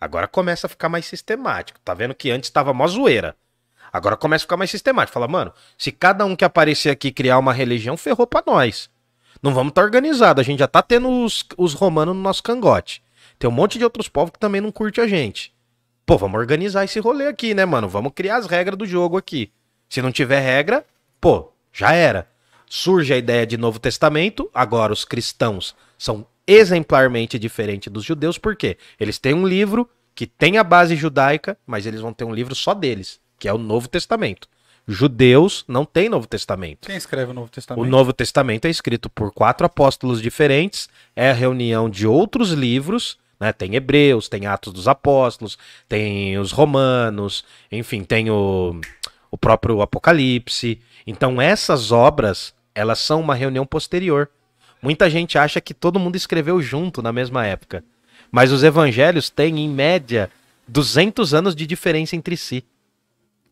[0.00, 1.78] Agora começa a ficar mais sistemático.
[1.84, 3.36] Tá vendo que antes estava mó zoeira.
[3.92, 5.12] Agora começa a ficar mais sistemático.
[5.12, 8.88] Fala, mano, se cada um que aparecer aqui criar uma religião, ferrou pra nós.
[9.42, 10.40] Não vamos estar organizado.
[10.40, 13.02] A gente já tá tendo os, os romanos no nosso cangote.
[13.38, 15.51] Tem um monte de outros povos que também não curte a gente.
[16.12, 17.88] Pô, vamos organizar esse rolê aqui, né, mano?
[17.88, 19.50] Vamos criar as regras do jogo aqui.
[19.88, 20.84] Se não tiver regra,
[21.18, 22.28] pô, já era.
[22.68, 24.50] Surge a ideia de Novo Testamento.
[24.52, 28.76] Agora os cristãos são exemplarmente diferentes dos judeus, por quê?
[29.00, 32.54] Eles têm um livro que tem a base judaica, mas eles vão ter um livro
[32.54, 34.46] só deles, que é o Novo Testamento.
[34.86, 36.88] Judeus não têm Novo Testamento.
[36.88, 37.86] Quem escreve o Novo Testamento?
[37.86, 43.16] O Novo Testamento é escrito por quatro apóstolos diferentes, é a reunião de outros livros,
[43.42, 43.52] né?
[43.52, 48.80] Tem Hebreus, tem Atos dos Apóstolos, tem os Romanos, enfim, tem o,
[49.32, 50.80] o próprio Apocalipse.
[51.04, 54.30] Então essas obras, elas são uma reunião posterior.
[54.80, 57.84] Muita gente acha que todo mundo escreveu junto na mesma época.
[58.30, 60.30] Mas os evangelhos têm, em média,
[60.68, 62.64] 200 anos de diferença entre si.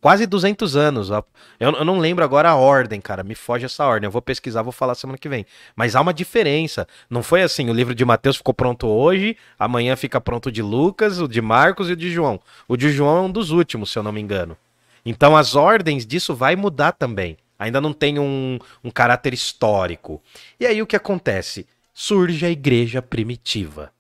[0.01, 1.11] Quase 200 anos.
[1.11, 1.25] Eu,
[1.59, 3.23] eu não lembro agora a ordem, cara.
[3.23, 4.07] Me foge essa ordem.
[4.07, 5.45] Eu vou pesquisar, vou falar semana que vem.
[5.77, 6.89] Mas há uma diferença.
[7.09, 10.63] Não foi assim: o livro de Mateus ficou pronto hoje, amanhã fica pronto o de
[10.63, 12.41] Lucas, o de Marcos e o de João.
[12.67, 14.57] O de João é um dos últimos, se eu não me engano.
[15.05, 17.37] Então as ordens disso vai mudar também.
[17.59, 20.23] Ainda não tem um, um caráter histórico.
[20.59, 21.67] E aí o que acontece?
[21.93, 23.93] Surge a igreja primitiva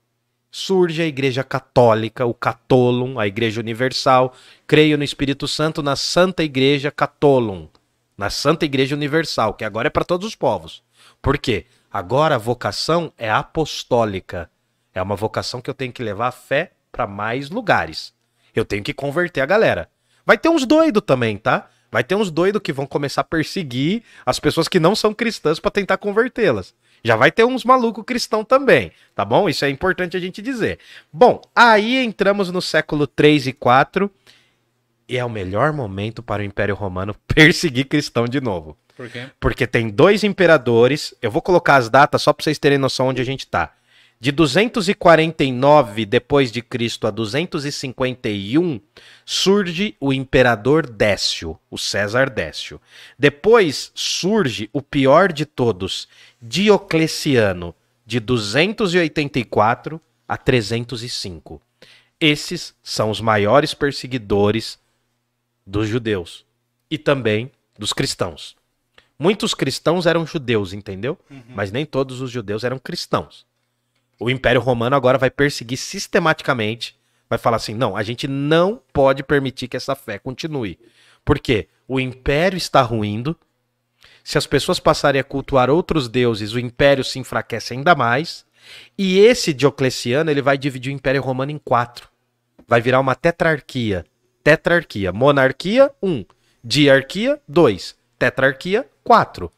[0.50, 4.34] surge a Igreja Católica, o Catolum, a Igreja Universal.
[4.66, 7.68] Creio no Espírito Santo na Santa Igreja Catolum,
[8.16, 10.82] na Santa Igreja Universal, que agora é para todos os povos.
[11.22, 11.66] Por quê?
[11.92, 14.50] Agora a vocação é apostólica.
[14.92, 18.12] É uma vocação que eu tenho que levar a fé para mais lugares.
[18.54, 19.88] Eu tenho que converter a galera.
[20.26, 21.68] Vai ter uns doidos também, tá?
[21.90, 25.58] Vai ter uns doidos que vão começar a perseguir as pessoas que não são cristãs
[25.58, 26.74] para tentar convertê-las.
[27.02, 29.48] Já vai ter uns malucos cristão também, tá bom?
[29.48, 30.78] Isso é importante a gente dizer.
[31.12, 34.10] Bom, aí entramos no século 3 e 4
[35.08, 38.76] e é o melhor momento para o Império Romano perseguir cristão de novo.
[38.96, 39.26] Por quê?
[39.40, 41.14] Porque tem dois imperadores.
[41.22, 43.72] Eu vou colocar as datas só para vocês terem noção onde a gente tá.
[44.22, 48.78] De 249 depois de Cristo a 251
[49.24, 52.78] surge o imperador Décio, o César Décio.
[53.18, 56.06] Depois surge o pior de todos,
[56.42, 57.74] Diocleciano,
[58.04, 59.98] de 284
[60.28, 61.58] a 305.
[62.20, 64.78] Esses são os maiores perseguidores
[65.66, 66.44] dos judeus
[66.90, 68.54] e também dos cristãos.
[69.18, 71.18] Muitos cristãos eram judeus, entendeu?
[71.48, 73.48] Mas nem todos os judeus eram cristãos.
[74.20, 76.94] O Império Romano agora vai perseguir sistematicamente,
[77.28, 80.78] vai falar assim: não, a gente não pode permitir que essa fé continue.
[81.24, 81.68] Por quê?
[81.88, 83.36] O império está ruindo.
[84.22, 88.44] Se as pessoas passarem a cultuar outros deuses, o império se enfraquece ainda mais.
[88.96, 92.08] E esse Diocleciano, ele vai dividir o Império Romano em quatro.
[92.68, 94.04] Vai virar uma tetrarquia.
[94.44, 95.12] Tetrarquia.
[95.12, 96.24] Monarquia, um.
[96.62, 97.96] Diarquia, dois.
[98.18, 99.50] Tetrarquia, quatro.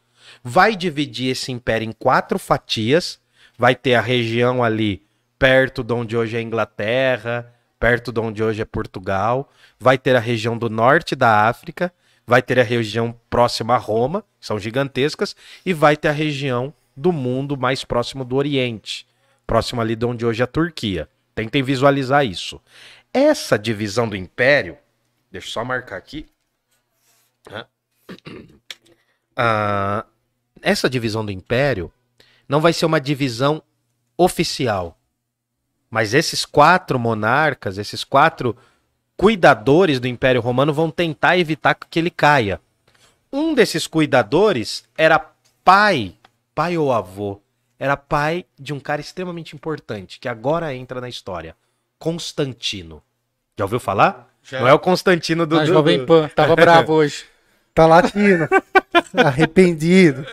[0.42, 3.20] Vai dividir esse império em quatro fatias.
[3.58, 5.02] Vai ter a região ali
[5.38, 9.50] perto de onde hoje é Inglaterra, perto de onde hoje é Portugal.
[9.78, 11.92] Vai ter a região do norte da África.
[12.26, 15.34] Vai ter a região próxima a Roma, são gigantescas.
[15.66, 19.06] E vai ter a região do mundo mais próximo do Oriente.
[19.46, 21.08] próximo ali de onde hoje é a Turquia.
[21.34, 22.60] Tentem visualizar isso.
[23.12, 24.78] Essa divisão do império,
[25.30, 26.26] deixa eu só marcar aqui.
[27.50, 27.66] Né?
[29.36, 30.06] Ah,
[30.62, 31.92] essa divisão do império
[32.48, 33.62] não vai ser uma divisão
[34.16, 34.98] oficial.
[35.90, 38.56] Mas esses quatro monarcas, esses quatro
[39.16, 42.60] cuidadores do Império Romano vão tentar evitar que ele caia.
[43.32, 45.18] Um desses cuidadores era
[45.64, 46.14] pai,
[46.54, 47.40] pai ou avô,
[47.78, 51.56] era pai de um cara extremamente importante, que agora entra na história.
[51.98, 53.02] Constantino.
[53.58, 54.28] Já ouviu falar?
[54.42, 54.60] Já.
[54.60, 55.56] Não é o Constantino do.
[55.56, 57.24] Na do- Jovem Pan, tava bravo hoje.
[57.74, 58.48] Tá latindo.
[59.16, 60.24] Arrependido.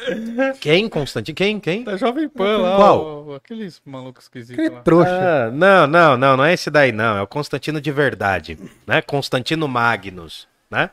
[0.59, 1.35] Quem, Constantino?
[1.35, 1.59] Quem?
[1.59, 1.83] Quem?
[1.83, 2.75] Da Jovem Pan lá.
[2.75, 3.25] Qual?
[3.27, 4.81] o- aqueles malucos esquisitos Que lá.
[4.81, 5.09] trouxa.
[5.47, 7.17] Ah, não, não, não, não é esse daí, não.
[7.17, 8.57] É o Constantino de verdade,
[8.87, 9.01] né?
[9.01, 10.89] Constantino Magnus, né?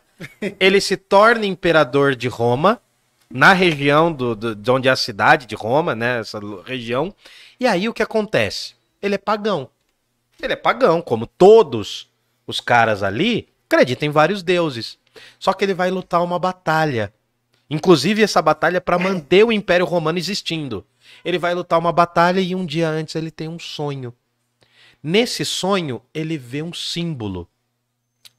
[0.61, 2.81] Ele se torna imperador de Roma,
[3.31, 6.21] na região do, do- de onde é a cidade de Roma, né?
[6.21, 7.15] Essa região.
[7.59, 8.75] E aí o que acontece?
[9.03, 9.69] Ele é pagão.
[10.41, 12.09] Ele é pagão, como todos
[12.47, 14.99] os caras ali acreditam em vários deuses.
[15.41, 17.13] Só que ele vai lutar uma batalha.
[17.69, 20.87] Inclusive, essa batalha é para manter o Império Romano existindo.
[21.25, 24.15] Ele vai lutar uma batalha e um dia antes ele tem um sonho.
[25.03, 27.49] Nesse sonho, ele vê um símbolo,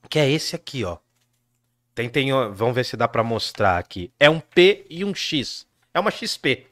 [0.10, 0.98] que é esse aqui, ó.
[1.94, 4.12] Tentem, vamos ver se dá pra mostrar aqui.
[4.20, 5.66] É um P e um X.
[5.94, 6.68] É uma XP.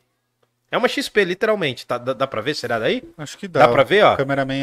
[0.71, 1.85] É uma XP, literalmente.
[1.85, 2.55] Tá, dá, dá pra ver?
[2.55, 3.03] Será daí?
[3.17, 3.61] Acho que dá.
[3.61, 4.17] Dá pra ver, ó?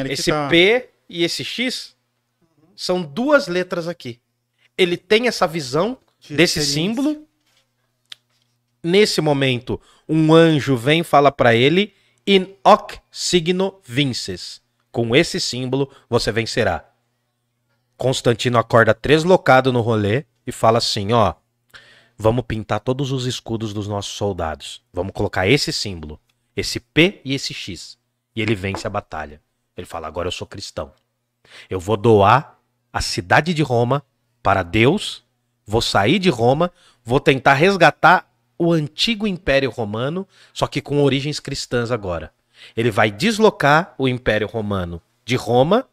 [0.08, 0.48] Esse tá...
[0.48, 1.96] P e esse X
[2.76, 4.20] são duas letras aqui.
[4.76, 7.26] Ele tem essa visão De desse símbolo.
[8.82, 11.94] Nesse momento, um anjo vem fala pra ele:
[12.26, 14.60] In hoc signo vinces.
[14.90, 16.84] Com esse símbolo você vencerá.
[17.96, 21.34] Constantino acorda treslocado no rolê e fala assim: ó,
[22.18, 24.82] vamos pintar todos os escudos dos nossos soldados.
[24.92, 26.20] Vamos colocar esse símbolo,
[26.56, 27.96] esse P e esse X.
[28.34, 29.40] E ele vence a batalha.
[29.76, 30.92] Ele fala: agora eu sou cristão.
[31.70, 32.58] Eu vou doar
[32.92, 34.04] a cidade de Roma
[34.42, 35.24] para Deus,
[35.64, 36.72] vou sair de Roma,
[37.04, 38.31] vou tentar resgatar
[38.64, 42.32] o antigo Império Romano, só que com origens cristãs agora.
[42.76, 45.86] Ele vai deslocar o Império Romano de Roma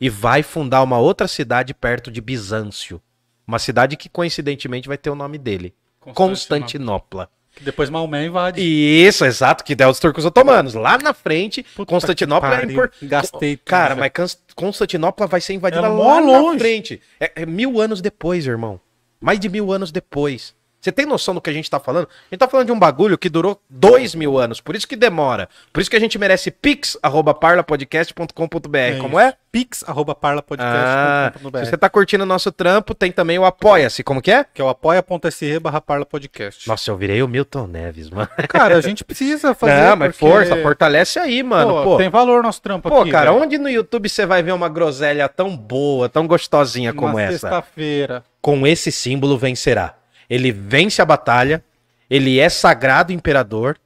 [0.00, 3.00] e vai fundar uma outra cidade perto de Bizâncio.
[3.46, 5.74] Uma cidade que coincidentemente vai ter o nome dele.
[6.14, 7.28] Constantinopla.
[7.54, 8.60] Que depois Maomé invade.
[8.60, 10.74] Isso, exato, que é os turcos otomanos.
[10.74, 13.06] Lá na frente, Puta Constantinopla é importante.
[13.06, 14.12] Gastei tudo, Cara, mas
[14.54, 16.58] Constantinopla vai ser invadida É lá na longe.
[16.58, 17.00] frente.
[17.18, 18.78] É, é mil anos depois, irmão.
[19.18, 20.54] Mais de mil anos depois.
[20.86, 22.04] Você tem noção do que a gente tá falando?
[22.06, 24.60] A gente tá falando de um bagulho que durou dois mil anos.
[24.60, 25.48] Por isso que demora.
[25.72, 29.00] Por isso que a gente merece pix.parlapodcast.com.br.
[29.00, 29.34] Como é?
[29.50, 30.16] Pix, arroba
[30.60, 34.04] Ah, se você tá curtindo o nosso trampo, tem também o Apoia-se.
[34.04, 34.44] Como que é?
[34.44, 36.68] Que é o apoia.se barra parlapodcast.
[36.68, 38.28] Nossa, eu virei o Milton Neves, mano.
[38.48, 39.88] Cara, a gente precisa fazer.
[39.88, 41.72] Não, mas porque- força, fortalece aí, mano.
[41.72, 43.10] Pô, Pô, Tem valor nosso trampo Pô, aqui.
[43.10, 43.42] cara, velho.
[43.42, 47.38] onde no YouTube você vai ver uma groselha tão boa, tão gostosinha como Uma essa?
[47.38, 48.22] sexta-feira.
[48.42, 49.94] Com esse símbolo vencerá.
[50.28, 51.64] Ele vence a batalha,
[52.08, 53.78] ele é sagrado imperador,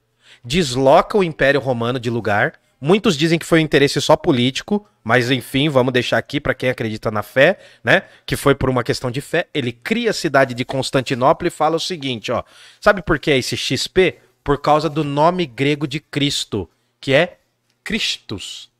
[0.43, 2.53] desloca o Império Romano de lugar.
[2.79, 6.69] Muitos dizem que foi um interesse só político, mas enfim, vamos deixar aqui para quem
[6.69, 8.03] acredita na fé, né?
[8.25, 9.47] Que foi por uma questão de fé.
[9.53, 12.43] Ele cria a cidade de Constantinopla e fala o seguinte, ó.
[12.79, 14.17] Sabe por que é esse XP?
[14.43, 16.67] Por causa do nome grego de Cristo,
[16.99, 17.37] que é
[17.83, 18.71] Christus.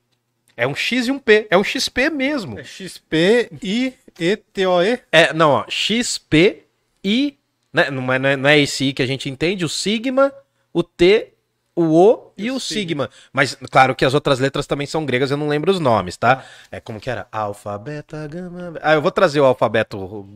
[0.57, 2.59] É um X e um P, é um XP mesmo.
[2.59, 4.99] É XP I E T O E.
[5.11, 6.63] É, não, ó, XP
[7.03, 7.38] e.
[7.73, 10.34] Né, não, é, não é- não é esse I que a gente entende, o sigma,
[10.73, 11.34] o T,
[11.76, 13.10] o O e, o sigma.
[13.31, 16.43] Mas, claro que as outras letras também são gregas, eu não lembro os nomes, tá?
[16.69, 17.27] É como que era?
[17.31, 18.73] Alfa, beta, gama.
[18.81, 20.27] Ah, eu vou trazer o alfabeto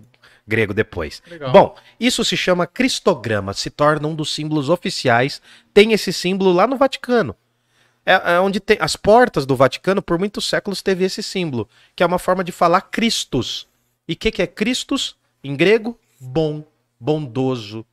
[0.47, 1.21] grego depois.
[1.29, 1.51] Legal.
[1.51, 5.41] Bom, isso se chama cristograma, se torna um dos símbolos oficiais.
[5.73, 7.35] Tem esse símbolo lá no Vaticano.
[8.05, 12.03] É, é onde tem as portas do Vaticano por muitos séculos teve esse símbolo, que
[12.03, 13.67] é uma forma de falar Christus.
[14.07, 15.99] E o que, que é Christus em grego?
[16.21, 16.63] Bom,
[16.99, 17.85] bondoso.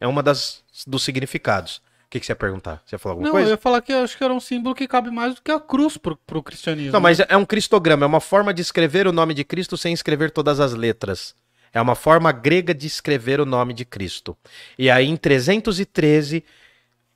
[0.00, 1.76] É uma das dos significados.
[2.06, 2.82] O que, que você ia perguntar?
[2.84, 3.48] Você ia falar alguma Não, coisa?
[3.48, 5.50] eu ia falar que eu acho que era um símbolo que cabe mais do que
[5.50, 6.92] a cruz pro, pro cristianismo.
[6.92, 9.92] Não, mas é um cristograma, é uma forma de escrever o nome de Cristo sem
[9.92, 11.34] escrever todas as letras.
[11.72, 14.36] É uma forma grega de escrever o nome de Cristo.
[14.78, 16.44] E aí, em 313,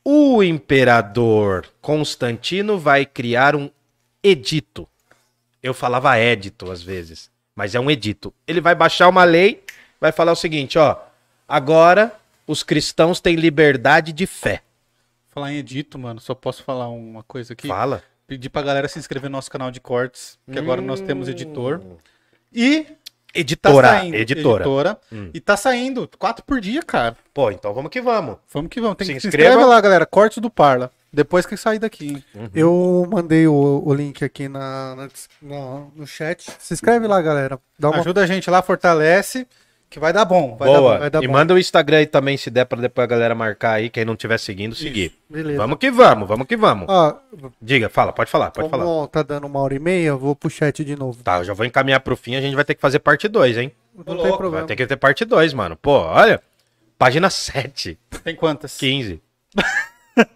[0.04, 3.70] o imperador Constantino vai criar um
[4.22, 4.88] edito.
[5.62, 8.34] Eu falava édito às vezes, mas é um edito.
[8.46, 9.62] Ele vai baixar uma lei,
[10.00, 10.96] vai falar o seguinte, ó.
[11.50, 12.12] Agora
[12.46, 14.62] os cristãos têm liberdade de fé.
[15.30, 17.66] Falar em edito, mano, só posso falar uma coisa aqui.
[17.66, 18.02] Fala.
[18.26, 21.30] Pedir pra galera se inscrever no nosso canal de cortes, que agora nós temos Hum.
[21.32, 21.80] editor.
[22.52, 22.94] E tá
[23.34, 24.16] Editora, saindo.
[24.16, 24.98] editora.
[25.12, 25.30] Hum.
[25.34, 27.16] E tá saindo quatro por dia, cara.
[27.34, 28.36] Pô, então vamos que vamos.
[28.52, 28.96] Vamos que vamos.
[28.96, 29.50] Tem Se que se inscreva.
[29.50, 30.06] inscreve lá, galera.
[30.06, 30.90] Cortes do Parla.
[31.12, 32.24] Depois que sair daqui.
[32.54, 35.08] Eu mandei o, o link aqui na, na-
[35.42, 36.46] na- no chat.
[36.60, 37.58] Se inscreve lá, galera.
[37.78, 39.46] Dá uma Ajuda a gente lá, fortalece,
[39.90, 40.56] que vai dar bom.
[40.56, 40.92] Vai dar Boa.
[40.94, 40.98] bom.
[41.00, 41.32] vai dar e bom.
[41.32, 44.14] manda o Instagram aí também, se der pra depois a galera marcar aí, quem não
[44.14, 45.12] tiver seguindo, seguir.
[45.28, 45.58] Beleza.
[45.58, 46.86] Vamos que vamos, vamos que vamos.
[46.88, 47.16] Ó,
[47.60, 49.08] Diga, fala, pode falar, pode como falar.
[49.08, 51.22] tá dando uma hora e meia, eu vou pro chat de novo.
[51.24, 53.58] Tá, eu já vou encaminhar pro fim, a gente vai ter que fazer parte 2,
[53.58, 53.72] hein?
[53.94, 54.66] Não tem Vai problema.
[54.66, 55.76] ter que ter parte 2, mano.
[55.76, 56.40] Pô, olha,
[56.96, 58.76] página 7, Tem quantas?
[58.78, 59.20] 15,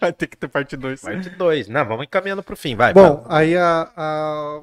[0.01, 1.01] Vai ter que ter parte 2.
[1.03, 1.69] parte 2.
[1.69, 2.93] Não, vamos encaminhando pro fim, vai.
[2.93, 3.39] Bom, fala.
[3.39, 3.89] aí a.
[3.97, 4.61] a...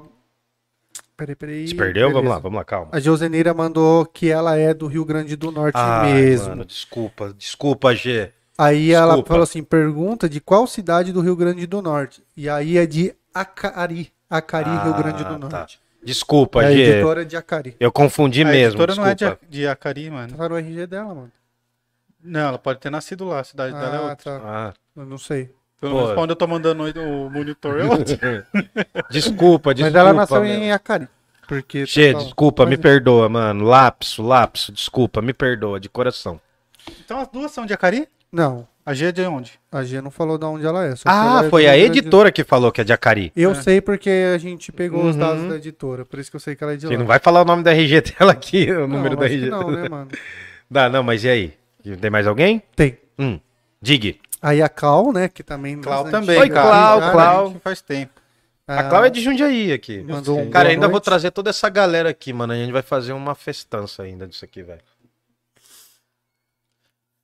[1.21, 1.67] Peraí, peraí.
[1.67, 2.07] se perdeu?
[2.07, 2.33] Vamos Beleza.
[2.35, 2.89] lá, vamos lá, calma.
[2.91, 6.49] A Joseneira mandou que ela é do Rio Grande do Norte Ai, mesmo.
[6.49, 8.31] mano, desculpa, desculpa, G.
[8.57, 9.27] Aí ela Desculpa.
[9.29, 12.23] falou assim: pergunta de qual cidade do Rio Grande do Norte.
[12.35, 14.11] E aí é de Acari.
[14.29, 15.57] Acari, Rio Grande do Ah, tá.
[15.59, 15.79] Norte.
[16.03, 16.81] Desculpa, é a G.
[16.81, 17.75] editora de Acari.
[17.79, 19.45] Eu confundi A mesmo, editora não é desculpa.
[19.47, 20.35] de, de Acari, mano.
[20.35, 21.31] Tá no RG dela, mano.
[22.23, 24.39] Não, ela pode ter nascido lá, a cidade dela é Ah, outra.
[24.39, 24.41] tá.
[24.43, 25.51] Ah, Eu não sei.
[25.81, 28.47] Pelo menos pra onde eu tô mandando o monitor é outra.
[29.09, 29.73] desculpa, desculpa.
[29.75, 30.45] Mas ela nasceu meu.
[30.53, 31.07] em Acari.
[31.47, 31.85] Porque.
[31.85, 33.65] G, tá- desculpa, me perdoa, mano.
[33.65, 36.39] Lapso, lapso, desculpa, me perdoa, de coração.
[37.03, 38.07] Então as duas são de Acari?
[38.31, 39.59] Não, A G é de onde?
[39.71, 40.89] a G não falou de onde ela é.
[40.89, 43.31] ela Ah, é do foi Rio a editora que falou que é de Acari.
[43.35, 43.55] Eu É.
[43.55, 45.19] sei porque a gente pegou os Uhum.
[45.19, 46.05] dados da editora.
[46.05, 46.99] Por isso que eu sei que ela é de Você lá.
[46.99, 49.49] não vai falar o nome da RG dela aqui, o Não, número da RG.
[49.49, 50.07] Não, né, mano?
[50.69, 51.53] Dá, não, mas e aí?
[51.99, 52.61] Tem mais alguém?
[52.75, 52.97] Tem.
[53.19, 53.39] Hum,
[53.81, 54.15] diga.
[54.41, 55.79] Aí a Clau, né, que também...
[55.79, 56.67] Clau também, Oi, cara.
[56.67, 57.55] Clau, né, Clau.
[57.63, 58.19] Faz tempo.
[58.67, 60.01] A ah, Cláudia é de Jundiaí aqui.
[60.01, 61.03] Mandou um Cara, boa ainda vou noite.
[61.03, 62.53] trazer toda essa galera aqui, mano.
[62.53, 64.81] A gente vai fazer uma festança ainda disso aqui, velho.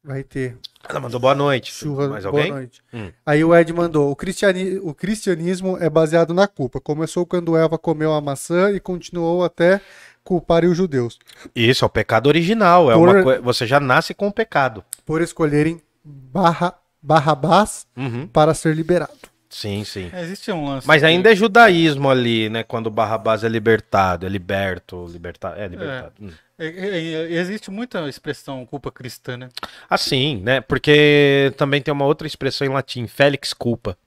[0.03, 0.57] Vai ter
[0.87, 1.73] Ela mandou boa noite.
[1.85, 2.51] Mais boa alguém?
[2.51, 2.81] noite.
[2.93, 3.11] Hum.
[3.25, 4.77] Aí o Ed mandou, o, cristiani...
[4.79, 6.79] o cristianismo é baseado na culpa.
[6.79, 9.81] Começou quando Eva comeu a maçã e continuou até
[10.23, 11.17] culparem os judeus.
[11.55, 12.91] Isso, é o pecado original.
[12.91, 14.83] É Por- uma coi- Você já nasce com o pecado.
[15.05, 16.77] Por escolherem barra...
[17.07, 18.27] Barrabás Uhum.
[18.27, 19.11] para ser liberado.
[19.49, 20.09] Sim, sim.
[20.11, 20.85] É, existe um lance.
[20.85, 22.63] Mas que- ainda é judaísmo ali, né?
[22.63, 25.57] Quando o Barrabás é libertado, é liberto, libertado.
[25.57, 26.13] É, libertado.
[26.21, 26.29] Hum.
[26.59, 29.47] é, é, é, existe muita expressão culpa cristã, né?
[29.89, 30.59] Assim, né?
[30.59, 33.97] Porque também tem uma outra expressão em latim, felix culpa.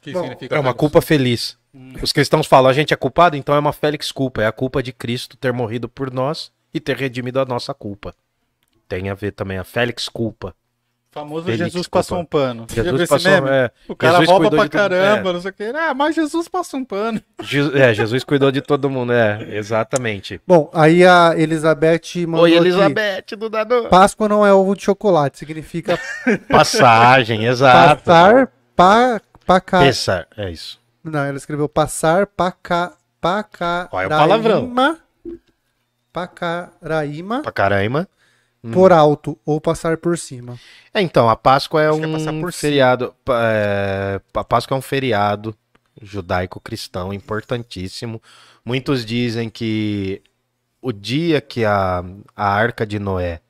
[0.00, 1.58] Que Bom, significa É uma culpa feliz.
[2.02, 4.42] Os cristãos falam, a gente é culpado, então é uma felix culpa.
[4.42, 8.14] É a culpa de Cristo ter morrido por nós e ter redimido a nossa culpa.
[8.88, 10.54] Tem a ver também a felix culpa.
[11.14, 12.64] O famoso Felix, Jesus passou um pano.
[12.66, 15.50] Você já viu Jesus esse passou, é, O cara Jesus rouba pra caramba, não sei
[15.50, 15.64] o que.
[15.64, 17.20] Ah, mas Jesus passa um pano.
[17.42, 20.40] Je- é, Jesus cuidou de todo mundo, é, exatamente.
[20.46, 23.88] Bom, aí a Elizabeth mandou Oi, aqui, Elizabeth do Dado.
[23.90, 25.98] Páscoa não é ovo de chocolate, significa
[26.48, 28.02] Passagem, exato.
[28.04, 29.80] passar pa, paca...
[29.80, 30.80] Pensar, é isso.
[31.04, 33.88] Não, ela escreveu passar paca, pacaraíma...
[33.92, 34.72] Ó, é o palavrão.
[36.10, 37.52] Pacaraíma Pra
[38.62, 38.80] caramba.
[38.80, 40.58] por alto ou passar por cima.
[40.94, 42.52] É, então, a Páscoa é Acho é um por cima.
[42.52, 43.14] feriado.
[43.28, 45.54] é, a Páscoa é um feriado
[46.00, 48.22] judaico-cristão importantíssimo.
[48.64, 50.22] Muitos dizem que
[50.80, 53.40] o dia que a, a arca de Noé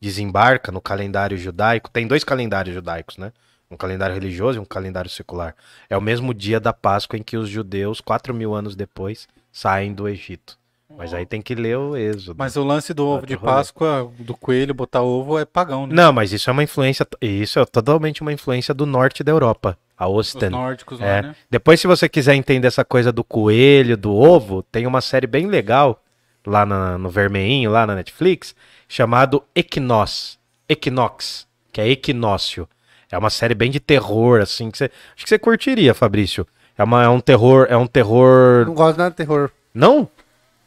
[0.00, 3.32] desembarca no calendário judaico, tem dois calendários judaicos, né?
[3.70, 5.54] Um calendário religioso e um calendário secular.
[5.88, 9.94] É o mesmo dia da Páscoa em que os judeus, quatro mil anos depois, saem
[9.94, 10.58] do Egito.
[10.96, 12.36] Mas aí tem que ler o Êxodo.
[12.38, 13.36] Mas o lance do ovo de.
[13.36, 15.94] Páscoa, do coelho botar ovo, é pagão, né?
[15.94, 17.06] Não, mas isso é uma influência.
[17.20, 19.76] Isso é totalmente uma influência do norte da Europa.
[19.98, 20.50] A Os Osten.
[20.50, 21.22] nórdicos lá, É.
[21.22, 21.36] né?
[21.50, 25.46] Depois, se você quiser entender essa coisa do coelho, do ovo, tem uma série bem
[25.46, 26.02] legal
[26.46, 28.54] lá na- no Vermeinho, lá na Netflix,
[28.88, 30.38] chamado Equinox.
[30.68, 32.68] Equinox, que é equinócio.
[33.10, 34.84] É uma série bem de terror, assim, que você.
[35.14, 36.46] Acho que você curtiria, Fabrício.
[36.76, 37.66] É, uma, é um terror.
[37.68, 38.64] É um terror.
[38.66, 40.08] Não gosto nada de terror, Não?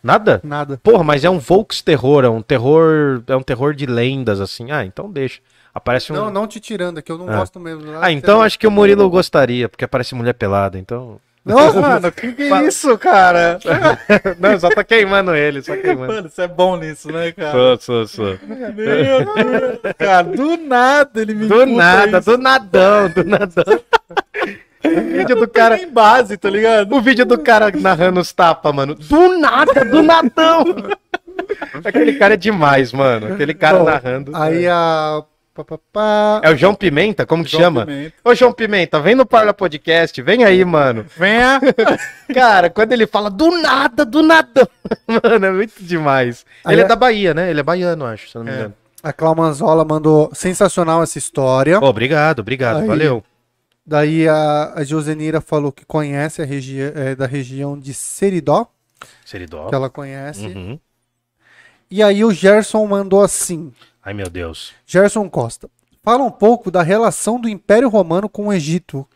[0.05, 0.39] Nada?
[0.43, 0.79] nada.
[0.83, 3.23] Porra, mas é um Volks terror, é um terror.
[3.27, 4.69] É um terror de lendas, assim.
[4.71, 5.39] Ah, então deixa.
[5.73, 6.15] Aparece um.
[6.15, 7.37] Não, não te tirando, é que eu não Ah.
[7.37, 7.83] gosto mesmo.
[7.99, 11.19] Ah, então acho que o Murilo gostaria, porque aparece mulher pelada, então.
[11.43, 13.59] Não, Mano, que que é isso, cara?
[14.39, 16.11] Não, só tá queimando ele, só queimando.
[16.13, 17.51] Mano, você é bom nisso, né, cara?
[17.51, 18.39] Sou, sou, sou.
[18.47, 19.25] Meu Deus,
[19.95, 22.31] cara, do nada ele me Do nada, isso.
[22.31, 23.63] do nadão, do nadão.
[24.87, 25.77] O vídeo do cara.
[25.77, 26.93] Tem base, tá ligado?
[26.95, 28.95] O vídeo do cara narrando os tapas, mano.
[28.95, 30.63] Do nada, do nadão.
[31.83, 33.33] Aquele cara é demais, mano.
[33.33, 34.31] Aquele cara Bom, narrando.
[34.35, 35.21] Aí a.
[35.53, 36.41] pá, pá, pá.
[36.43, 37.25] É o João Pimenta?
[37.25, 37.85] Como que João chama?
[37.85, 38.13] Pimenta.
[38.23, 41.05] Ô, João Pimenta, vem no Parla Podcast, vem aí, mano.
[41.17, 41.59] Venha.
[42.33, 44.67] Cara, quando ele fala do nada, do nada.
[45.07, 46.45] Mano, é muito demais.
[46.63, 47.49] Aí Ele é é- da Bahia, né?
[47.49, 48.59] Ele é baiano, acho, se eu não me É.
[48.59, 48.73] engano.
[49.03, 51.79] A Clau Manzola mandou sensacional essa história.
[51.79, 52.87] Obrigado, obrigado, Aí.
[52.87, 53.23] valeu.
[53.85, 58.67] Daí a, a Josenira falou que conhece a região é, da região de Seridó,
[59.23, 59.69] Seridó.
[59.69, 60.47] que ela conhece.
[60.47, 60.79] Uhum.
[61.91, 63.71] E aí o Gerson mandou assim:
[64.03, 64.73] Ai, meu Deus.
[64.87, 65.69] Gerson Costa,
[66.03, 69.07] fala um pouco da relação do Império Romano com o Egito.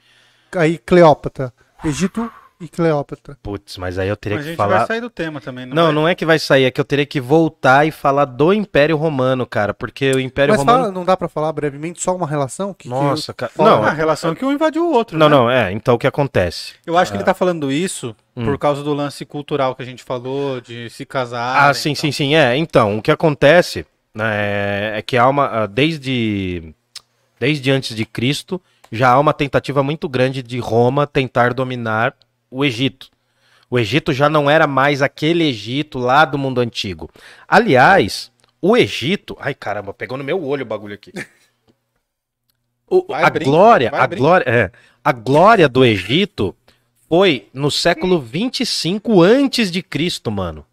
[0.56, 1.52] aí Cleópatra.
[1.84, 3.38] Egito e Cleópatra.
[3.42, 4.78] Putz, mas aí eu teria Mas a que gente falar.
[4.80, 5.94] vai sair do tema também, não Não, vai?
[5.94, 8.98] não é que vai sair, é que eu teria que voltar e falar do Império
[8.98, 10.80] Romano, cara, porque o Império Mas Romano.
[10.84, 12.74] fala, não dá pra falar brevemente só uma relação?
[12.74, 13.50] Que, que- Nossa, cara.
[13.56, 15.36] fala- Não, a relação que um invadiu o outro, não, né?
[15.38, 15.72] não, é.
[15.72, 16.74] Então o que acontece?
[16.86, 18.44] Eu acho que ele tá falando isso Hum.
[18.46, 21.70] por causa do lance cultural que a gente falou, de se casar.
[21.70, 22.36] Ah, sim, sim, sim.
[22.36, 25.46] É, então, o que acontece né, é que há uma.
[25.64, 26.74] ah, Desde,
[27.40, 28.62] desde antes de Cristo,
[28.92, 32.14] já há uma tentativa muito grande de Roma tentar dominar
[32.50, 33.10] o Egito.
[33.70, 37.10] O Egito já não era mais aquele Egito lá do mundo antigo.
[37.48, 38.32] Aliás,
[38.62, 39.38] o Egito.
[39.40, 41.14] Ai, caramba, pegou no meu olho o bagulho aqui.
[42.88, 44.16] O- Vai, a brinca, glória, a brinca.
[44.24, 44.72] glória, é,
[45.04, 46.56] a glória do Egito
[47.08, 50.66] foi no século 25 antes de Cristo, mano.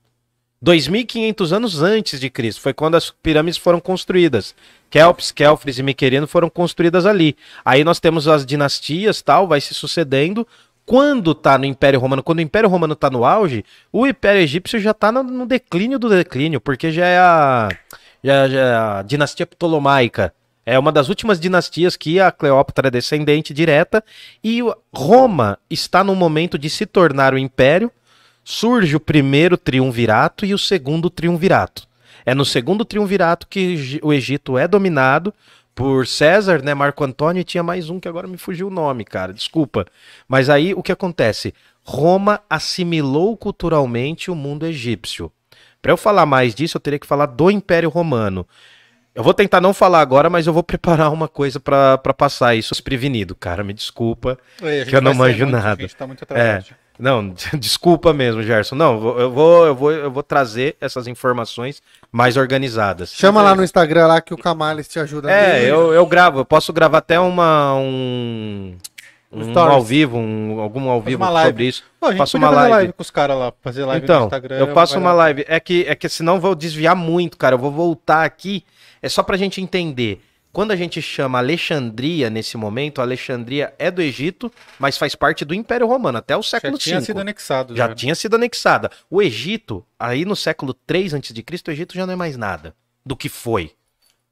[0.62, 4.54] 2500 anos antes de Cristo, foi quando as pirâmides foram construídas.
[4.90, 7.36] Kelps, Kelfres e Miquerino foram construídas ali.
[7.64, 10.46] Aí nós temos as dinastias, tal, vai se sucedendo.
[10.86, 14.78] Quando tá no Império Romano, quando o Império Romano tá no auge, o Império Egípcio
[14.78, 17.68] já tá no, no declínio do declínio, porque já é a,
[18.22, 20.32] já, já é a dinastia Ptolomaica.
[20.64, 24.02] É uma das últimas dinastias que a Cleópatra é descendente direta
[24.42, 24.60] e
[24.94, 27.90] Roma está no momento de se tornar o império.
[28.44, 31.86] Surge o primeiro triunvirato e o segundo triunvirato.
[32.24, 35.34] É no segundo triunvirato que o Egito é dominado
[35.76, 39.04] por César, né, Marco Antônio e tinha mais um que agora me fugiu o nome,
[39.04, 39.84] cara, desculpa.
[40.26, 41.52] Mas aí o que acontece?
[41.84, 45.30] Roma assimilou culturalmente o mundo egípcio.
[45.82, 48.48] Para eu falar mais disso, eu teria que falar do Império Romano.
[49.14, 52.72] Eu vou tentar não falar agora, mas eu vou preparar uma coisa pra passar isso
[52.72, 53.62] desprevenido, cara.
[53.62, 54.38] Me desculpa.
[54.62, 55.74] É, que eu não manjo muito, nada.
[55.74, 56.24] A gente tá muito É.
[56.24, 56.74] atrasado.
[56.98, 58.74] Não, desculpa mesmo, Gerson.
[58.74, 61.82] Não, eu vou, eu vou, eu vou trazer essas informações
[62.16, 63.12] mais organizadas.
[63.12, 65.30] Chama lá no Instagram lá que o Camales te ajuda.
[65.30, 68.74] É, eu, eu gravo, eu posso gravar até uma um,
[69.30, 71.84] Um um ao vivo, um, algum ao vivo sobre isso.
[72.00, 72.70] Pô, a gente Faço uma live.
[72.70, 74.56] live com os caras lá, fazer live no Então, Instagram.
[74.56, 75.24] eu faço uma lá.
[75.24, 75.44] live.
[75.46, 77.54] É que, é que senão vou desviar muito, cara.
[77.54, 78.64] Eu vou voltar aqui.
[79.02, 80.22] É só pra gente entender.
[80.56, 85.52] Quando a gente chama Alexandria nesse momento, Alexandria é do Egito, mas faz parte do
[85.52, 87.04] Império Romano até o Já século tinha V.
[87.04, 87.76] sido anexado.
[87.76, 88.90] Já tinha sido anexada.
[89.10, 92.74] O Egito, aí no século 3 a.C., o Egito já não é mais nada
[93.04, 93.72] do que foi.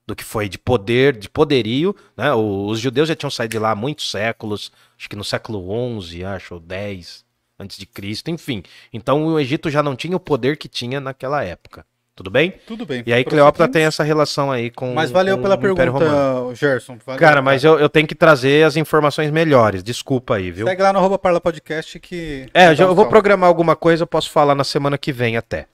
[0.06, 1.94] Do que foi de poder, de poderio.
[2.16, 2.32] Né?
[2.32, 6.24] Os judeus já tinham saído de lá há muitos séculos, acho que no século 11,
[6.24, 7.22] acho, ou 10
[7.58, 8.62] antes de Cristo, enfim.
[8.90, 11.84] Então o Egito já não tinha o poder que tinha naquela época.
[12.16, 12.54] Tudo bem?
[12.66, 13.02] Tudo bem.
[13.04, 13.24] E aí.
[13.24, 16.10] Cleópatra tem essa relação aí com Mas valeu com pela Império Romano.
[16.10, 16.96] pergunta, Gerson.
[17.04, 19.82] Valeu, Cara, mas eu, eu tenho que trazer as informações melhores.
[19.82, 20.66] Desculpa aí, viu?
[20.66, 22.46] Segue lá no arroba Parla Podcast que...
[22.54, 25.66] É, eu vou programar alguma coisa, eu posso falar na semana que vem até.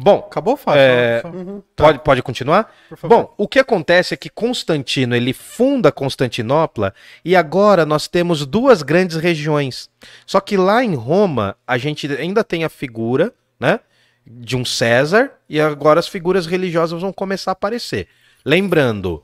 [0.00, 0.78] Bom, Acabou, Fábio?
[0.80, 2.72] É, Só- só- pode, pode continuar?
[2.88, 3.16] por favor.
[3.16, 6.94] Bom, o que acontece é que Constantino ele funda Constantinopla
[7.24, 9.90] e agora nós temos duas grandes regiões.
[10.24, 13.80] Só que lá em Roma a gente ainda tem a figura, né,
[14.30, 18.08] de um César e agora as figuras religiosas vão começar a aparecer.
[18.44, 19.22] Lembrando,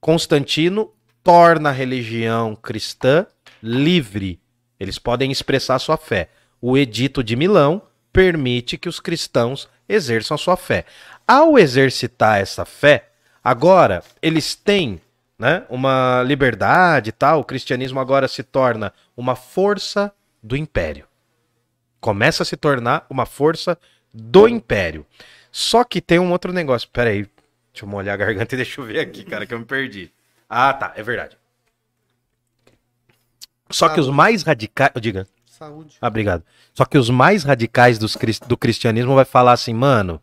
[0.00, 0.92] Constantino
[1.22, 3.26] torna a religião cristã
[3.62, 4.38] livre.
[4.78, 6.28] Eles podem expressar sua fé.
[6.60, 10.84] O Edito de Milão permite que os cristãos exerçam sua fé.
[11.26, 13.08] Ao exercitar essa fé,
[13.42, 15.00] agora eles têm
[15.38, 17.40] né, uma liberdade e tal.
[17.40, 20.12] O cristianismo agora se torna uma força
[20.42, 21.06] do império.
[22.00, 23.84] Começa a se tornar uma força do
[24.48, 25.06] império.
[25.50, 26.88] Só que tem um outro negócio.
[26.88, 27.28] Pera aí,
[27.72, 30.10] deixa eu molhar a garganta e deixa eu ver aqui, cara, que eu me perdi.
[30.48, 31.36] Ah, tá, é verdade.
[33.70, 34.92] Só que os mais radicais.
[35.00, 35.26] Diga.
[35.46, 35.96] Saúde.
[36.00, 36.42] Ah, obrigado.
[36.72, 38.16] Só que os mais radicais dos
[38.46, 40.20] do cristianismo vai falar assim, mano,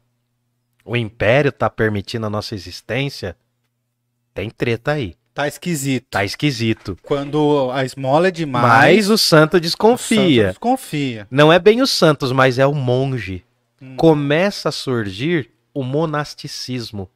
[0.84, 3.36] o império tá permitindo a nossa existência?
[4.34, 5.16] Tem treta aí.
[5.34, 6.06] Tá esquisito.
[6.10, 6.98] Tá esquisito.
[7.02, 8.66] Quando a esmola é demais...
[8.66, 10.44] Mas o santo o desconfia.
[10.44, 11.28] santo desconfia.
[11.32, 13.44] Não é bem os santos, mas é o monge.
[13.82, 13.96] Hum.
[13.96, 17.10] Começa a surgir o monasticismo.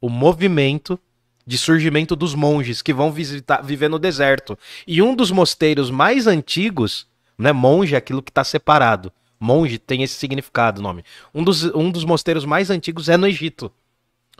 [0.00, 0.98] O movimento
[1.46, 4.58] de surgimento dos monges que vão visitar, viver no deserto.
[4.86, 7.06] E um dos mosteiros mais antigos,
[7.36, 7.52] né?
[7.52, 9.12] Monge é aquilo que está separado.
[9.38, 11.04] Monge tem esse significado, nome.
[11.34, 13.72] Um dos, um dos mosteiros mais antigos é no Egito.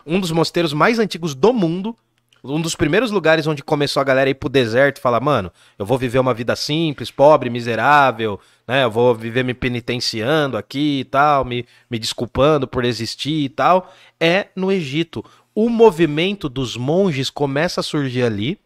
[0.06, 1.97] Um dos mosteiros mais antigos do mundo.
[2.44, 5.86] Um dos primeiros lugares onde começou a galera ir pro deserto e falar, mano, eu
[5.86, 8.82] vou viver uma vida simples, pobre, miserável, né?
[8.82, 13.93] Eu vou viver me penitenciando aqui e tal, me, me desculpando por existir e tal.
[14.19, 15.24] É no Egito.
[15.55, 18.59] O movimento dos monges começa a surgir ali.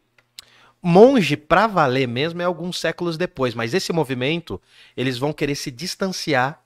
[0.82, 3.54] Monge, pra valer mesmo, é alguns séculos depois.
[3.54, 4.58] Mas esse movimento,
[4.96, 6.62] eles vão querer se distanciar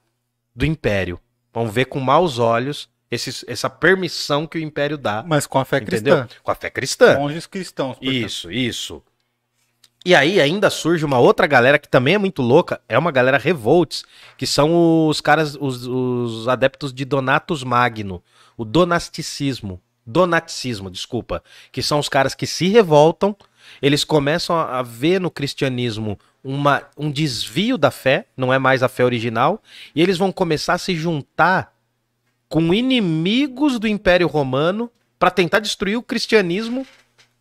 [0.54, 1.18] do império.
[1.52, 5.24] Vão ver com maus olhos esses- essa permissão que o império dá.
[5.26, 6.18] Mas com a fé entendeu?
[6.24, 6.38] cristã.
[6.42, 7.18] Com a fé cristã.
[7.18, 7.96] Monges cristãos.
[7.96, 8.14] portanto.
[8.14, 9.02] Isso, isso.
[10.04, 13.36] E aí ainda surge uma outra galera que também é muito louca, é uma galera
[13.36, 14.02] revolts,
[14.38, 18.22] que são os caras, os, os adeptos de Donatus Magno,
[18.56, 23.36] o donasticismo, donaticismo, desculpa, que são os caras que se revoltam,
[23.82, 28.82] eles começam a a ver no cristianismo uma, um desvio da fé, não é mais
[28.82, 29.62] a fé original,
[29.94, 31.74] e eles vão começar a se juntar
[32.50, 36.84] com inimigos do Império Romano para tentar destruir o cristianismo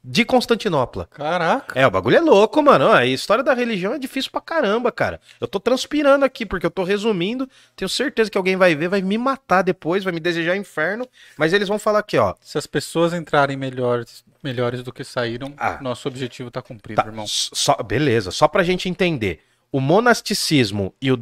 [0.02, 1.08] de Constantinopla.
[1.12, 1.78] Caraca.
[1.78, 2.90] É, o bagulho é louco, mano.
[2.90, 5.20] A história da religião é difícil pra caramba, cara.
[5.42, 7.50] Eu tô transpirando aqui porque eu tô resumindo.
[7.76, 11.06] Tenho certeza que alguém vai ver, vai me matar depois, vai me desejar inferno.
[11.38, 12.34] Mas eles vão falar aqui, ó.
[12.40, 15.80] Se as pessoas entrarem melhores, melhores do que saíram, Ah.
[15.82, 17.26] nosso objetivo tá cumprido, Tá, irmão.
[17.28, 19.42] só, beleza, só pra gente entender.
[19.72, 21.18] O monasticismo e o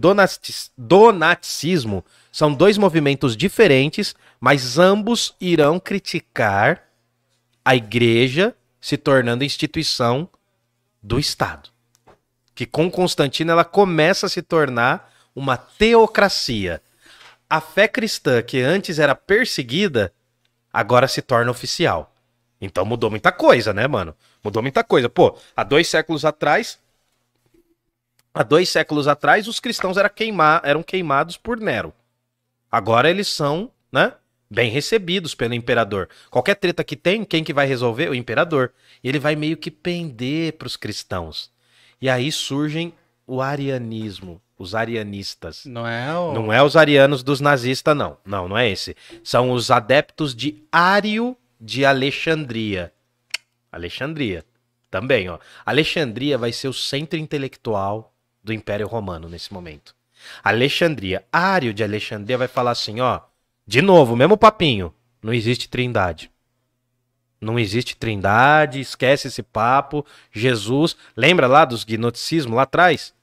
[0.78, 6.84] donaticismo são dois movimentos diferentes, mas ambos irão criticar
[7.66, 10.30] a igreja se tornando instituição
[11.04, 11.70] do Estado.
[12.56, 16.82] Que com Constantino ela começa a se tornar uma teocracia.
[17.50, 20.14] A fé cristã, que antes era perseguida,
[20.72, 22.16] agora se torna oficial.
[22.62, 24.16] Então mudou muita coisa, né, mano?
[24.44, 25.10] Mudou muita coisa.
[25.10, 26.80] Pô, há dois séculos atrás.
[28.38, 31.92] Há dois séculos atrás, os cristãos era queima- eram queimados por Nero.
[32.72, 34.14] Agora eles são, né?
[34.50, 36.08] Bem recebidos pelo imperador.
[36.30, 38.10] Qualquer treta que tem, quem que vai resolver?
[38.10, 38.72] O imperador.
[39.04, 41.52] E ele vai meio que pender para os cristãos.
[42.00, 42.94] E aí surgem
[43.26, 45.66] o arianismo, os arianistas.
[45.66, 46.34] Não é o...
[46.34, 48.18] Não é os arianos dos nazistas, não.
[48.24, 48.96] Não, não é esse.
[49.24, 52.94] São os adeptos de Ário de Alexandria.
[53.72, 54.46] Alexandria.
[54.90, 55.40] Também, ó.
[55.66, 58.14] Alexandria vai ser o centro intelectual
[58.48, 59.94] do Império Romano nesse momento.
[60.44, 61.24] Alexandria.
[61.32, 63.20] Ário de Alexandria vai falar assim, ó.
[63.66, 64.94] De novo, mesmo papinho.
[65.22, 66.32] Não existe trindade.
[67.40, 70.06] Não existe trindade, esquece esse papo.
[70.32, 73.14] Jesus, lembra lá dos gnosticismos lá atrás?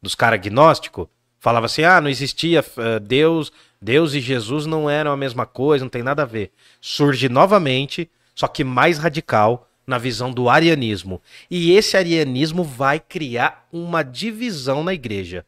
[0.00, 1.08] Dos caras gnósticos?
[1.40, 3.50] Falava assim: ah, não existia eh, Deus,
[3.80, 6.52] Deus e Jesus não eram a mesma coisa, não tem nada a ver.
[6.80, 11.20] Surge novamente, só que mais radical, na visão do arianismo.
[11.50, 15.44] E esse arianismo vai criar uma divisão na igreja.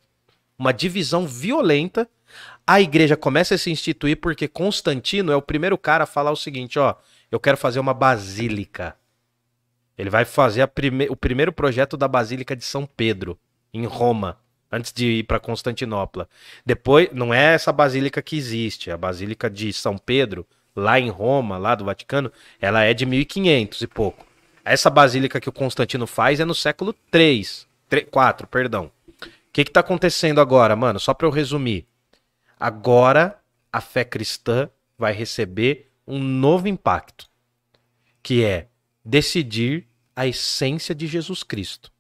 [0.59, 2.09] Uma divisão violenta.
[2.67, 6.37] A igreja começa a se instituir porque Constantino é o primeiro cara a falar o
[6.37, 6.95] seguinte: ó,
[7.31, 8.97] eu quero fazer uma basílica.
[9.97, 13.39] Ele vai fazer prime- o primeiro projeto da Basílica de São Pedro,
[13.73, 14.39] em Roma,
[14.71, 16.29] antes de ir para Constantinopla.
[16.67, 21.57] Depois, não é essa basílica que existe, a Basílica de São Pedro, lá em Roma,
[21.57, 22.31] lá do Vaticano,
[22.61, 24.26] ela é de 1500 e pouco.
[24.69, 27.69] Essa basílica que o Constantino faz é no século 3,
[28.11, 28.91] 4, perdão.
[29.23, 30.99] O que que tá acontecendo agora, mano?
[30.99, 31.87] Só para eu resumir.
[32.59, 33.39] Agora
[33.73, 34.69] a fé cristã
[34.99, 37.29] vai receber um novo impacto,
[38.21, 38.67] que é
[39.05, 39.87] decidir
[40.17, 41.93] a essência de Jesus Cristo.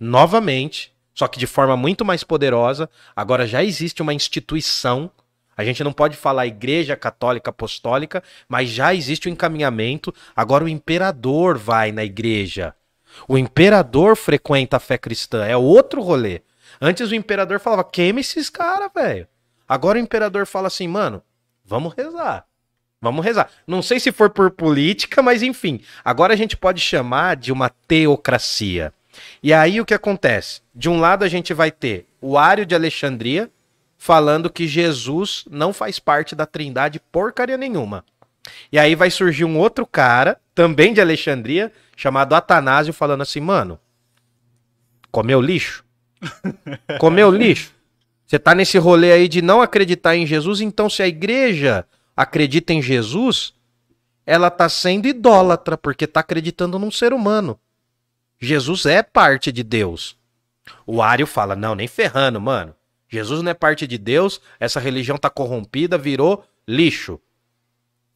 [0.00, 5.10] Novamente, só que de forma muito mais poderosa, agora já existe uma instituição.
[5.56, 10.14] A gente não pode falar Igreja Católica Apostólica, mas já existe o encaminhamento.
[10.34, 12.74] Agora o imperador vai na igreja.
[13.28, 15.44] O imperador frequenta a fé cristã.
[15.44, 16.42] É outro rolê.
[16.80, 19.26] Antes o imperador falava, queima esses caras, velho.
[19.68, 21.22] Agora o imperador fala assim, mano,
[21.64, 22.44] vamos rezar.
[23.00, 23.50] Vamos rezar.
[23.66, 25.80] Não sei se for por política, mas enfim.
[26.04, 28.92] Agora a gente pode chamar de uma teocracia.
[29.42, 30.62] E aí o que acontece?
[30.74, 33.50] De um lado a gente vai ter o Ário de Alexandria
[34.04, 38.04] falando que Jesus não faz parte da trindade porcaria nenhuma.
[38.70, 43.80] E aí vai surgir um outro cara, também de Alexandria, chamado Atanásio, falando assim, mano,
[45.10, 45.82] comeu lixo?
[47.00, 47.72] Comeu lixo?
[48.26, 52.74] Você tá nesse rolê aí de não acreditar em Jesus, então se a igreja acredita
[52.74, 53.54] em Jesus,
[54.26, 57.58] ela tá sendo idólatra, porque tá acreditando num ser humano.
[58.38, 60.14] Jesus é parte de Deus.
[60.86, 62.74] O Ário fala: não, nem ferrando, mano.
[63.08, 67.20] Jesus não é parte de Deus, essa religião tá corrompida, virou lixo.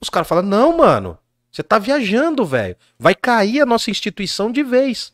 [0.01, 1.19] Os caras falam: não, mano,
[1.51, 2.77] você tá viajando, velho.
[2.99, 5.13] Vai cair a nossa instituição de vez.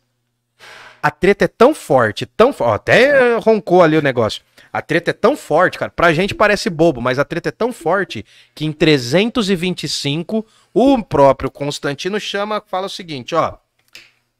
[1.01, 2.75] A treta é tão forte, tão forte.
[2.75, 4.41] Até roncou ali o negócio.
[4.73, 5.91] A treta é tão forte, cara.
[5.91, 11.49] Pra gente parece bobo, mas a treta é tão forte que em 325 o próprio
[11.49, 13.57] Constantino chama, fala o seguinte, ó.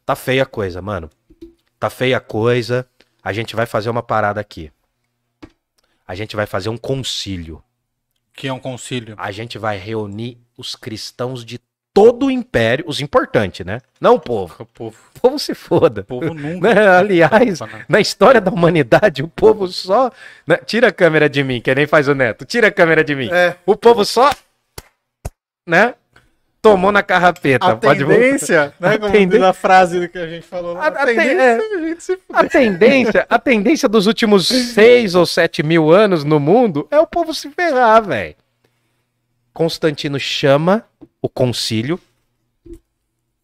[0.06, 1.10] Tá feia a coisa, mano.
[1.80, 2.88] Tá feia a coisa.
[3.24, 4.72] A gente vai fazer uma parada aqui.
[6.08, 7.64] A gente vai fazer um concílio.
[8.34, 9.16] Que é um concílio.
[9.18, 11.60] A gente vai reunir os cristãos de
[11.94, 13.80] todo o império, os importantes, né?
[14.02, 14.56] Não o povo.
[14.60, 16.02] O povo, O povo se foda.
[16.02, 16.74] o povo nunca.
[16.74, 16.88] Né?
[16.90, 20.12] Aliás, na história da humanidade, o povo só.
[20.46, 20.58] né?
[20.58, 22.44] Tira a câmera de mim, que nem faz o neto.
[22.46, 23.30] Tira a câmera de mim.
[23.32, 23.56] É.
[23.66, 24.30] O povo só.
[25.66, 25.96] Né?
[26.72, 27.68] Tomou na carrapeta.
[27.72, 28.20] A Pode voltar.
[28.20, 28.98] tendência, né?
[28.98, 30.78] Como tendência- diz a frase que a gente falou.
[30.78, 31.58] A- A, a ten- tendência é.
[31.58, 36.24] é a gente se A tendência, a tendência dos últimos seis ou sete mil anos
[36.24, 38.36] no mundo é o povo se ferrar, velho.
[39.54, 40.84] Constantino chama
[41.22, 42.00] o concílio.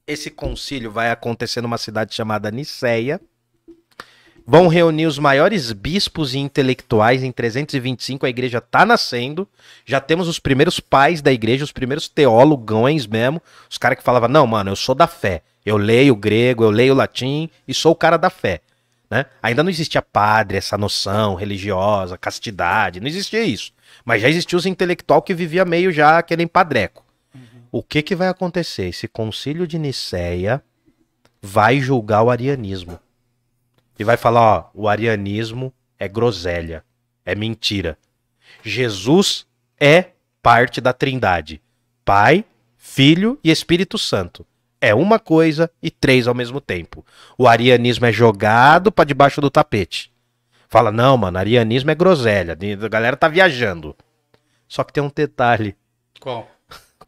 [0.06, 3.22] Esse concílio vai acontecer numa cidade chamada Niceia.
[4.46, 8.26] Vão reunir os maiores bispos e intelectuais em 325.
[8.26, 9.48] A igreja tá nascendo.
[9.86, 13.42] Já temos os primeiros pais da igreja, os primeiros teólogões mesmo.
[13.70, 15.42] Os caras que falavam: Não, mano, eu sou da fé.
[15.66, 18.62] Eu leio grego, eu leio latim e sou o cara da fé.
[19.10, 19.26] Né?
[19.44, 23.74] Ainda não existia padre, essa noção religiosa, castidade, não existia isso.
[24.06, 27.06] Mas já existia os intelectual que vivia meio já aquele padreco.
[27.72, 28.88] O que que vai acontecer?
[28.88, 30.64] Esse concílio de Niceia
[31.42, 33.00] vai julgar o arianismo.
[34.02, 36.84] E vai falar, ó, o arianismo é groselha,
[37.24, 37.96] é mentira.
[38.64, 39.46] Jesus
[39.80, 40.08] é
[40.42, 41.62] parte da Trindade.
[42.04, 42.44] Pai,
[42.76, 44.44] Filho e Espírito Santo.
[44.82, 47.06] É uma coisa e três ao mesmo tempo.
[47.38, 50.12] O arianismo é jogado para debaixo do tapete.
[50.68, 52.58] Fala, não, mano, arianismo é groselha.
[52.84, 53.96] A galera tá viajando.
[54.68, 55.76] Só que tem um detalhe.
[56.20, 56.50] Qual?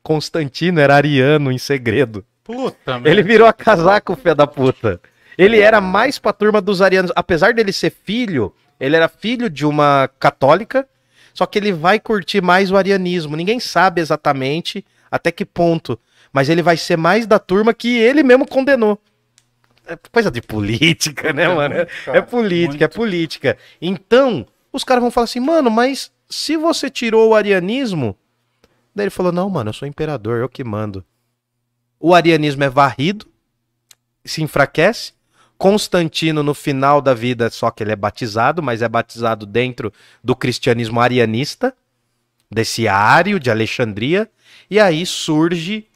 [0.04, 2.24] Constantino era ariano em segredo.
[2.44, 5.02] Puta, Ele virou a casaco, fé da puta.
[5.38, 7.12] Ele era mais pra turma dos arianos.
[7.16, 10.88] Apesar dele ser filho, ele era filho de uma católica,
[11.34, 13.36] só que ele vai curtir mais o arianismo.
[13.36, 16.00] Ninguém sabe exatamente até que ponto.
[16.32, 19.00] Mas ele vai ser mais da turma que ele mesmo condenou.
[19.86, 21.76] É coisa de política, né, É mano?
[21.76, 23.58] muito, É, cara, é política, é política.
[23.82, 28.18] Então, os caras vão falar assim, mano, mas se você tirou o arianismo.
[28.96, 31.04] Daí ele falou: não, mano, eu sou imperador, eu que mando.
[32.00, 33.28] O arianismo é varrido,
[34.26, 35.14] se enfraquece.
[35.64, 40.36] Constantino, no final da vida, só que ele é batizado, mas é batizado dentro do
[40.36, 41.74] cristianismo arianista,
[42.52, 44.30] desse Ário de Alexandria.
[44.70, 45.88] E aí surge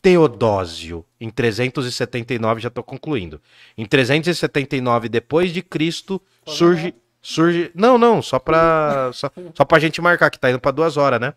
[0.00, 3.38] Teodósio, em 379, já estou concluindo.
[3.76, 10.00] Em 379 depois de Cristo, surge surge, não, não, só para só, só pra gente
[10.00, 11.34] marcar que tá indo para duas horas, né?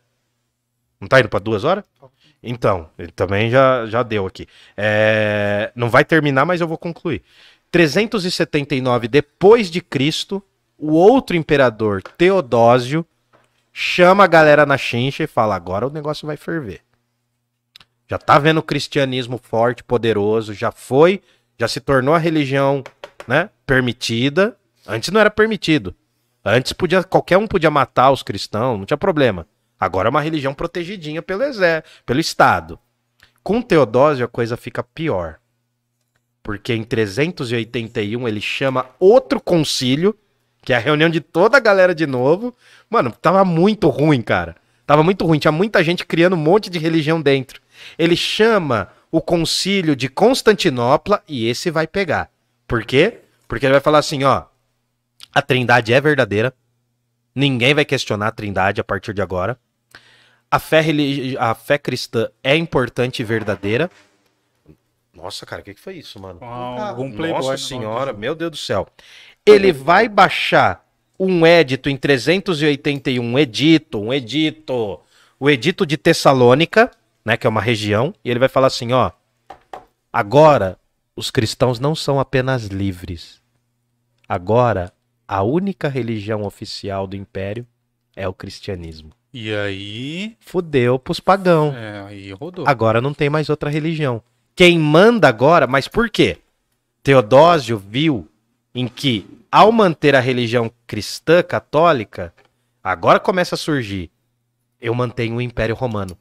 [0.98, 1.84] Não tá indo para duas horas?
[2.42, 4.48] Então, ele também já, já deu aqui.
[4.78, 7.24] É, não vai terminar, mas eu vou concluir.
[7.76, 10.42] 379 depois de Cristo,
[10.78, 13.06] o outro imperador, Teodósio,
[13.74, 16.80] chama a galera na chincha e fala: agora o negócio vai ferver.
[18.08, 21.22] Já tá vendo o cristianismo forte, poderoso, já foi,
[21.60, 22.82] já se tornou a religião,
[23.28, 24.56] né, permitida.
[24.88, 25.94] Antes não era permitido.
[26.46, 29.46] Antes podia qualquer um podia matar os cristãos, não tinha problema.
[29.78, 32.80] Agora é uma religião protegidinha pelo exército, pelo Estado.
[33.44, 35.40] Com Teodósio a coisa fica pior.
[36.46, 40.16] Porque em 381 ele chama outro concílio,
[40.62, 42.56] que é a reunião de toda a galera de novo.
[42.88, 44.56] Mano, tava muito ruim, cara.
[44.86, 47.60] Tava muito ruim, tinha muita gente criando um monte de religião dentro.
[47.98, 52.30] Ele chama o concílio de Constantinopla e esse vai pegar.
[52.68, 53.22] Por quê?
[53.48, 54.44] Porque ele vai falar assim, ó,
[55.34, 56.54] a Trindade é verdadeira.
[57.34, 59.58] Ninguém vai questionar a Trindade a partir de agora.
[60.52, 63.90] A fé, religi- a fé cristã é importante e verdadeira.
[65.16, 66.40] Nossa, cara, o que, que foi isso, mano?
[66.44, 67.40] Algum playboy.
[67.40, 68.88] Nossa no senhora, meu Deus do céu.
[69.46, 70.86] Ele vai baixar
[71.18, 75.00] um edito em 381, um edito, um edito,
[75.40, 76.92] o edito de Tessalônica,
[77.24, 79.12] né, que é uma região, e ele vai falar assim, ó,
[80.12, 80.78] agora
[81.16, 83.42] os cristãos não são apenas livres.
[84.28, 84.92] Agora
[85.28, 87.66] a única religião oficial do império
[88.16, 89.12] é o cristianismo.
[89.34, 90.38] E aí.
[90.40, 91.76] Fudeu pros pagãos.
[91.76, 92.66] É, aí rodou.
[92.68, 94.24] Agora não tem mais outra religião.
[94.56, 96.38] Quem manda agora, mas por quê?
[97.04, 98.26] Teodósio viu
[98.74, 102.34] em que, ao manter a religião cristã católica,
[102.82, 104.10] agora começa a surgir.
[104.80, 106.18] Eu mantenho o Império Romano.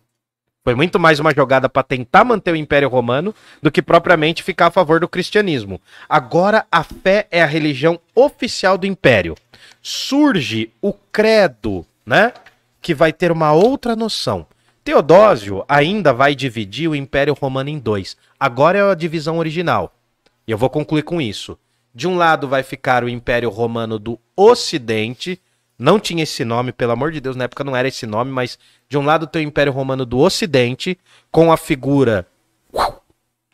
[0.65, 3.33] Foi muito mais uma jogada para tentar manter o Império Romano
[3.63, 5.81] do que propriamente ficar a favor do cristianismo.
[6.09, 9.37] Agora a fé é a religião oficial do Império.
[9.81, 12.33] Surge o credo, né?
[12.83, 14.45] Que vai ter uma outra noção.
[14.85, 18.19] Teodósio ainda vai dividir o Império Romano em dois.
[18.39, 19.95] Agora é a divisão original.
[20.47, 21.59] E eu vou concluir com isso.
[21.95, 25.41] De um lado vai ficar o Império Romano do Ocidente.
[25.79, 28.59] Não tinha esse nome, pelo amor de Deus, na época não era esse nome, mas
[28.87, 30.99] de um lado tem o Império Romano do Ocidente,
[31.31, 32.27] com a figura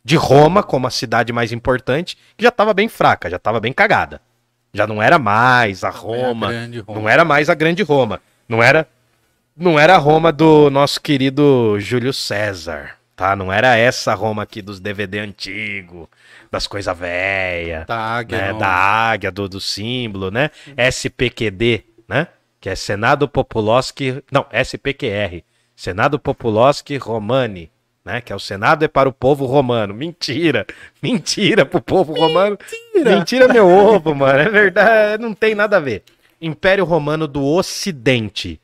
[0.04, 3.72] de Roma como a cidade mais importante, que já estava bem fraca, já estava bem
[3.72, 4.20] cagada.
[4.72, 7.00] Já não era mais a Roma, a Roma.
[7.00, 8.88] não era mais a grande Roma, não era
[9.60, 13.36] não era a Roma do nosso querido Júlio César, tá?
[13.36, 16.08] Não era essa Roma aqui dos DVD antigo,
[16.50, 18.38] das coisas velhas Da águia.
[18.52, 20.50] né, da águia, do, do símbolo, né?
[20.76, 22.26] SPQD, né?
[22.60, 24.22] Que é Senado Populosky.
[24.32, 25.42] Não, SPQR.
[25.76, 27.70] Senado Populosky Romani.
[28.04, 28.20] né?
[28.20, 29.94] Que é o Senado é para o povo romano.
[29.94, 30.66] Mentira!
[31.02, 32.58] Mentira pro povo romano.
[32.94, 34.40] Mentira, meu ovo, mano.
[34.40, 36.02] É verdade, não tem nada a ver.
[36.40, 38.60] Império Romano do Ocidente.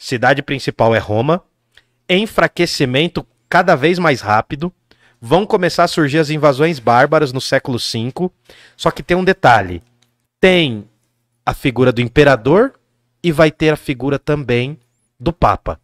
[0.00, 1.44] Cidade principal é Roma.
[2.08, 4.72] Enfraquecimento cada vez mais rápido.
[5.20, 8.30] Vão começar a surgir as invasões bárbaras no século V.
[8.78, 9.82] Só que tem um detalhe:
[10.40, 10.88] tem
[11.44, 12.72] a figura do imperador
[13.22, 14.78] e vai ter a figura também
[15.20, 15.78] do Papa.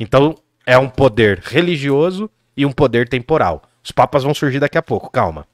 [0.00, 0.34] Então
[0.66, 3.62] é um poder religioso e um poder temporal.
[3.84, 5.46] Os papas vão surgir daqui a pouco, calma.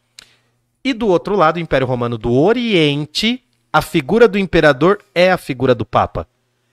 [0.83, 5.37] E do outro lado, o Império Romano do Oriente, a figura do imperador é a
[5.37, 6.27] figura do Papa.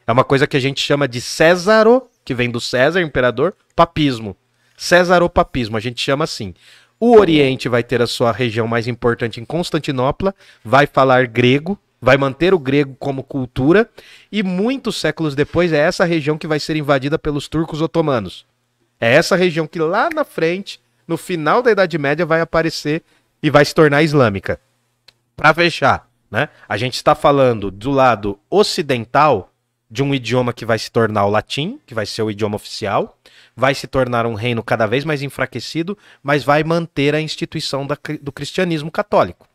[0.06, 4.36] É uma coisa que a gente chama de Césaro, que vem do César, imperador, papismo.
[4.78, 6.54] Césaropapismo, a gente chama assim.
[7.00, 12.18] O Oriente vai ter a sua região mais importante em Constantinopla, vai falar grego, vai
[12.18, 13.90] manter o grego como cultura,
[14.32, 18.46] e muitos séculos depois é essa região que vai ser invadida pelos turcos otomanos.
[19.00, 23.04] É essa região que lá na frente, no final da Idade Média, vai aparecer
[23.42, 24.60] e vai se tornar islâmica.
[25.36, 26.50] Para fechar, né?
[26.68, 29.53] A gente está falando do lado ocidental
[29.94, 33.16] de um idioma que vai se tornar o latim, que vai ser o idioma oficial,
[33.56, 37.96] vai se tornar um reino cada vez mais enfraquecido, mas vai manter a instituição da,
[38.20, 39.48] do cristianismo católico.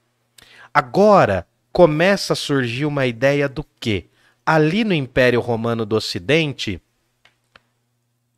[0.73, 4.06] Agora começa a surgir uma ideia do que
[4.47, 6.81] ali no Império Romano do Ocidente,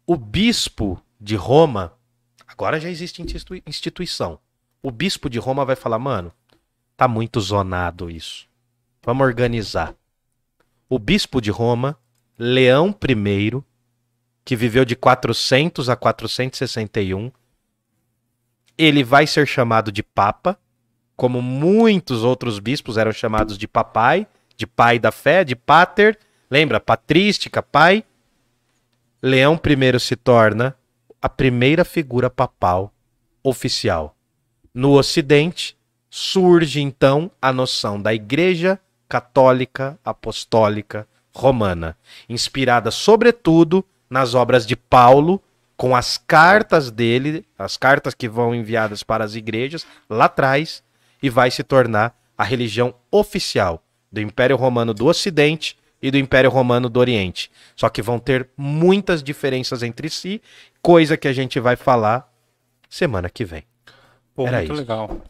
[0.06, 1.92] o bispo de Roma,
[2.48, 4.38] agora já existe institui instituição.
[4.82, 6.32] O bispo de Roma vai falar, mano,
[6.96, 8.48] tá muito zonado isso.
[9.02, 9.94] Vamos organizar.
[10.92, 11.96] O bispo de Roma,
[12.36, 13.62] Leão I,
[14.44, 17.30] que viveu de 400 a 461,
[18.76, 20.58] ele vai ser chamado de papa,
[21.14, 24.26] como muitos outros bispos eram chamados de papai,
[24.56, 26.18] de pai da fé, de pater,
[26.50, 26.80] lembra?
[26.80, 28.04] Patrística, pai.
[29.22, 30.76] Leão I se torna
[31.22, 32.92] a primeira figura papal
[33.44, 34.16] oficial.
[34.74, 35.76] No Ocidente,
[36.10, 38.80] surge então a noção da Igreja
[39.10, 41.04] Católica Apostólica
[41.34, 41.96] Romana,
[42.28, 45.42] inspirada sobretudo nas obras de Paulo,
[45.76, 50.82] com as cartas dele, as cartas que vão enviadas para as igrejas lá atrás,
[51.20, 53.82] e vai se tornar a religião oficial
[54.12, 57.50] do Império Romano do Ocidente e do Império Romano do Oriente.
[57.74, 60.40] Só que vão ter muitas diferenças entre si,
[60.80, 62.32] coisa que a gente vai falar
[62.88, 63.64] semana que vem.
[64.34, 64.80] Pô, Era muito isso.
[64.80, 65.20] legal.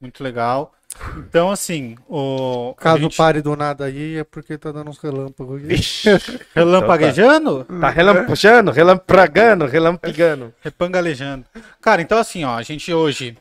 [0.00, 0.72] Muito legal.
[1.18, 2.74] Então, assim, o.
[2.78, 6.40] Caso gente- pare do nada aí, é porque tá dando uns relâmpagos aqui.
[6.54, 7.64] Relampaguejando?
[7.64, 10.54] Tá relampejando, relampagando, relampigando.
[10.60, 11.44] Repangalejando.
[11.80, 13.36] Cara, então assim, ó, a gente hoje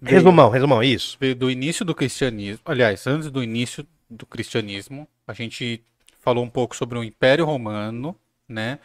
[0.00, 1.16] veio, Resumão, resumão, isso.
[1.20, 2.60] veio do início do cristianismo.
[2.64, 5.82] Aliás, antes do início do cristianismo, a gente
[6.20, 8.16] falou um pouco sobre o Império Romano,
[8.48, 8.78] né?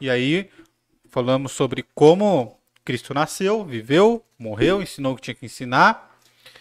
[0.00, 0.50] E aí
[1.10, 6.15] falamos sobre como Cristo nasceu, viveu, morreu, ensinou o que tinha que ensinar.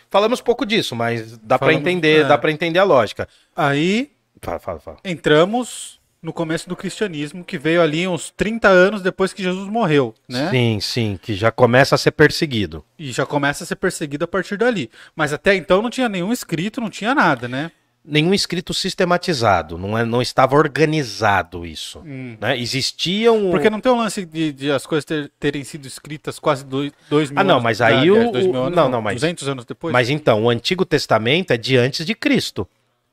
[0.09, 2.27] Falamos pouco disso, mas dá Falamos- entender, é.
[2.27, 3.27] dá para entender a lógica.
[3.55, 4.11] Aí
[4.41, 4.97] Fala, fala, fala.
[5.03, 10.13] entramos no começo do cristianismo, que veio ali uns 30 anos depois que Jesus morreu,
[10.27, 10.49] né?
[10.49, 12.83] Sim, sim, que já começa a ser perseguido.
[12.97, 14.89] E já começa a ser perseguido a partir dali.
[15.15, 17.71] Mas até então não tinha nenhum escrito, não tinha nada, né?
[18.07, 22.01] Nenhum escrito sistematizado, não, é, não estava organizado isso.
[22.03, 22.57] Né?
[22.59, 23.49] Existiam.
[23.49, 26.91] Porque não tem o lance de, de as coisas ter- terem sido escritas quase dois,
[27.09, 29.65] dois mil Ah, não, anos- mas aí aliás, o- anos, não, não, mas- 200 anos
[29.65, 29.91] depois.
[29.91, 32.67] Mas então, o Antigo Testamento é de antes de Cristo.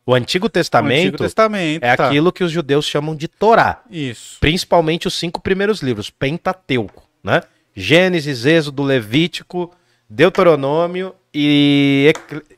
[0.04, 1.84] O Antigo O Antigo Testamento, Testamento.
[1.84, 2.08] é tá.
[2.08, 3.82] aquilo que os judeus chamam de Torá.
[3.88, 4.36] Isso.
[4.40, 7.40] Principalmente os cinco primeiros livros, Pentateuco, né?
[7.74, 9.70] Gênesis, Êxodo, Levítico,
[10.26, 12.12] Deuteronômio e,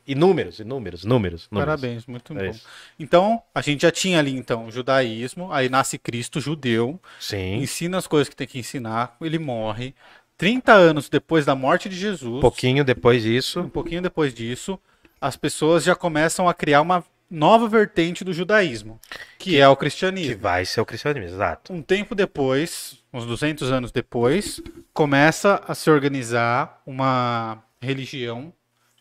[0.05, 1.65] e números, e números, números, números.
[1.75, 2.51] Parabéns, muito É bom.
[2.51, 2.65] isso.
[2.99, 7.55] Então, a gente já tinha ali, então, o judaísmo, aí nasce Cristo, judeu, Sim.
[7.57, 9.95] ensina as coisas que tem que ensinar, ele morre.
[10.37, 13.63] 30 anos depois da morte de Jesus, Um pouquinho depois um disso.
[13.73, 14.77] pouquinho depois disso,
[15.21, 18.99] as pessoas já começam a criar uma nova vertente do judaísmo,
[19.39, 20.37] que, é o Que cristianismo.
[20.41, 21.71] vai ser o cristianismo, exato.
[21.73, 24.61] Um tempo depois, uns 200 anos depois,
[24.93, 28.53] começa a se organizar uma religião,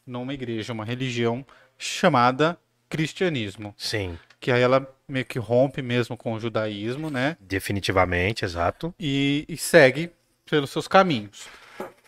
[0.07, 1.45] não uma igreja, uma religião
[1.79, 2.59] chamada
[2.89, 7.37] cristianismo, Sim, que aí ela meio que rompe mesmo com o judaísmo, né?
[7.41, 8.95] definitivamente, exato.
[8.99, 10.11] e, e segue
[10.49, 11.49] pelos seus caminhos.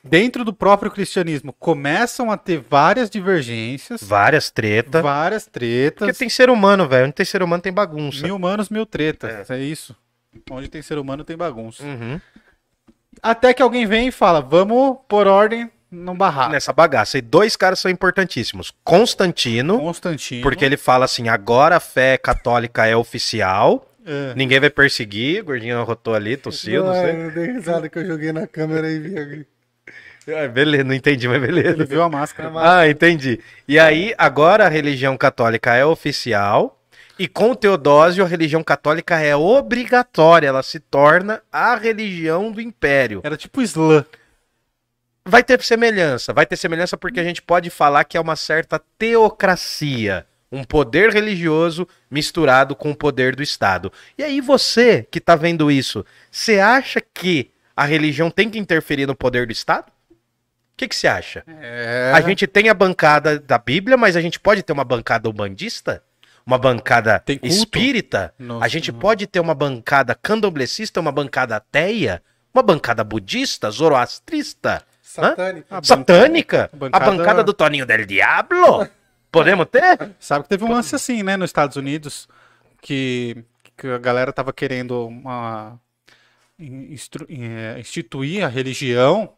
[0.05, 5.03] Dentro do próprio cristianismo começam a ter várias divergências, Várias tretas.
[5.03, 6.07] várias tretas.
[6.07, 7.07] Porque tem ser humano, velho.
[7.07, 8.23] Onde tem ser humano tem bagunça.
[8.23, 9.51] Mil humanos, mil tretas.
[9.51, 9.59] É.
[9.59, 9.97] isso.
[10.49, 11.83] Onde tem ser humano tem bagunça.
[11.83, 12.21] Uhum.
[13.21, 16.53] Até que alguém vem e fala: vamos por ordem no barraco.
[16.53, 17.19] Nessa bagaça.
[17.19, 18.73] E dois caras são importantíssimos.
[18.83, 20.43] Constantino, Constantino.
[20.43, 23.91] porque ele fala assim: agora a fé católica é oficial.
[24.05, 24.35] É.
[24.37, 27.25] Ninguém vai perseguir, o gordinho arrotou ali, tossiu, não sei.
[27.25, 29.47] eu dei risada que eu joguei na câmera e vi.
[30.29, 31.71] Ah, beleza, não entendi, mas beleza.
[31.71, 32.53] Ele viu a máscara.
[32.57, 33.41] Ah, entendi.
[33.67, 36.81] E aí, agora a religião católica é oficial.
[37.19, 40.49] E com o Teodósio, a religião católica é obrigatória.
[40.49, 43.21] Ela se torna a religião do império.
[43.25, 44.05] Era tipo Islã.
[45.27, 46.33] Vai ter semelhança.
[46.33, 50.27] Vai ter semelhança porque a gente pode falar que é uma certa teocracia.
[50.51, 53.93] Um poder religioso misturado com o poder do Estado.
[54.17, 59.07] E aí, você que tá vendo isso, você acha que a religião tem que interferir
[59.07, 59.89] no poder do Estado?
[60.11, 61.43] O que que você acha?
[61.61, 62.13] É.
[62.15, 66.03] A gente tem a bancada da Bíblia, mas a gente pode ter uma bancada umbandista?
[66.47, 68.33] Uma bancada espírita?
[68.39, 72.23] No- a gente no- pode ter uma bancada candomblessista, uma bancada ateia?
[72.55, 74.83] Uma bancada budista, zoroastrista?
[75.23, 75.67] Satânico.
[75.71, 76.71] A Satânica?
[76.73, 78.87] a bancada- A bancada do Toninho del Diablo?
[79.33, 80.13] Podemos ter?
[80.21, 82.29] Sabe que teve um lance assim, né, nos Estados Unidos,
[82.81, 83.45] que,
[83.77, 85.79] que a galera tava querendo uma,
[86.59, 89.33] instru- eh, instituir a religião,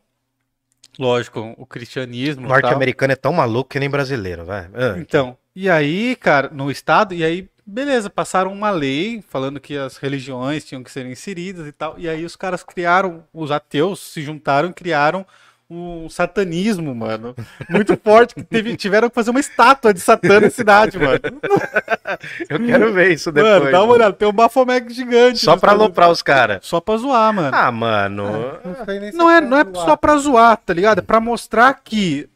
[0.99, 2.43] lógico, o cristianismo.
[2.43, 2.51] tal.
[2.51, 4.69] Norte-americano é tão maluco que nem brasileiro, vai.
[4.75, 9.77] Ah, Então, e aí, cara, no estado, e aí, beleza, passaram uma lei falando que
[9.77, 14.01] as religiões tinham que ser inseridas e tal, e aí os caras criaram, os ateus
[14.01, 15.27] se juntaram e criaram
[15.71, 17.35] um satanismo, mano,
[17.69, 21.21] muito forte, que teve- tiveram que fazer uma estátua de Satã na cidade, mano.
[22.49, 23.59] eu quero ver isso depois.
[23.61, 25.41] Mano, dá uma olhada, tem um Baphomet gigante.
[25.41, 26.61] Só pra aloprar os caras.
[26.63, 27.55] Só pra zoar, mano.
[27.55, 28.59] Ah, mano.
[28.65, 31.01] Não, nem se Não é, eu não é só pra zoar, tá ligado?
[31.01, 32.29] É pra mostrar que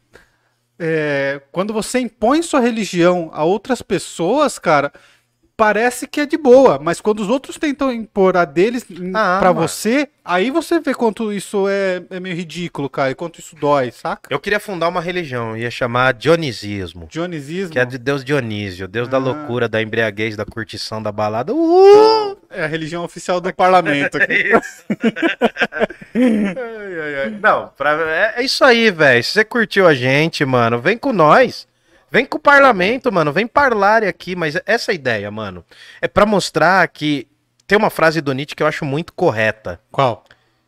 [0.77, 4.91] é, quando você impõe sua religião a outras pessoas, cara,
[5.55, 9.53] parece que é de boa, mas quando os outros tentam impor a deles Ah, pra
[9.53, 9.67] mano.
[9.67, 13.91] você, aí você vê quanto isso é, é meio ridículo, cara, e quanto isso dói,
[13.91, 14.27] saca?
[14.29, 17.07] Eu queria fundar uma religião, ia chamar Dionisismo.
[17.09, 19.19] Dionisismo Que é de Deus Dionísio, Deus da Ah.
[19.19, 21.53] loucura, da embriaguez, da curtição, da balada.
[21.53, 22.37] Uh!
[22.49, 24.51] é a religião oficial do parlamento aqui.
[26.15, 27.29] Ai, ai, ai.
[27.41, 29.23] Não, pra- é, é isso aí, velho.
[29.23, 31.67] Se você curtiu a gente, mano, vem com nós.
[32.13, 33.33] Vem com o parlamento, mano.
[33.33, 34.35] Vem parlare aqui.
[34.35, 35.65] Mas essa é a ideia, mano.
[35.99, 37.27] É pra mostrar que
[37.65, 39.79] tem uma frase do Nietzsche que eu acho muito correta.
[39.91, 40.23] Qual?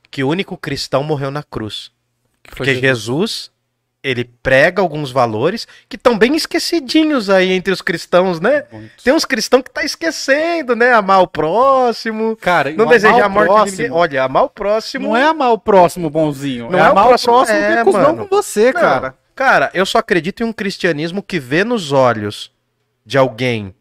[0.09, 1.91] Que o único cristão morreu na cruz.
[2.41, 3.51] Que Porque Jesus,
[4.03, 8.63] ele prega alguns valores que estão bem esquecidinhos aí entre os cristãos, né?
[8.71, 9.03] Muito.
[9.03, 10.93] Tem uns cristãos que tá esquecendo, né?
[10.93, 12.35] Amar o próximo.
[12.37, 13.91] Cara, Não desejar amar a morte de próximo ninguém.
[13.91, 15.07] Olha, amar o próximo.
[15.09, 17.67] Não é amar o próximo bonzinho, Não é é o amar próximo- o próximo é,
[17.73, 18.27] que é cuzão mano.
[18.27, 19.15] com você, Não, cara.
[19.35, 22.51] Cara, eu só acredito em um cristianismo que vê nos olhos
[23.05, 23.75] de alguém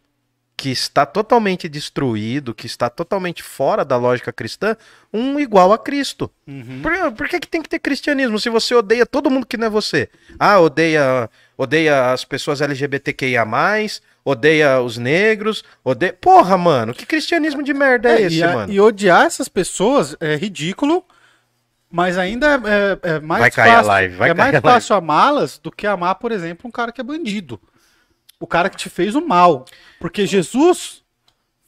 [0.56, 4.76] que está totalmente destruído, que está totalmente fora da lógica cristã,
[5.12, 6.30] um igual a Cristo.
[6.46, 6.80] Uhum.
[6.82, 9.66] Por, por que, que tem que ter cristianismo se você odeia todo mundo que não
[9.66, 10.08] é você?
[10.38, 13.44] Ah, odeia, odeia as pessoas LGBTQIA+,
[14.24, 16.12] odeia os negros, odeia...
[16.12, 18.72] Porra, mano, que cristianismo de merda é, É, esse, e, a- mano?
[18.72, 21.04] e odiar essas pessoas é ridículo,
[21.94, 24.96] mas ainda é, é- é mais Vai cair a fácil, live, vai é mais fácil
[24.96, 27.60] amá-las do que amar, por exemplo, um cara que é bandido.
[28.40, 29.64] O cara que te fez o mal.
[30.00, 31.04] Porque Jesus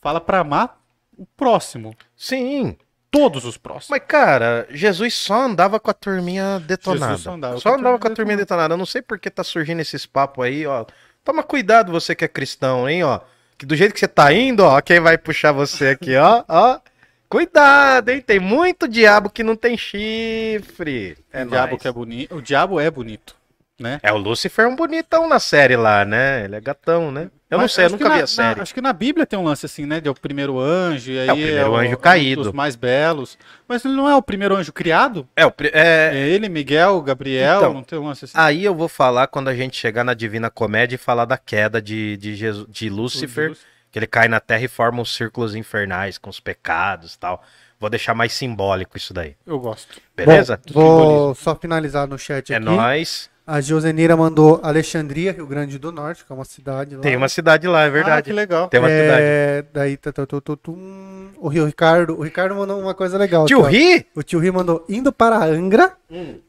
[0.03, 0.81] fala pra amar
[1.17, 1.97] o próximo.
[2.17, 2.77] Sim,
[3.09, 3.89] Todos os próximos.
[3.89, 7.13] Mas, cara, Jesus só andava com a turminha detonada.
[7.13, 8.75] Jesus só andava só com a andava com a turminha detonada.
[8.75, 10.85] Eu não sei por que tá surgindo esses papos aí, ó.
[11.25, 13.21] Toma cuidado você que é cristão, hein, ó.
[13.57, 16.81] Que do jeito que você tá indo, ó, quem vai puxar você aqui, ó, ó.
[17.29, 18.21] Cuidado, hein?
[18.21, 21.17] Tem muito diabo que não tem chifre.
[21.33, 22.37] É o, diabo que é bonito.
[22.37, 23.35] o diabo é bonito,
[23.79, 23.99] né?
[24.03, 26.45] É, o Lúcifer é um bonitão na série lá, né?
[26.45, 27.29] Ele é gatão, né?
[27.49, 28.57] Eu não Mas sei, eu nunca vi na- a série.
[28.57, 30.01] na- acho que na Bíblia tem um lance assim, né?
[30.01, 32.41] De é o primeiro anjo, e aí É o primeiro o- anjo caído.
[32.41, 33.39] um dos mais belos.
[33.69, 35.29] Mas ele não é o primeiro anjo criado?
[35.37, 38.35] É, o é, É ele, Miguel, Gabriel, Então, não tem um lance assim?
[38.37, 41.81] Aí eu vou falar quando a gente chegar na Divina Comédia e falar da queda
[41.81, 43.57] de, de, Jesus, de Lúcifer,
[43.97, 47.43] que ele cai na Terra e forma os círculos infernais com os pecados e tal.
[47.81, 49.35] Vou deixar mais simbólico isso daí.
[49.47, 49.99] Eu gosto.
[50.15, 50.61] Beleza?
[50.71, 52.65] Bom, vou só finalizar no chat é aqui.
[52.67, 53.31] nóis.
[53.47, 57.01] A Josenira mandou Alexandria, Rio Grande do Norte, que é uma cidade lá.
[57.01, 58.25] Tem uma cidade lá, é Ah, verdade.
[58.25, 58.69] que legal.
[58.69, 59.23] Tem uma cidade.
[59.23, 63.47] é, Daí, tá, tá, tá, tá, o Rio Ricardo, o Ricardo mandou uma coisa legal.
[63.47, 63.63] Tio.
[63.63, 64.05] Ri?
[64.15, 65.93] O tio Ri mandou indo para Angra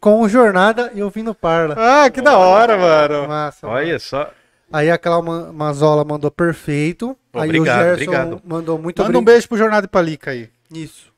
[0.01, 1.75] com o Jornada e ouvindo Parla.
[1.77, 3.25] Ah, que da hora, mano.
[3.25, 3.67] Massa.
[3.67, 4.29] Olha só.
[4.71, 7.15] Aí a Cláudia Mazola mandou perfeito.
[7.33, 8.41] aí Obrigado, o Gerson obrigado.
[8.45, 10.49] mandou muito Manda um beijo pro Jornada de Palica aí.
[10.73, 11.11] Isso.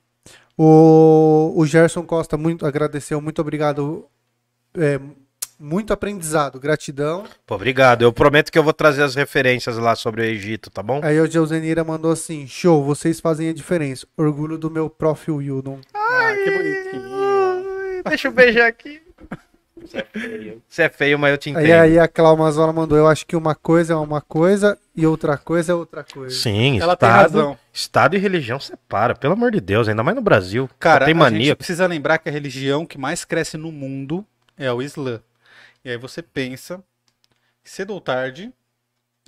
[0.58, 4.06] O, o Gerson Costa muito agradeceu, muito obrigado.
[4.78, 5.00] é,
[5.60, 7.26] muito aprendizado, gratidão.
[7.46, 8.02] Pô, obrigado.
[8.04, 11.02] Eu prometo que eu vou trazer as referências lá sobre o Egito, tá bom?
[11.04, 14.08] Aí o Josenira mandou assim: show, vocês fazem a diferença.
[14.16, 15.30] Orgulho do meu prof.
[15.30, 15.80] Wildon.
[15.94, 17.04] Ah, que bonitinho.
[17.14, 19.02] Ai, Deixa eu beijar aqui.
[19.90, 20.62] Você é feio.
[20.68, 21.64] Você é feio, mas eu te entendo.
[21.66, 25.38] Aí, aí a Claumazola mandou, eu acho que uma coisa é uma coisa e outra
[25.38, 26.36] coisa é outra coisa.
[26.36, 27.58] Sim, Ela tem Estado, razão.
[27.74, 30.70] Estado e religião separa, pelo amor de Deus, ainda mais no Brasil.
[30.80, 31.46] Cara, tem a mania.
[31.48, 34.26] gente precisa lembrar que a religião que mais cresce no mundo
[34.58, 35.22] é o Islã.
[35.84, 36.84] E aí você pensa,
[37.64, 38.52] cedo ou tarde,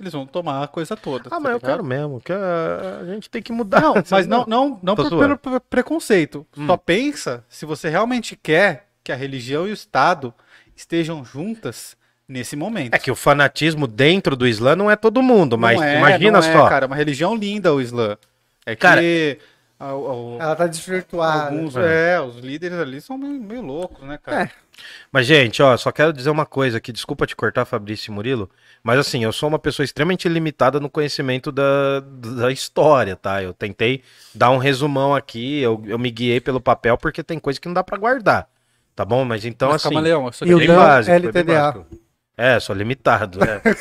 [0.00, 1.28] eles vão tomar a coisa toda.
[1.28, 1.70] Ah, tá mas eu ligado?
[1.70, 3.80] quero mesmo, que a, a gente tem que mudar.
[3.80, 6.46] Não, mas não, não, não por, pelo pre- preconceito.
[6.56, 6.66] Hum.
[6.66, 10.34] Só pensa se você realmente quer que a religião e o Estado
[10.76, 11.96] estejam juntas
[12.28, 12.94] nesse momento.
[12.94, 16.40] É que o fanatismo dentro do Islã não é todo mundo, mas Não é, imagina
[16.40, 16.68] não é, só.
[16.68, 18.16] cara, é uma religião linda o Islã.
[18.64, 19.00] É que Cara-
[19.80, 21.50] a- a- Ela tá desvirtuada.
[21.50, 22.14] alguns, é.
[22.14, 24.44] é, os líderes ali são meio, meio loucos, né, cara?
[24.44, 24.50] É.
[25.10, 26.92] Mas, gente, ó, só quero dizer uma coisa aqui.
[26.92, 28.48] Desculpa te cortar, Fabrício e Murilo.
[28.82, 33.42] Mas, assim, eu sou uma pessoa extremamente limitada no conhecimento da, da história, tá?
[33.42, 34.02] Eu tentei
[34.34, 35.60] dar um resumão aqui.
[35.60, 38.48] Eu, eu me guiei pelo papel porque tem coisa que não dá pra guardar.
[38.94, 39.24] Tá bom?
[39.24, 39.88] Mas então, Mas, assim.
[39.94, 41.86] Camaleão, eu só E o Dan, básico, LTDA.
[42.36, 43.38] É, sou limitado.
[43.44, 43.60] É.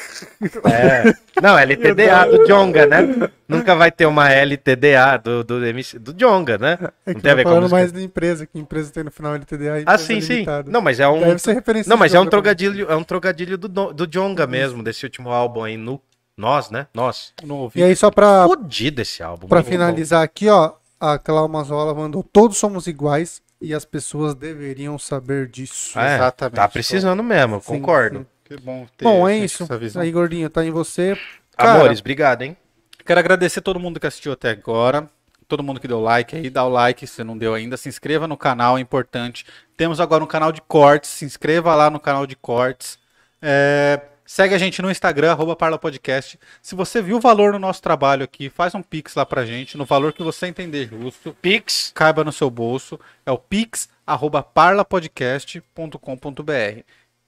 [0.69, 1.13] É.
[1.41, 3.29] Não, LTDA do Jonga, né?
[3.47, 6.77] Nunca vai ter uma LTDA do, do, MC, do Jonga, né?
[7.05, 7.79] É Não tem a eu ver com falando música.
[7.79, 10.45] mais da empresa, que empresa tem no final LTDA e Ah, sim, sim.
[10.67, 11.19] Não, mas é um.
[11.21, 14.45] Deve ser referência Não, de mas é um trocadilho, é um trocadilho do, do Jonga
[14.45, 15.99] mesmo, desse último álbum aí, no
[16.37, 16.87] Nós, né?
[16.93, 17.33] Nós.
[17.43, 17.79] Não ouvi.
[17.79, 19.47] E aí, só pra, Fodido esse álbum.
[19.47, 19.71] pra muito bom.
[19.71, 25.99] finalizar aqui, ó, a Claumazola mandou: todos somos iguais e as pessoas deveriam saber disso.
[25.99, 26.55] É, Exatamente.
[26.55, 28.19] Tá precisando mesmo, Sim, concordo.
[28.19, 28.25] sim.
[28.43, 29.65] Que bom ter Bom, é isso.
[29.97, 31.17] Aí, gordinho, tá em você.
[31.55, 32.57] Cara, Amores, obrigado, hein?
[33.05, 35.07] Quero agradecer todo mundo que assistiu até agora.
[35.47, 37.77] Todo mundo que deu like aí, dá o like se não deu ainda.
[37.77, 39.45] Se inscreva no canal, é importante.
[39.77, 41.09] Temos agora um canal de cortes.
[41.09, 42.97] Se inscreva lá no canal de cortes.
[43.41, 46.39] É, segue a gente no Instagram, arroba Parla Podcast.
[46.61, 49.77] Se você viu o valor no nosso trabalho aqui, faz um pix lá pra gente,
[49.77, 51.35] no valor que você entender justo.
[51.41, 51.91] Pix.
[51.93, 52.99] caiba no seu bolso.
[53.25, 56.81] É o pix arroba parlapodcast.com.br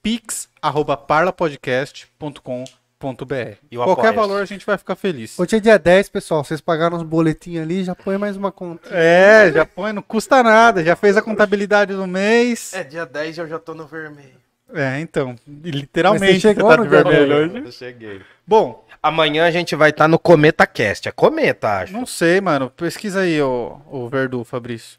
[0.03, 5.39] pix arroba parlapodcast.com.br E o Qualquer valor a gente vai ficar feliz.
[5.39, 6.43] Hoje é dia 10, pessoal.
[6.43, 8.89] Vocês pagaram os boletinhos ali, já põe mais uma conta.
[8.91, 10.83] É, já põe, não custa nada.
[10.83, 12.73] Já fez a contabilidade do mês.
[12.73, 14.42] É, dia 10 eu já tô no vermelho.
[14.73, 17.57] É, então, Mas literalmente você chegou você tá no de vermelho hoje.
[17.65, 18.21] Eu cheguei.
[18.45, 21.09] Bom, Amanhã a gente vai estar no Cometa Cast.
[21.09, 21.91] É Cometa, acho.
[21.91, 22.69] não sei, mano.
[22.69, 24.97] Pesquisa aí o, o Verdu, Fabrício.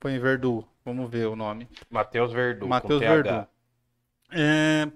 [0.00, 0.66] Põe Verdu.
[0.82, 1.68] Vamos ver o nome.
[1.90, 2.66] Matheus Verdu.
[2.66, 3.08] Matheus TH.
[3.10, 3.46] Verdu.
[4.32, 4.88] É,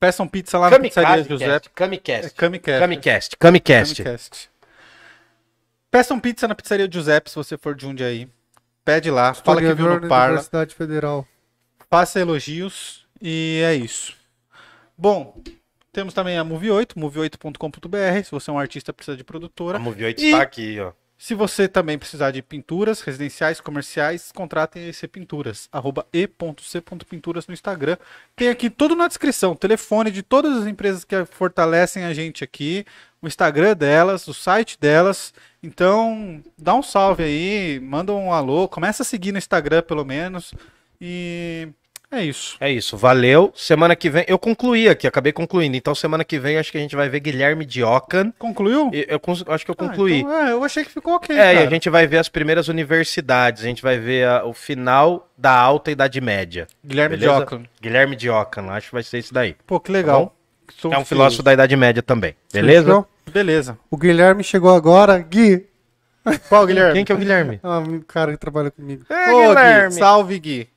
[0.00, 1.46] peçam pizza lá na pizzaria José.
[1.46, 1.68] Cast.
[1.68, 2.34] É Kamicast.
[2.34, 2.80] Kamicast.
[2.80, 3.36] Kamicast.
[3.36, 4.02] Kamicast.
[4.02, 4.50] Kamicast.
[5.90, 8.26] Peçam pizza na pizzaria Giuseppe se você for de Jundiaí.
[8.82, 11.26] Pede lá, fala que viu no Parla, Universidade Federal.
[11.90, 14.14] Faça elogios e é isso.
[14.96, 15.40] Bom,
[15.92, 19.76] temos também a Move 8, move8.com.br, se você é um artista precisa de produtora.
[19.76, 20.92] A Movie 8 E- está aqui, ó.
[21.18, 27.54] Se você também precisar de pinturas residenciais, comerciais, contratem a EC Pinturas, arroba e.c.pinturas no
[27.54, 27.96] Instagram.
[28.36, 32.84] Tem aqui tudo na descrição, telefone de todas as empresas que fortalecem a gente aqui,
[33.22, 35.32] o Instagram delas, o site delas.
[35.62, 40.52] Então, dá um salve aí, manda um alô, começa a seguir no Instagram pelo menos.
[41.00, 41.68] E
[42.10, 42.56] é isso.
[42.60, 43.52] É isso, valeu.
[43.54, 45.76] Semana que vem, eu concluí aqui, acabei concluindo.
[45.76, 48.32] Então, semana que vem, acho que a gente vai ver Guilherme Diocan.
[48.38, 48.90] Concluiu?
[48.92, 50.20] Eu, eu cons- acho que eu Ah, concluí.
[50.20, 51.36] então, é, eu achei que ficou ok.
[51.36, 51.66] É, e cara.
[51.66, 55.52] a gente vai ver as primeiras universidades, a gente vai ver a- o final da
[55.52, 56.66] Alta Idade Média.
[56.84, 57.36] Guilherme beleza?
[57.38, 57.62] Diocan.
[57.80, 59.56] Guilherme Diocan, acho que vai ser isso daí.
[59.66, 60.34] Pô, que legal.
[60.78, 63.04] Sou É um filósofo da Idade Média também, beleza?
[63.32, 63.78] Beleza.
[63.90, 65.18] O Guilherme chegou agora.
[65.18, 65.66] Gui,
[66.48, 66.92] Qual, Guilherme?
[66.94, 67.60] Quem que é o Guilherme?
[67.62, 69.04] ah, um cara que trabalha comigo.
[69.08, 70.68] É, Ô, Gui, salve, Gui.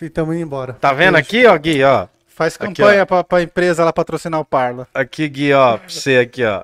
[0.00, 0.74] Estamos indo embora.
[0.74, 2.06] Tá vendo aqui, ó, Gui, ó?
[2.28, 4.86] Faz Aqui, campanha pra, pra empresa lá patrocinar o Parla.
[4.94, 6.62] Aqui, Gui, ó, pra você aqui, ó.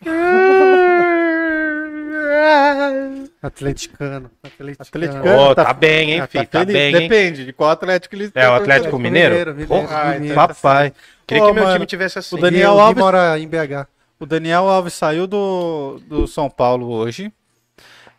[3.42, 4.30] Atleticano.
[4.42, 4.76] Atleticano.
[4.78, 5.50] Atleticano.
[5.50, 6.72] Ô, tá- tá bem, hein, Ah, filho, tá feliz.
[6.74, 7.08] bem, hein?
[7.08, 9.30] Depende de qual Atlético ele É o Atlético Mineiro?
[9.30, 10.34] Mineiro, Mineiro, Porra, Mineiro.
[10.34, 10.92] papai.
[11.26, 12.36] Queria Ô, que meu mano, time tivesse assim.
[12.36, 13.86] o Daniel Alves- mora em BH.
[14.18, 17.32] O Daniel Alves saiu do, do São Paulo hoje.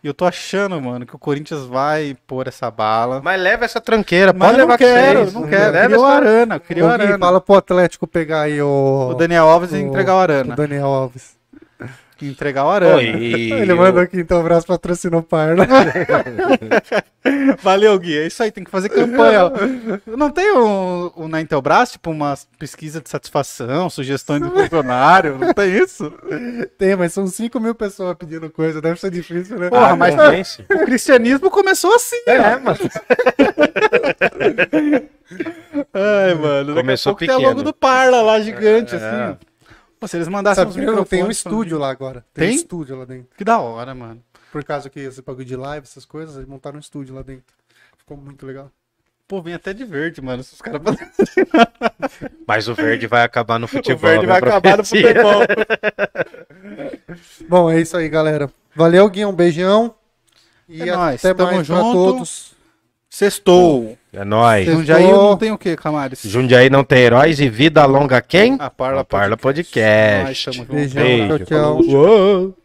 [0.04, 3.22] E eu tô achando, mano, que o Corinthians vai pôr essa bala.
[3.24, 5.34] Mas leva essa tranqueira, Mas pode levar com quero, vocês.
[5.34, 5.72] não quero.
[5.72, 7.20] Leva Queria o essa- Arana, queria o Arana.
[7.20, 9.10] fala pro Atlético pegar aí o...
[9.12, 10.56] O Daniel Alves e o- entregar o o Arana.
[10.56, 11.40] Daniel Alves.
[12.22, 12.96] Entregar o Arana.
[12.96, 13.06] Oi,
[13.52, 15.66] Ele mandou aqui, então, o braço patrocinou o Parla.
[17.62, 18.18] Valeu, Gui.
[18.18, 19.52] É isso aí, tem que fazer campanha.
[20.06, 25.38] Não tem um, um na Intelbras, tipo, uma pesquisa de satisfação, sugestões do funcionário?
[25.38, 26.12] Não tem isso?
[26.78, 28.82] Tem, mas são 5 mil pessoas pedindo coisa.
[28.82, 29.70] Deve ser difícil, né?
[29.70, 30.66] Porra, Ah, mas- convence.
[30.70, 32.60] O cristianismo começou assim, É, ó.
[32.60, 32.80] mano.
[35.94, 36.76] Ai, mano.
[36.76, 37.50] Começou pouco tem a pequeno.
[37.50, 38.98] logo do Parla lá, gigante, É.
[38.98, 39.38] assim.
[40.02, 42.26] Pô, se eles mandassem uns Sabe, eu tenho um estúdio lá agora.
[42.34, 42.58] Tem, Tem?
[42.58, 43.28] um estúdio lá dentro.
[43.38, 44.20] Que da hora, mano.
[44.52, 47.54] Por causa que esse bagulho de live, essas coisas, eles montaram um estúdio lá dentro.
[48.00, 48.72] Ficou muito legal.
[49.28, 50.42] Pô, vem até de verde, mano.
[50.44, 50.82] Se os caras
[52.48, 54.00] Mas o verde vai acabar no O futebol.
[54.00, 55.42] verde vai minha acabar no futebol.
[57.48, 58.52] Bom, é isso aí, galera.
[58.76, 59.94] Valeu, Gui, um beijão.
[60.68, 61.94] E É nóis, até tamo mais pra junto.
[61.94, 62.56] todos.
[63.14, 63.98] Sextou.
[64.14, 64.64] É nóis.
[64.66, 64.80] Sextou.
[64.86, 66.22] Jundiaí não tem o quê, Camares?
[66.24, 68.56] Jundiaí não tem heróis e vida longa quem?
[68.58, 70.46] A Parla, A Parla Podcast.
[70.50, 70.74] Podcast.
[70.74, 71.40] Beijão, Beijo.
[71.46, 71.82] tchau, tchau.
[71.94, 72.58] Uou.